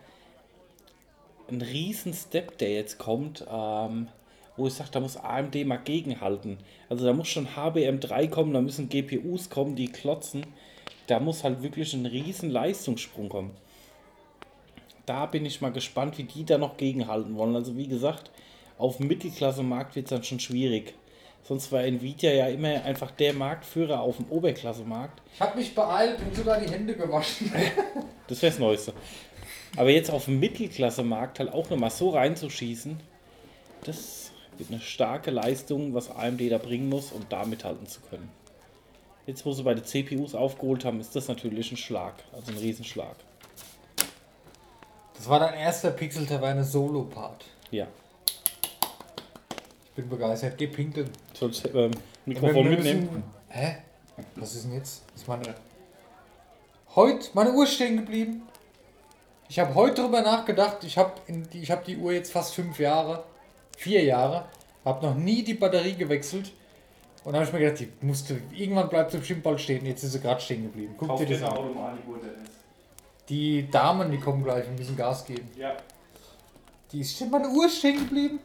[1.49, 4.09] ein riesen Step, der jetzt kommt, ähm,
[4.57, 6.59] wo ich sage, da muss AMD mal gegenhalten.
[6.89, 10.47] Also da muss schon HBM3 kommen, da müssen GPUs kommen, die klotzen.
[11.07, 13.51] Da muss halt wirklich ein riesen Leistungssprung kommen.
[15.05, 17.57] Da bin ich mal gespannt, wie die da noch gegenhalten wollen.
[17.57, 18.31] Also wie gesagt,
[18.79, 20.95] auf dem Mittelklasse-Markt wird es dann schon schwierig.
[21.45, 25.21] Sonst war Nvidia ja immer einfach der Marktführer auf dem Oberklasse-Markt.
[25.35, 27.53] Ich habe mich beeilt und sogar die Hände gewaschen.
[28.29, 28.95] Das wäre das Neueste.
[29.77, 32.99] Aber jetzt auf dem Mittelklasse-Markt halt auch nochmal so reinzuschießen,
[33.85, 38.31] das wird eine starke Leistung, was AMD da bringen muss, um da mithalten zu können.
[39.27, 42.59] Jetzt, wo sie bei den CPUs aufgeholt haben, ist das natürlich ein Schlag, also ein
[42.59, 43.17] Riesenschlag.
[45.15, 47.45] Das war dein erster Pixel-Taverne Solo-Part.
[47.71, 47.87] Ja.
[49.95, 50.57] Bin begeistert.
[50.59, 51.11] Geh pinkeln.
[51.35, 51.91] Sollst ähm, Wir
[52.27, 53.25] Mikrofon müssen- mitnehmen?
[53.49, 53.77] Hä?
[54.37, 55.03] Was ist denn jetzt?
[55.15, 55.55] Ist meine.
[56.95, 58.43] Heute meine Uhr stehen geblieben.
[59.49, 60.83] Ich habe heute darüber nachgedacht.
[60.85, 61.13] Ich habe
[61.53, 63.25] die, ich hab die Uhr jetzt fast fünf Jahre.
[63.77, 64.47] Vier Jahre.
[64.85, 66.53] Habe noch nie die Batterie gewechselt.
[67.25, 69.87] Und dann habe ich mir gedacht, die musste, irgendwann bleibt sie bestimmt bald stehen.
[69.87, 70.95] Jetzt ist sie gerade stehen geblieben.
[70.99, 71.57] Guck dir das an.
[73.29, 75.49] Die Damen, die kommen gleich und müssen Gas geben.
[75.57, 75.77] Ja.
[76.91, 78.41] Die ist schon meine Uhr stehen geblieben.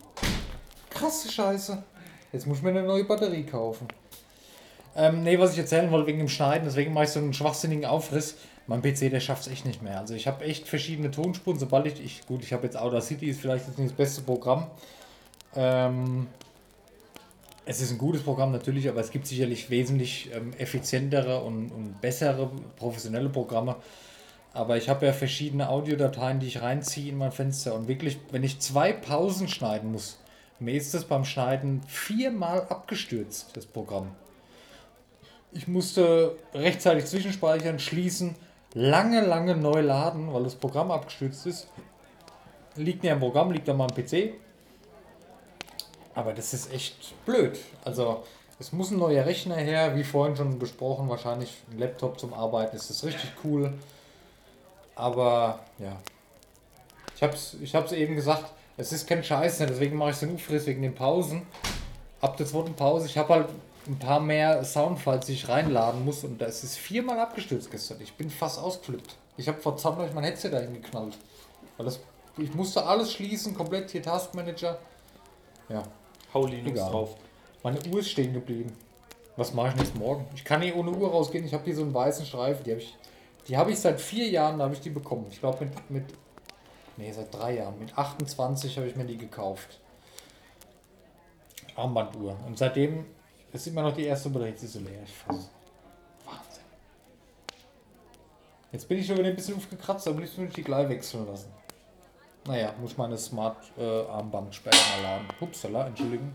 [0.98, 1.84] Krasse Scheiße.
[2.34, 3.88] Jetzt muss ich mir eine neue Batterie kaufen.
[4.96, 7.86] Ähm, nee, was ich erzählen wollte wegen dem Schneiden, deswegen mache ich so einen schwachsinnigen
[7.86, 8.36] Aufriss.
[8.66, 10.00] Mein PC, der schafft es echt nicht mehr.
[10.00, 13.40] Also ich habe echt verschiedene Tonspuren, sobald ich, ich gut, ich habe jetzt Audacity, ist
[13.40, 14.66] vielleicht jetzt nicht das beste Programm.
[15.56, 16.26] Ähm,
[17.66, 22.02] es ist ein gutes Programm natürlich, aber es gibt sicherlich wesentlich ähm, effizientere und, und
[22.02, 23.76] bessere professionelle Programme.
[24.54, 27.76] Aber ich habe ja verschiedene Audiodateien, die ich reinziehe in mein Fenster.
[27.76, 30.18] Und wirklich, wenn ich zwei Pausen schneiden muss,
[30.60, 34.16] mir ist das beim Schneiden viermal abgestürzt, das Programm.
[35.52, 38.36] Ich musste rechtzeitig zwischenspeichern, schließen,
[38.74, 41.68] lange, lange neu laden, weil das Programm abgestürzt ist.
[42.76, 44.34] Liegt nicht am Programm, liegt an meinem PC.
[46.14, 47.58] Aber das ist echt blöd.
[47.84, 48.24] Also,
[48.60, 52.76] es muss ein neuer Rechner her, wie vorhin schon besprochen, wahrscheinlich ein Laptop zum Arbeiten.
[52.76, 53.74] Das ist richtig cool.
[54.96, 55.96] Aber ja,
[57.16, 59.68] ich hab's, ich hab's eben gesagt, es ist kein Scheiß, ne?
[59.68, 61.42] deswegen mache ich den Ufriss wegen den Pausen.
[62.22, 63.50] Ab der zweiten Pause, ich habe halt
[63.88, 68.02] ein paar mehr Soundfiles, die ich reinladen muss und das ist viermal abgestürzt gestern.
[68.02, 69.16] Ich bin fast ausgeflippt.
[69.38, 71.18] Ich habe vor Zander mein Headset dahin geknallt.
[71.78, 72.00] Weil das,
[72.38, 74.80] ich musste alles schließen, komplett hier Taskmanager.
[75.70, 75.84] Ja,
[76.34, 76.92] Hau Linux Egal.
[76.92, 77.16] drauf.
[77.64, 78.74] meine Uhr ist stehen geblieben.
[79.36, 80.26] Was mache ich nächsten Morgen?
[80.36, 81.46] Ich kann nicht ohne Uhr rausgehen.
[81.46, 82.64] Ich habe hier so einen weißen Streifen.
[82.64, 82.96] Die habe ich,
[83.48, 85.28] die habe ich seit vier Jahren, da habe ich die bekommen.
[85.30, 86.04] Ich glaube mit, mit,
[86.98, 87.80] nee, seit drei Jahren.
[87.80, 89.80] Mit 28 habe ich mir die gekauft.
[91.76, 92.38] Armbanduhr.
[92.46, 93.06] Und seitdem
[93.54, 94.50] ist immer noch die erste Batterie.
[94.50, 95.04] Jetzt ist sie leer.
[95.28, 96.64] Wahnsinn.
[98.72, 101.52] Jetzt bin ich schon wieder ein bisschen aufgekratzt, aber würde ich die gleich wechseln lassen.
[102.46, 105.28] Naja, muss ich meine Smart äh, Armband später mal laden.
[105.42, 106.32] Upsala, Entschuldigung.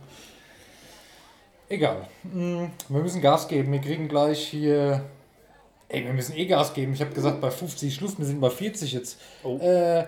[1.68, 2.06] Egal.
[2.22, 3.72] Mm, Wir müssen Gas geben.
[3.72, 5.04] Wir kriegen gleich hier.
[5.88, 6.92] Ey, wir müssen eh Gas geben.
[6.92, 8.18] Ich habe gesagt, bei 50 Schluss.
[8.18, 9.18] Wir sind bei 40 jetzt.
[9.42, 9.56] Oh.
[9.58, 10.06] Äh,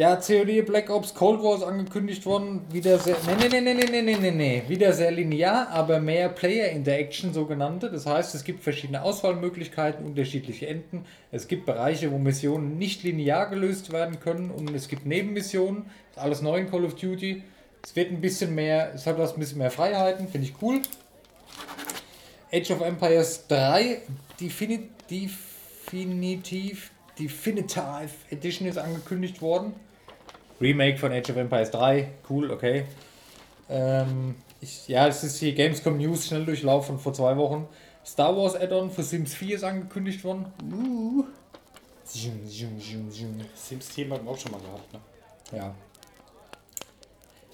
[0.00, 2.62] ja, COD Black Ops Cold War ist angekündigt worden.
[2.72, 3.16] Wieder sehr.
[3.26, 4.62] Nee, nee, nee, nee, nee, nee, nee, nee.
[4.66, 7.90] Wieder sehr linear, aber mehr Player Interaction sogenannte.
[7.90, 11.04] Das heißt, es gibt verschiedene Auswahlmöglichkeiten, unterschiedliche Enden.
[11.30, 15.90] Es gibt Bereiche, wo Missionen nicht linear gelöst werden können und es gibt Nebenmissionen.
[16.14, 17.42] Das ist alles neu in Call of Duty.
[17.84, 20.80] Es wird ein bisschen mehr, es hat was ein bisschen mehr Freiheiten, finde ich cool.
[22.50, 24.00] Age of Empires 3
[24.40, 29.74] Defini Definitiv Definitive Edition ist angekündigt worden.
[30.60, 32.84] Remake von Age of Empires 3, cool, okay.
[33.68, 37.66] Ähm, ich, ja, es ist hier Gamescom News schnell durchlauf von vor zwei Wochen.
[38.04, 40.46] Star Wars Add-on für Sims 4 ist angekündigt worden.
[40.72, 41.24] Uh.
[42.04, 43.40] Zoom, zoom, zoom, zoom.
[43.54, 45.00] Sims-Thema haben wir auch schon mal gehabt, ne?
[45.52, 45.74] Ja.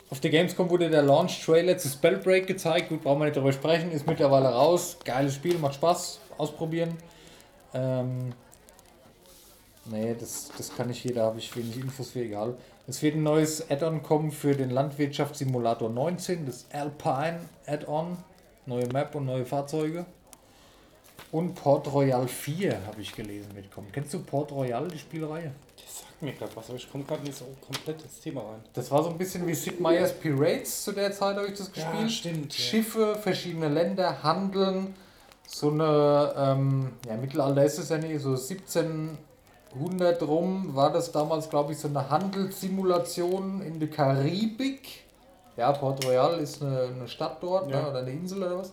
[0.09, 2.89] Auf der Gamescom wurde der Launch-Trailer zu Spellbreak gezeigt.
[2.89, 3.91] Gut, brauchen wir nicht darüber sprechen.
[3.91, 4.97] Ist mittlerweile raus.
[5.05, 6.21] Geiles Spiel, macht Spaß.
[6.39, 6.97] Ausprobieren.
[7.75, 8.33] Ähm,
[9.85, 12.57] nee, das, das kann nicht jeder, habe ich wenig Infos für, egal.
[12.89, 18.17] Es wird ein neues Add-on kommen für den Landwirtschaftssimulator 19, das Alpine Add-on.
[18.67, 20.07] Neue Map und neue Fahrzeuge.
[21.33, 23.89] Und Port Royal 4 habe ich gelesen mitkommen.
[23.93, 25.53] Kennst du Port Royal, die Spielreihe?
[25.77, 28.61] Das sagt mir gerade was, aber ich komme gerade nicht so komplett ins Thema rein.
[28.73, 31.71] Das war so ein bisschen wie Sid Meier's Pirates zu der Zeit, habe ich das
[31.75, 32.11] Ja, gespielt.
[32.13, 32.65] stimmt, ja.
[32.65, 34.95] Schiffe, verschiedene Länder, Handeln.
[35.47, 38.37] So eine, ähm, ja, Mittelalter ist es ja nicht, so
[39.75, 45.05] 1700 rum war das damals, glaube ich, so eine Handelssimulation in der Karibik.
[45.57, 47.83] Ja, Port Royal ist eine, eine Stadt dort Ja.
[47.83, 48.73] ne, oder eine Insel oder was.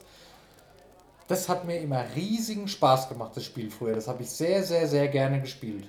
[1.27, 3.95] Das hat mir immer riesigen Spaß gemacht, das Spiel früher.
[3.95, 5.87] Das habe ich sehr, sehr, sehr gerne gespielt.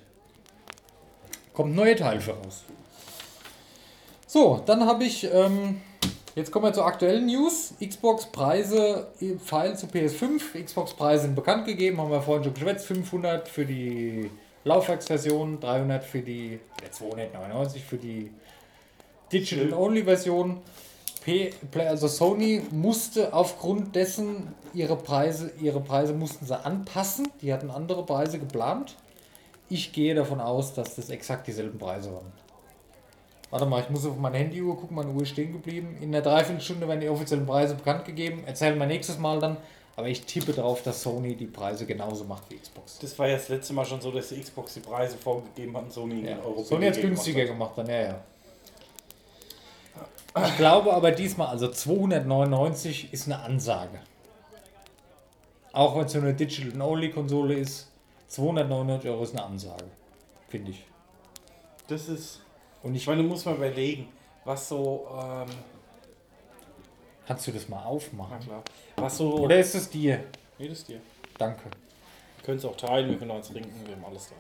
[1.52, 2.64] Kommt ein neuer Teil für raus.
[4.26, 5.80] So, dann habe ich, ähm,
[6.34, 7.74] jetzt kommen wir zur aktuellen News.
[7.84, 9.08] Xbox-Preise,
[9.44, 10.64] Pfeil zu PS5.
[10.64, 12.86] Xbox-Preise sind bekannt gegeben, haben wir vorhin schon geschwätzt.
[12.86, 14.30] 500 für die
[14.64, 18.32] Laufwerksversion, 300 für die, äh, 299 für die
[19.32, 20.60] Digital-Only-Version.
[21.74, 27.28] Also Sony musste aufgrund dessen ihre Preise, ihre Preise mussten sie anpassen.
[27.40, 28.96] Die hatten andere Preise geplant.
[29.70, 32.32] Ich gehe davon aus, dass das exakt dieselben Preise waren.
[33.50, 35.96] Warte mal, ich muss auf meine Handyuhr gucken, meine Uhr ist stehen geblieben.
[36.00, 38.42] In der Dreiviertelstunde werden die offiziellen Preise bekannt gegeben.
[38.46, 39.56] Erzählen wir nächstes Mal dann.
[39.96, 42.98] Aber ich tippe darauf, dass Sony die Preise genauso macht wie Xbox.
[42.98, 45.84] Das war ja das letzte Mal schon so, dass die Xbox die Preise vorgegeben hat
[45.84, 46.38] und Sony in Ja.
[46.40, 48.20] Euro Sony hat billiger günstiger gemacht dann ja, ja.
[50.46, 54.00] Ich glaube aber diesmal, also 299 ist eine Ansage.
[55.72, 57.88] Auch wenn es so eine Digital-Only-Konsole ist,
[58.28, 59.84] 299 Euro ist eine Ansage.
[60.48, 60.84] Finde ich.
[61.86, 62.40] Das ist.
[62.82, 64.08] Und Ich meine, du musst mal überlegen,
[64.44, 65.06] was so.
[65.16, 65.46] Ähm,
[67.26, 68.38] Kannst du das mal na aufmachen?
[68.40, 68.62] klar.
[68.96, 69.34] Was so.
[69.38, 70.24] Oder ist es dir?
[70.58, 71.00] Nee, das ist dir.
[71.38, 71.62] Danke.
[72.36, 74.34] Wir können es auch teilen, wir können auch eins trinken, wir haben alles da.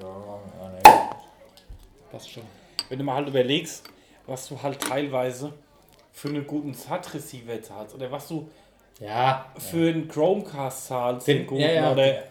[0.00, 1.10] Ja, ja, nee.
[2.10, 2.42] Passt schon.
[2.88, 3.84] Wenn du mal halt überlegst,
[4.26, 5.52] was du halt teilweise
[6.12, 8.48] für einen guten SAT-Receiver zahlst oder was du
[9.00, 9.46] Ja.
[9.58, 11.92] für einen Chromecast zahlst, Den- den guten, ja, ja.
[11.92, 12.22] oder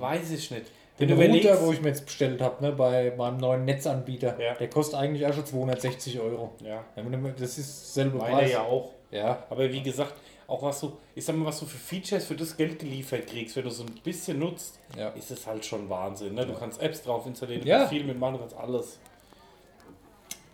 [0.00, 0.66] weiß ich nicht.
[0.98, 4.54] Den Router, wo ich mir jetzt bestellt habe, ne, bei meinem neuen Netzanbieter, Ja.
[4.54, 6.52] der kostet eigentlich auch schon 260 Euro.
[6.64, 7.02] ja, Ja,
[7.38, 8.52] Das ist selbe meine Preis.
[8.52, 8.90] ja auch.
[9.10, 9.44] Ja.
[9.50, 10.14] Aber wie gesagt,
[10.48, 13.56] auch was du, ich sag mal, was du für Features für das Geld geliefert kriegst,
[13.56, 15.08] wenn du so ein bisschen nutzt, Ja.
[15.10, 16.34] ist es halt schon Wahnsinn.
[16.34, 16.46] Ne?
[16.46, 17.78] Du kannst Apps drauf installieren, du Ja.
[17.78, 18.98] kannst viel mitmachen, du kannst alles.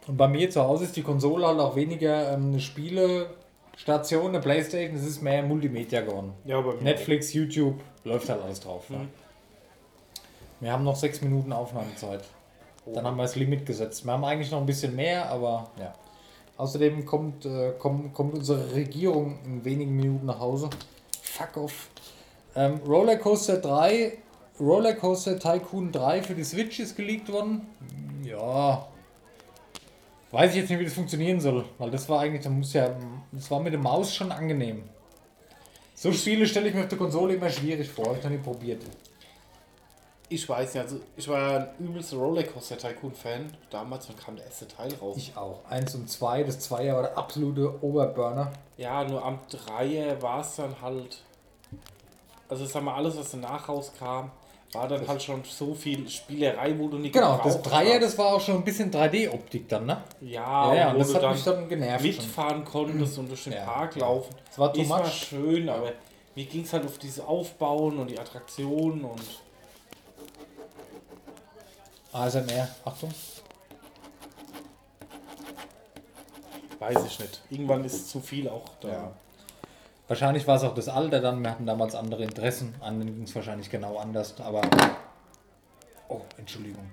[0.09, 4.40] Und bei mir zu Hause ist die Konsole halt auch weniger ähm, eine Spielestation, eine
[4.40, 6.32] Playstation, es ist mehr Multimedia geworden.
[6.44, 8.86] Ja, aber Netflix, YouTube, läuft halt alles drauf.
[8.90, 8.98] Ja.
[8.98, 9.09] Mhm.
[10.62, 12.22] Wir haben noch sechs Minuten Aufnahmezeit.
[12.86, 14.05] Dann haben wir das Limit gesetzt.
[14.05, 15.93] Wir haben eigentlich noch ein bisschen mehr, aber ja.
[16.56, 20.70] Außerdem kommt, äh, kommt, kommt unsere Regierung in wenigen Minuten nach Hause.
[21.20, 21.89] Fuck off.
[22.55, 24.18] Ähm, Rollercoaster 3,
[24.60, 27.66] Rollercoaster Tycoon 3 für die Switch ist geleakt worden.
[28.22, 28.86] Ja.
[30.30, 32.94] Weiß ich jetzt nicht, wie das funktionieren soll, weil das war eigentlich, da muss ja,
[33.32, 34.84] das war mit der Maus schon angenehm.
[35.94, 38.39] So Spiele stelle ich mir auf der Konsole immer schwierig vor, habe ich noch nie
[38.39, 38.82] probiert.
[40.34, 43.52] Ich weiß nicht, also ich war ein übelster Rollercoaster Tycoon-Fan.
[43.70, 45.16] Damals wann kam der erste Teil raus.
[45.18, 45.60] Ich auch.
[45.68, 48.50] Eins und zwei, das Zweier war der absolute Oberburner.
[48.76, 51.22] Ja, nur am Dreier war es dann halt.
[52.48, 54.30] Also sag mal, alles, was danach rauskam,
[54.72, 58.02] war dann halt schon so viel Spielerei, wo du nicht Genau, das Dreier, hast.
[58.02, 60.02] das war auch schon ein bisschen 3D-Optik dann, ne?
[60.20, 62.04] Ja, Ja, ja, und das hat dann mich dann genervt.
[62.04, 64.34] Mitfahren konntest und durch den Ja, Park laufen.
[64.50, 65.12] Es war too much.
[65.12, 65.92] schön, aber
[66.34, 69.20] mir ging es halt auf diese Aufbauen und die Attraktionen und
[72.12, 73.12] ASMR, Achtung.
[76.82, 77.40] weiß ich nicht.
[77.51, 78.89] Irgendwann ist zu viel auch da.
[78.89, 79.12] Ja.
[80.09, 83.34] Wahrscheinlich war es auch das Alter dann, wir hatten damals andere Interessen, anderen ging es
[83.34, 84.62] wahrscheinlich genau anders, aber.
[86.09, 86.90] Oh, Entschuldigung.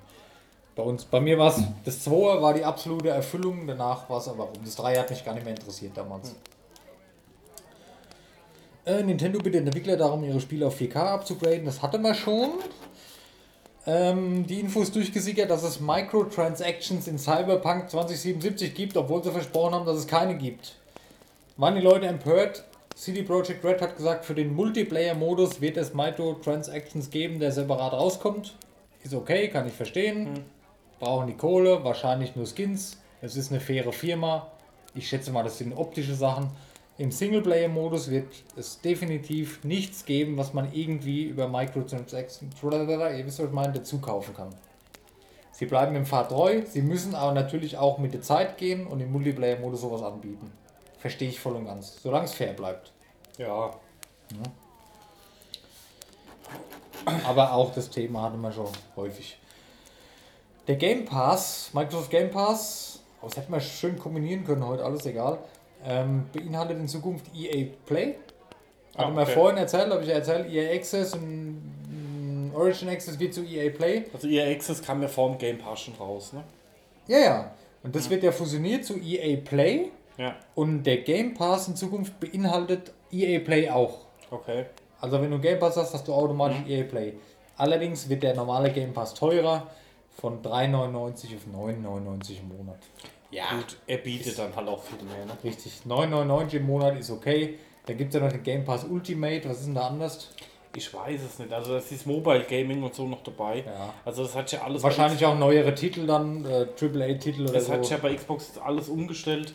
[0.75, 4.27] Bei uns, bei mir war es, das 2 war die absolute Erfüllung, danach war es
[4.29, 4.59] aber rum.
[4.63, 6.35] Das 3 hat mich gar nicht mehr interessiert damals.
[8.85, 11.65] Äh, Nintendo bittet den Entwickler darum, ihre Spiele auf 4K abzugraden.
[11.65, 12.51] Das hatte man schon.
[13.89, 19.73] Ähm, die Info ist durchgesickert, dass es Microtransactions in Cyberpunk 2077 gibt, obwohl sie versprochen
[19.73, 20.75] haben, dass es keine gibt.
[21.57, 22.65] Waren die Leute empört?
[22.93, 28.53] CD Projekt Red hat gesagt, für den Multiplayer-Modus wird es Microtransactions geben, der separat rauskommt.
[29.03, 30.45] Ist okay, kann ich verstehen.
[30.99, 32.97] Brauchen die Kohle, wahrscheinlich nur Skins.
[33.23, 34.51] Es ist eine faire Firma.
[34.93, 36.51] Ich schätze mal, das sind optische Sachen.
[36.99, 38.27] Im Singleplayer-Modus wird
[38.57, 43.99] es definitiv nichts geben, was man irgendwie über Microtransactions, ihr wisst, was ich meine, dazu
[43.99, 44.49] kaufen kann.
[45.53, 48.99] Sie bleiben im Pfad treu, sie müssen aber natürlich auch mit der Zeit gehen und
[48.99, 50.51] im Multiplayer-Modus sowas anbieten.
[50.97, 52.01] Verstehe ich voll und ganz.
[52.03, 52.91] Solange es fair bleibt.
[53.37, 53.73] Ja.
[57.25, 58.67] Aber auch das Thema hatten wir schon
[58.97, 59.39] häufig.
[60.67, 65.05] Der Game Pass, Microsoft Game Pass, oh, das hätten wir schön kombinieren können heute, alles
[65.05, 65.39] egal,
[65.85, 68.15] ähm, beinhaltet in Zukunft EA Play.
[68.97, 69.31] Hatten Ah, okay.
[69.33, 74.05] vorhin erzählt, habe ich erzählt, EA Access und mm, Origin Access wird zu EA Play.
[74.13, 76.43] Also ihr Access kam ja vor dem Game Pass schon raus, ne?
[77.07, 77.51] Ja, ja.
[77.83, 79.89] Und das wird ja fusioniert zu EA Play.
[80.17, 80.35] Ja.
[80.55, 83.99] Und der Game Pass in Zukunft beinhaltet EA Play auch.
[84.31, 84.65] Okay.
[84.99, 87.13] Also wenn du Game Pass hast, hast du automatisch EA Play.
[87.55, 89.67] Allerdings wird der normale Game Pass teurer
[90.17, 92.79] von 3,99 auf 9,99 im Monat.
[93.31, 93.51] Ja.
[93.55, 95.37] Gut, er bietet dann halt auch viel mehr, ne?
[95.43, 97.59] Richtig, 9,99 im Monat ist okay.
[97.85, 99.47] Dann gibt es ja noch den Game Pass Ultimate.
[99.49, 100.29] Was ist denn da anders?
[100.75, 101.51] Ich weiß es nicht.
[101.51, 103.63] Also das ist Mobile Gaming und so noch dabei.
[103.65, 103.93] Ja.
[104.05, 104.83] Also das hat ja alles.
[104.83, 107.73] Wahrscheinlich auch neuere Titel dann, äh, AAA-Titel oder Das so.
[107.73, 109.53] hat ja bei Xbox alles umgestellt.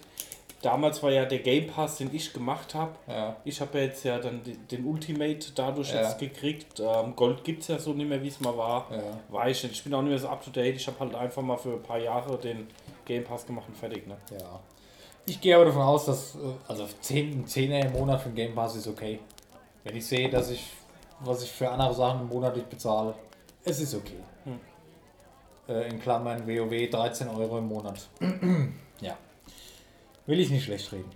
[0.63, 2.93] Damals war ja der Game Pass, den ich gemacht habe.
[3.07, 3.37] Ja.
[3.45, 4.41] Ich habe ja jetzt ja dann
[4.71, 6.03] den Ultimate dadurch Ja.
[6.03, 6.81] jetzt gekriegt.
[6.81, 8.89] Ähm, Gold gibt es ja so nicht mehr, wie es mal war.
[9.29, 9.75] Weiß ich nicht.
[9.77, 10.75] Ich bin auch nicht mehr so up to date.
[10.77, 12.67] Ich habe halt einfach mal für ein paar Jahre den
[13.05, 14.07] Game Pass gemacht und fertig.
[14.07, 14.17] Ne?
[14.31, 14.61] Ja.
[15.27, 18.37] Ich gehe aber davon aus, dass äh, also 10, ein 10er im Monat für den
[18.37, 19.21] Game Pass ist okay.
[19.83, 20.71] Wenn ich sehe, dass ich,
[21.21, 23.15] was ich für andere Sachen monatlich bezahle,
[23.65, 24.21] es ist okay.
[25.69, 28.07] Äh, in Klammern WoW 13 Euro im Monat.
[29.01, 29.17] ja.
[30.27, 31.11] Will ich nicht schlecht reden.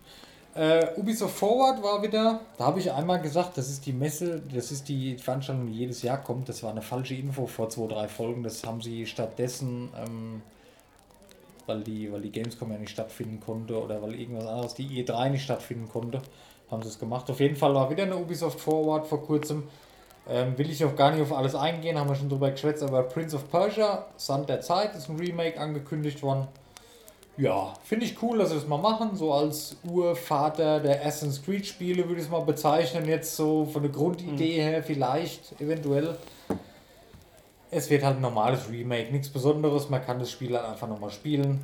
[0.55, 4.73] Äh, Ubisoft Forward war wieder, da habe ich einmal gesagt, das ist die Messe, das
[4.73, 6.49] ist die Veranstaltung, die jedes Jahr kommt.
[6.49, 8.43] Das war eine falsche Info vor zwei, drei Folgen.
[8.43, 10.43] Das haben sie stattdessen ähm,
[11.69, 15.31] weil die, weil die Gamescom ja nicht stattfinden konnte oder weil irgendwas anderes, die E3
[15.31, 16.23] nicht stattfinden konnte,
[16.71, 17.31] haben sie es gemacht.
[17.31, 19.65] Auf jeden Fall war wieder eine Ubisoft Forward vor kurzem.
[20.29, 23.03] Ähm, will ich auch gar nicht auf alles eingehen, haben wir schon drüber geschwätzt, aber
[23.05, 26.49] Prince of Persia, Sand der Zeit, ist ein Remake angekündigt worden.
[27.39, 29.11] Ja, finde ich cool, dass sie das mal machen.
[29.15, 33.07] So als Urvater der Assassin's Creed Spiele würde ich es mal bezeichnen.
[33.07, 36.17] Jetzt so von der Grundidee her vielleicht, eventuell.
[37.71, 39.89] Es wird halt ein normales Remake, nichts Besonderes.
[39.91, 41.61] Man kann das Spiel halt einfach nochmal spielen.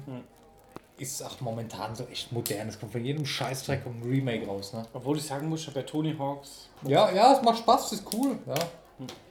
[0.98, 2.68] Ist auch momentan so echt modern.
[2.68, 4.72] Es kommt von jedem Scheißdreck ein Remake raus.
[4.72, 4.86] Ne?
[4.92, 6.68] Obwohl ich sagen muss, ich habe ja Tony Hawks.
[6.82, 8.38] Ja, ja, es macht Spaß, ist cool.
[8.46, 8.54] Ja.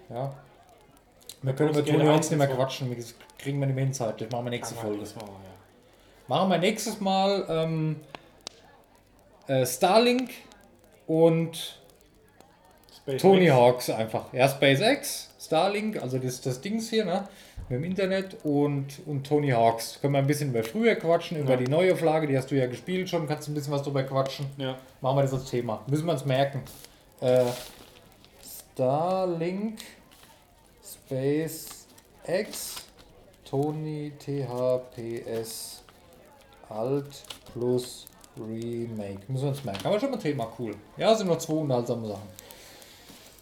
[0.09, 0.33] ja.
[1.41, 2.95] Wir können über Tony Hawks nicht mehr quatschen.
[2.95, 3.93] Das kriegen wir nicht mehr hin.
[3.93, 4.99] Das machen wir nächste Folge.
[4.99, 5.29] Wir, ja.
[6.27, 7.99] Machen wir nächstes Mal ähm,
[9.47, 10.31] äh, Starlink
[11.05, 11.77] und
[12.95, 13.21] SpaceX.
[13.21, 14.31] Tony Hawks einfach.
[14.33, 17.28] Ja, SpaceX, Starlink, also das, das Dings hier, ne?
[17.70, 19.99] Mit dem Internet und, und Tony Hawks.
[20.02, 21.57] Können wir ein bisschen über früher quatschen, über Ja.
[21.57, 24.03] die neue Flagge, die hast du ja gespielt schon, kannst du ein bisschen was drüber
[24.03, 24.45] quatschen.
[24.57, 24.78] Ja.
[25.02, 25.82] Machen wir das als Thema.
[25.88, 26.61] Müssen wir uns merken.
[27.22, 27.44] Äh,
[28.74, 29.80] Starlink,
[30.84, 32.76] SpaceX,
[33.45, 35.84] Tony THPS,
[36.70, 38.06] Alt plus
[38.38, 39.20] Remake.
[39.28, 39.86] Müssen wir uns merken.
[39.86, 40.76] Aber schon mal Thema, cool.
[40.98, 42.43] Ja, sind noch zwei unterhaltsame Sachen.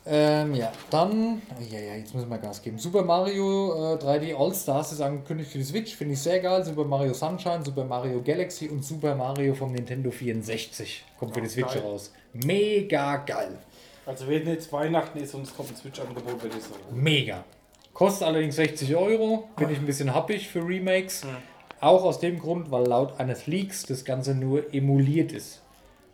[0.03, 2.79] Ähm, ja, dann, ja, ja, jetzt müssen wir Gas geben.
[2.79, 6.65] Super Mario äh, 3D All-Stars ist angekündigt für die Switch, finde ich sehr geil.
[6.65, 11.49] Super Mario Sunshine, Super Mario Galaxy und Super Mario vom Nintendo 64 kommt für die
[11.49, 11.83] Switch geil.
[11.83, 12.11] raus.
[12.33, 13.59] Mega geil.
[14.05, 16.81] Also wenn jetzt Weihnachten ist und es kommt ein Switch-Angebot, würde ich sagen.
[16.91, 17.43] Mega.
[17.93, 19.49] Kostet allerdings 60 Euro.
[19.55, 21.23] Bin ich ein bisschen happig für Remakes.
[21.79, 25.60] Auch aus dem Grund, weil laut eines Leaks das Ganze nur emuliert ist.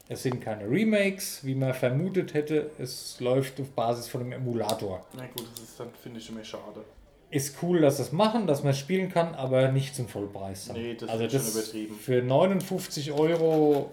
[0.09, 2.71] Es sind keine Remakes, wie man vermutet hätte.
[2.77, 5.05] Es läuft auf Basis von einem Emulator.
[5.13, 6.85] Na gut, das ist dann, finde ich, immer schade.
[7.29, 10.67] Ist cool, dass es machen, dass man es spielen kann, aber nicht zum Vollpreis.
[10.67, 10.77] dann.
[10.77, 11.95] Nee, das also ist schon das übertrieben.
[11.95, 13.91] Für 59 Euro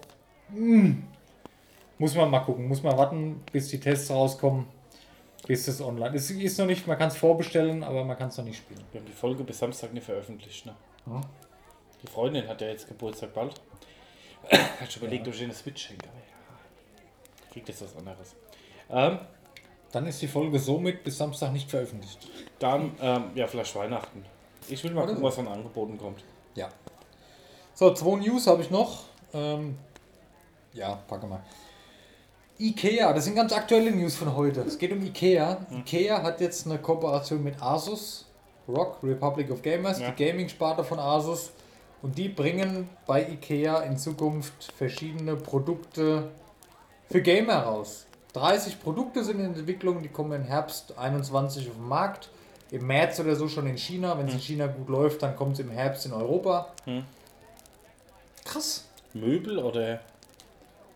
[0.50, 1.02] hm,
[1.98, 2.68] muss man mal gucken.
[2.68, 4.66] Muss man warten, bis die Tests rauskommen,
[5.48, 6.30] bis es online ist.
[6.30, 8.84] ist noch nicht, man kann es vorbestellen, aber man kann es noch nicht spielen.
[8.92, 10.74] Wir haben die Folge bis Samstag nicht veröffentlicht, ne?
[11.06, 11.20] Ja.
[12.02, 13.54] Die Freundin hat ja jetzt Geburtstag bald.
[14.80, 17.52] Hat schon überlegt, ob ich eine Switch schenke, aber ja.
[17.52, 18.34] Kriegt jetzt was anderes.
[18.90, 19.18] Ähm,
[19.92, 22.28] Dann ist die Folge somit bis Samstag nicht veröffentlicht.
[22.58, 24.24] dann, ähm, ja, vielleicht Weihnachten.
[24.68, 25.28] Ich will mal Oder gucken, so.
[25.28, 26.24] was an Angeboten kommt.
[26.54, 26.68] Ja.
[27.74, 29.04] So, zwei News habe ich noch.
[29.32, 29.76] Ähm,
[30.72, 31.42] ja, packe mal.
[32.58, 34.60] Ikea, das sind ganz aktuelle News von heute.
[34.62, 35.66] Es geht um Ikea.
[35.70, 38.26] Ikea hat jetzt eine Kooperation mit Asus,
[38.68, 40.10] Rock, Republic of Gamers, Ja.
[40.12, 41.50] die Gaming-Sparte von Asus.
[42.04, 46.28] Und die bringen bei Ikea in Zukunft verschiedene Produkte
[47.10, 48.04] für Gamer raus.
[48.34, 52.28] 30 Produkte sind in Entwicklung, die kommen im Herbst 21 auf den Markt.
[52.70, 54.18] Im März oder so schon in China.
[54.18, 56.74] Wenn es in China gut läuft, dann kommt es im Herbst in Europa.
[56.84, 57.04] Hm.
[58.44, 58.84] Krass.
[59.14, 60.00] Möbel oder?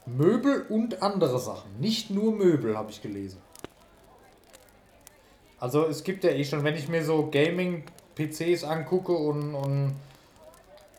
[0.04, 1.70] Möbel und andere Sachen.
[1.80, 3.40] Nicht nur Möbel, habe ich gelesen.
[5.58, 9.94] Also es gibt ja eh schon, wenn ich mir so Gaming-PCs angucke und, und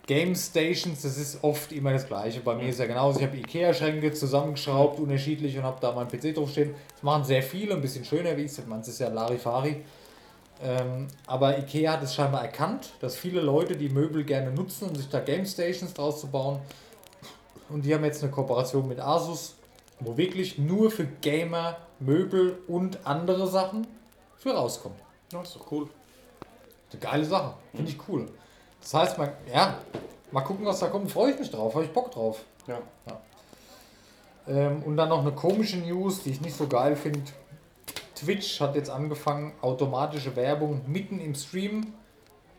[0.10, 2.40] Game Stations, das ist oft immer das gleiche.
[2.40, 3.20] Bei mir ist ja genauso.
[3.20, 6.74] Ich habe Ikea-Schränke zusammengeschraubt, unterschiedlich und habe da meinen PC draufstehen.
[6.94, 9.84] Das machen sehr viele, ein bisschen schöner, wie ich es man ist ja Larifari.
[10.64, 14.96] Ähm, aber Ikea hat es scheinbar erkannt, dass viele Leute die Möbel gerne nutzen, um
[14.96, 16.58] sich da Game Stations draus zu bauen.
[17.70, 19.58] Und die haben jetzt eine Kooperation mit Asus,
[20.00, 23.86] wo wirklich nur für Gamer Möbel und andere Sachen
[24.40, 24.98] für rauskommen.
[25.32, 25.88] Ja, ist doch cool.
[26.92, 27.54] Eine geile Sache.
[27.76, 28.26] Finde ich cool.
[28.82, 29.80] Das heißt, man, ja,
[30.32, 31.12] mal gucken, was da kommt.
[31.12, 31.76] Freue ich mich drauf.
[31.76, 32.44] Habe ich Bock drauf.
[32.68, 32.80] Ja.
[34.48, 37.22] Ähm, und dann noch eine komische News, die ich nicht so geil finde.
[38.16, 41.94] Twitch hat jetzt angefangen, automatische Werbung mitten im Stream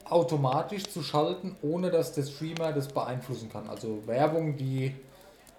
[0.05, 3.69] automatisch zu schalten, ohne dass der Streamer das beeinflussen kann.
[3.69, 4.95] Also Werbung, die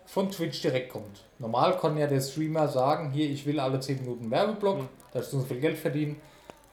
[0.05, 1.23] von Twitch direkt kommt.
[1.39, 4.79] Normal kann ja der Streamer sagen, hier, ich will alle 10 Minuten Werbeblock,
[5.13, 6.19] da ist so viel Geld verdienen.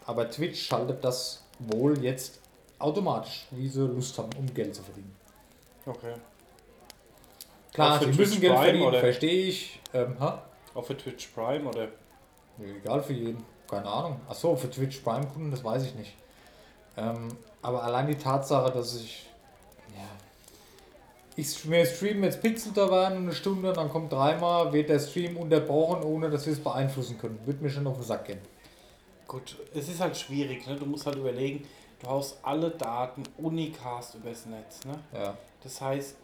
[0.06, 2.37] Aber Twitch schaltet das wohl jetzt
[2.78, 5.14] automatisch, wie sie Lust haben, um Geld zu verdienen.
[5.86, 6.14] Okay.
[7.72, 9.00] Klar, sie Twitch müssen Geld Prime, verdienen, oder?
[9.00, 9.80] verstehe ich.
[9.94, 10.42] Ähm, ha?
[10.74, 11.88] Auch für Twitch Prime oder?
[12.58, 13.44] Nee, egal für jeden.
[13.68, 14.20] Keine Ahnung.
[14.28, 16.14] Achso, für Twitch Prime-Kunden, das weiß ich nicht.
[16.96, 17.28] Ähm,
[17.62, 19.26] aber allein die Tatsache, dass ich.
[19.94, 20.08] Ja.
[21.36, 25.36] Ich wir streamen jetzt Pixel da werden eine Stunde, dann kommt dreimal, wird der Stream
[25.36, 27.38] unterbrochen, ohne dass wir es beeinflussen können.
[27.44, 28.40] Wird mir schon auf den Sack gehen.
[29.28, 30.76] Gut, es ist halt schwierig, ne?
[30.76, 31.64] Du musst halt überlegen,
[32.00, 34.98] du haust alle Daten unicast übers Netz, ne?
[35.12, 35.34] Ja.
[35.62, 36.16] Das heißt,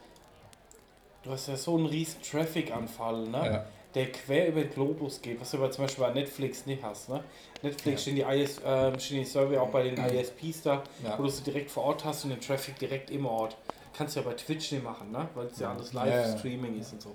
[1.23, 3.47] du hast ja so einen riesen Traffic-Anfall, ne?
[3.47, 3.65] Ja.
[3.95, 7.09] Der quer über den Globus geht, was du aber zum Beispiel bei Netflix nicht hast,
[7.09, 7.23] ne?
[7.63, 11.17] Netflix stehen, die IS, ähm, stehen die Server auch bei den ISPs da, Ja.
[11.19, 13.57] wo du sie direkt vor Ort hast und den Traffic direkt im Ort.
[13.97, 15.29] kannst du ja bei Twitch nicht machen, ne?
[15.37, 16.17] Weil es ja alles Ja, ja.
[16.23, 17.15] Live-Streaming ist und so.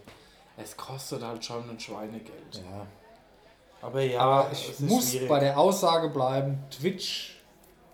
[0.55, 2.55] Es kostet halt schon ein Schweinegeld.
[2.55, 2.85] Ja.
[3.81, 7.38] Aber ja, Aber ich muss bei der Aussage bleiben, Twitch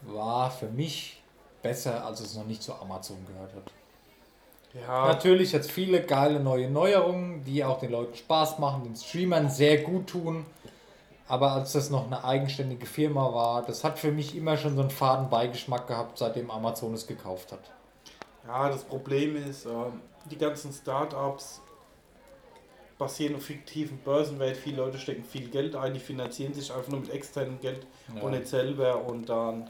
[0.08, 1.22] war für mich
[1.62, 3.72] besser, als es noch nicht zu Amazon gehört hat.
[4.74, 9.50] Ja, Natürlich jetzt viele geile neue Neuerungen, die auch den Leuten Spaß machen, den Streamern
[9.50, 10.46] sehr gut tun.
[11.28, 14.82] Aber als das noch eine eigenständige Firma war, das hat für mich immer schon so
[14.82, 17.62] einen faden Beigeschmack gehabt, seitdem Amazon es gekauft hat.
[18.46, 21.62] ja, das Problem ist, ähm, die ganzen Startups
[22.98, 24.56] basieren auf fiktiven Börsenwert.
[24.56, 28.22] Viele Leute stecken viel Geld ein, die finanzieren sich einfach nur mit externem Geld Ja.
[28.22, 29.04] und nicht selber.
[29.06, 29.70] Und dann.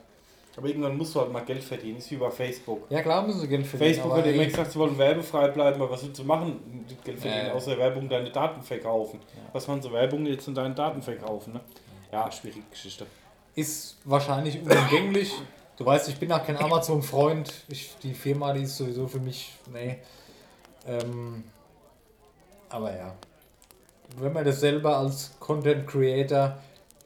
[0.57, 1.97] Aber irgendwann musst du halt mal Geld verdienen.
[1.97, 2.85] ist wie bei Facebook.
[2.89, 3.93] Ja klar müssen sie Geld verdienen.
[3.95, 6.59] Facebook hat immer gesagt, sie wollen werbefrei bleiben, aber was willst du machen?
[6.87, 7.53] mit Geld verdienen, Ja, ja.
[7.53, 9.19] außer Werbung deine Daten verkaufen.
[9.35, 9.41] Ja.
[9.51, 11.53] Was machen sie Werbung jetzt in deinen Daten verkaufen?
[11.53, 11.61] Ne?
[12.11, 13.05] Ja, schwierige Geschichte.
[13.55, 15.33] ist wahrscheinlich unumgänglich.
[15.77, 17.53] Du weißt, ich bin auch kein Amazon-Freund.
[18.03, 19.97] Die Firma, die ist sowieso für mich, nee.
[20.87, 21.43] Ähm,
[22.69, 23.13] aber ja.
[24.17, 26.57] Wenn man das selber als Content Creator,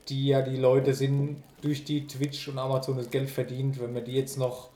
[0.07, 4.05] die ja die Leute sind, durch die Twitch und Amazon das Geld verdient, wenn man
[4.05, 4.69] die jetzt noch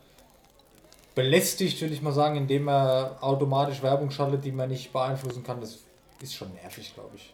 [1.15, 5.61] belästigt, will ich mal sagen, indem man automatisch Werbung schaltet, die man nicht beeinflussen kann,
[5.61, 5.79] das
[6.21, 7.33] ist schon nervig, glaube ich.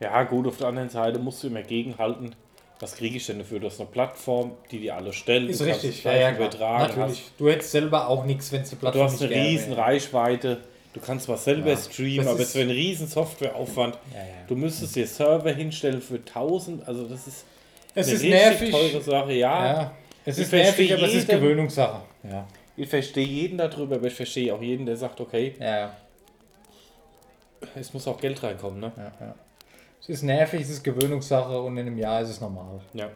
[0.00, 2.34] Ja, gut, auf der anderen Seite musst du immer gegenhalten.
[2.80, 3.60] Was kriege ich denn dafür?
[3.60, 5.48] Du hast eine Plattform, die dir alles stellt.
[5.48, 6.94] Ist richtig, ja, ja, übertragen.
[6.94, 7.30] Natürlich.
[7.38, 10.60] Du hättest selber auch nichts, wenn es Hast, Plattform du hast eine riesen Reichweite.
[10.92, 13.98] Du kannst zwar selber Ja, streamen, aber es wäre ein riesen Softwareaufwand.
[14.12, 14.24] Ja, ja.
[14.48, 16.86] Du müsstest dir Server hinstellen für 1000.
[16.86, 17.44] Also das ist
[17.94, 18.70] Es ist nervig.
[18.70, 19.32] teure Sache.
[19.34, 19.92] Ja, Ja,
[20.24, 21.28] es Ich ist nervig, aber es ist.
[21.28, 22.00] Gewöhnungssache.
[22.24, 22.46] Ja.
[22.76, 25.94] ich verstehe jeden darüber, aber ich verstehe auch jeden, der sagt, okay, Ja,
[27.76, 28.80] es muss auch Geld reinkommen.
[28.80, 28.92] Ne?
[28.96, 29.34] ja, ja.
[30.00, 32.80] Es ist nervig, es ist Gewöhnungssache und in einem Jahr ist es normal.
[32.92, 33.08] Ja.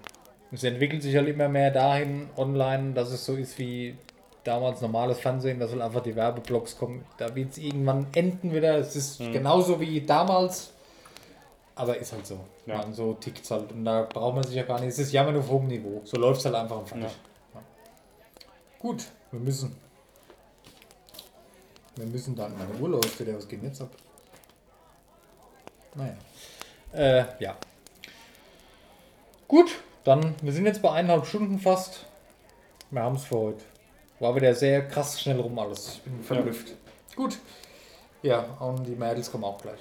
[0.51, 3.95] Es entwickelt sich halt immer mehr dahin online, dass es so ist wie
[4.45, 7.05] damals normales Fernsehen, dass halt einfach die Werbeblocks kommen.
[7.19, 8.79] Da wird es irgendwann enden wieder.
[8.79, 9.33] Es ist Mhm.
[9.33, 10.73] genauso wie damals.
[11.79, 12.41] Aber ist halt so.
[12.67, 12.79] Ja.
[12.79, 13.71] Man, so tickt es halt.
[13.71, 14.89] Und da braucht man sich ja gar nicht.
[14.89, 16.01] Es ist Jammern auf hohem Niveau.
[16.05, 17.17] So läuft es halt einfach und fertig.
[17.55, 17.63] Ja.
[18.81, 19.77] Gut, wir müssen.
[21.95, 22.59] Wir müssen dann.
[22.59, 23.37] Meine Uhr läuft wieder.
[23.37, 23.91] Was geht jetzt ab?
[25.95, 26.17] Naja.
[26.93, 27.57] Äh, ja.
[29.47, 29.71] Gut,
[30.03, 32.07] dann, wir sind jetzt bei eineinhalb Stunden fast.
[32.91, 33.65] Wir haben es für heute.
[34.19, 35.95] War wieder sehr krass schnell rum alles.
[35.95, 36.75] Ich bin verblüfft.
[37.15, 37.39] Gut.
[38.23, 39.79] Ja, und die Mädels kommen auch gleich.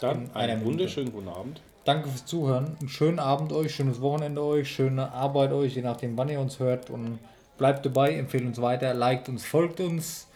[0.00, 1.60] Dann einen wunderschönen guten Abend.
[1.84, 2.76] Danke fürs Zuhören.
[2.80, 6.58] Einen schönen Abend euch, schönes Wochenende euch, schöne Arbeit euch, je nachdem, wann ihr uns
[6.58, 6.90] hört.
[6.90, 7.18] Und
[7.56, 10.28] bleibt dabei, empfehlt uns weiter, liked uns, folgt uns.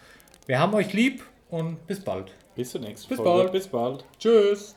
[0.45, 2.31] Wir haben euch lieb und bis bald.
[2.55, 3.43] Bis zur nächsten Bis Folge.
[3.43, 3.51] bald.
[3.51, 4.05] Bis bald.
[4.19, 4.75] Tschüss.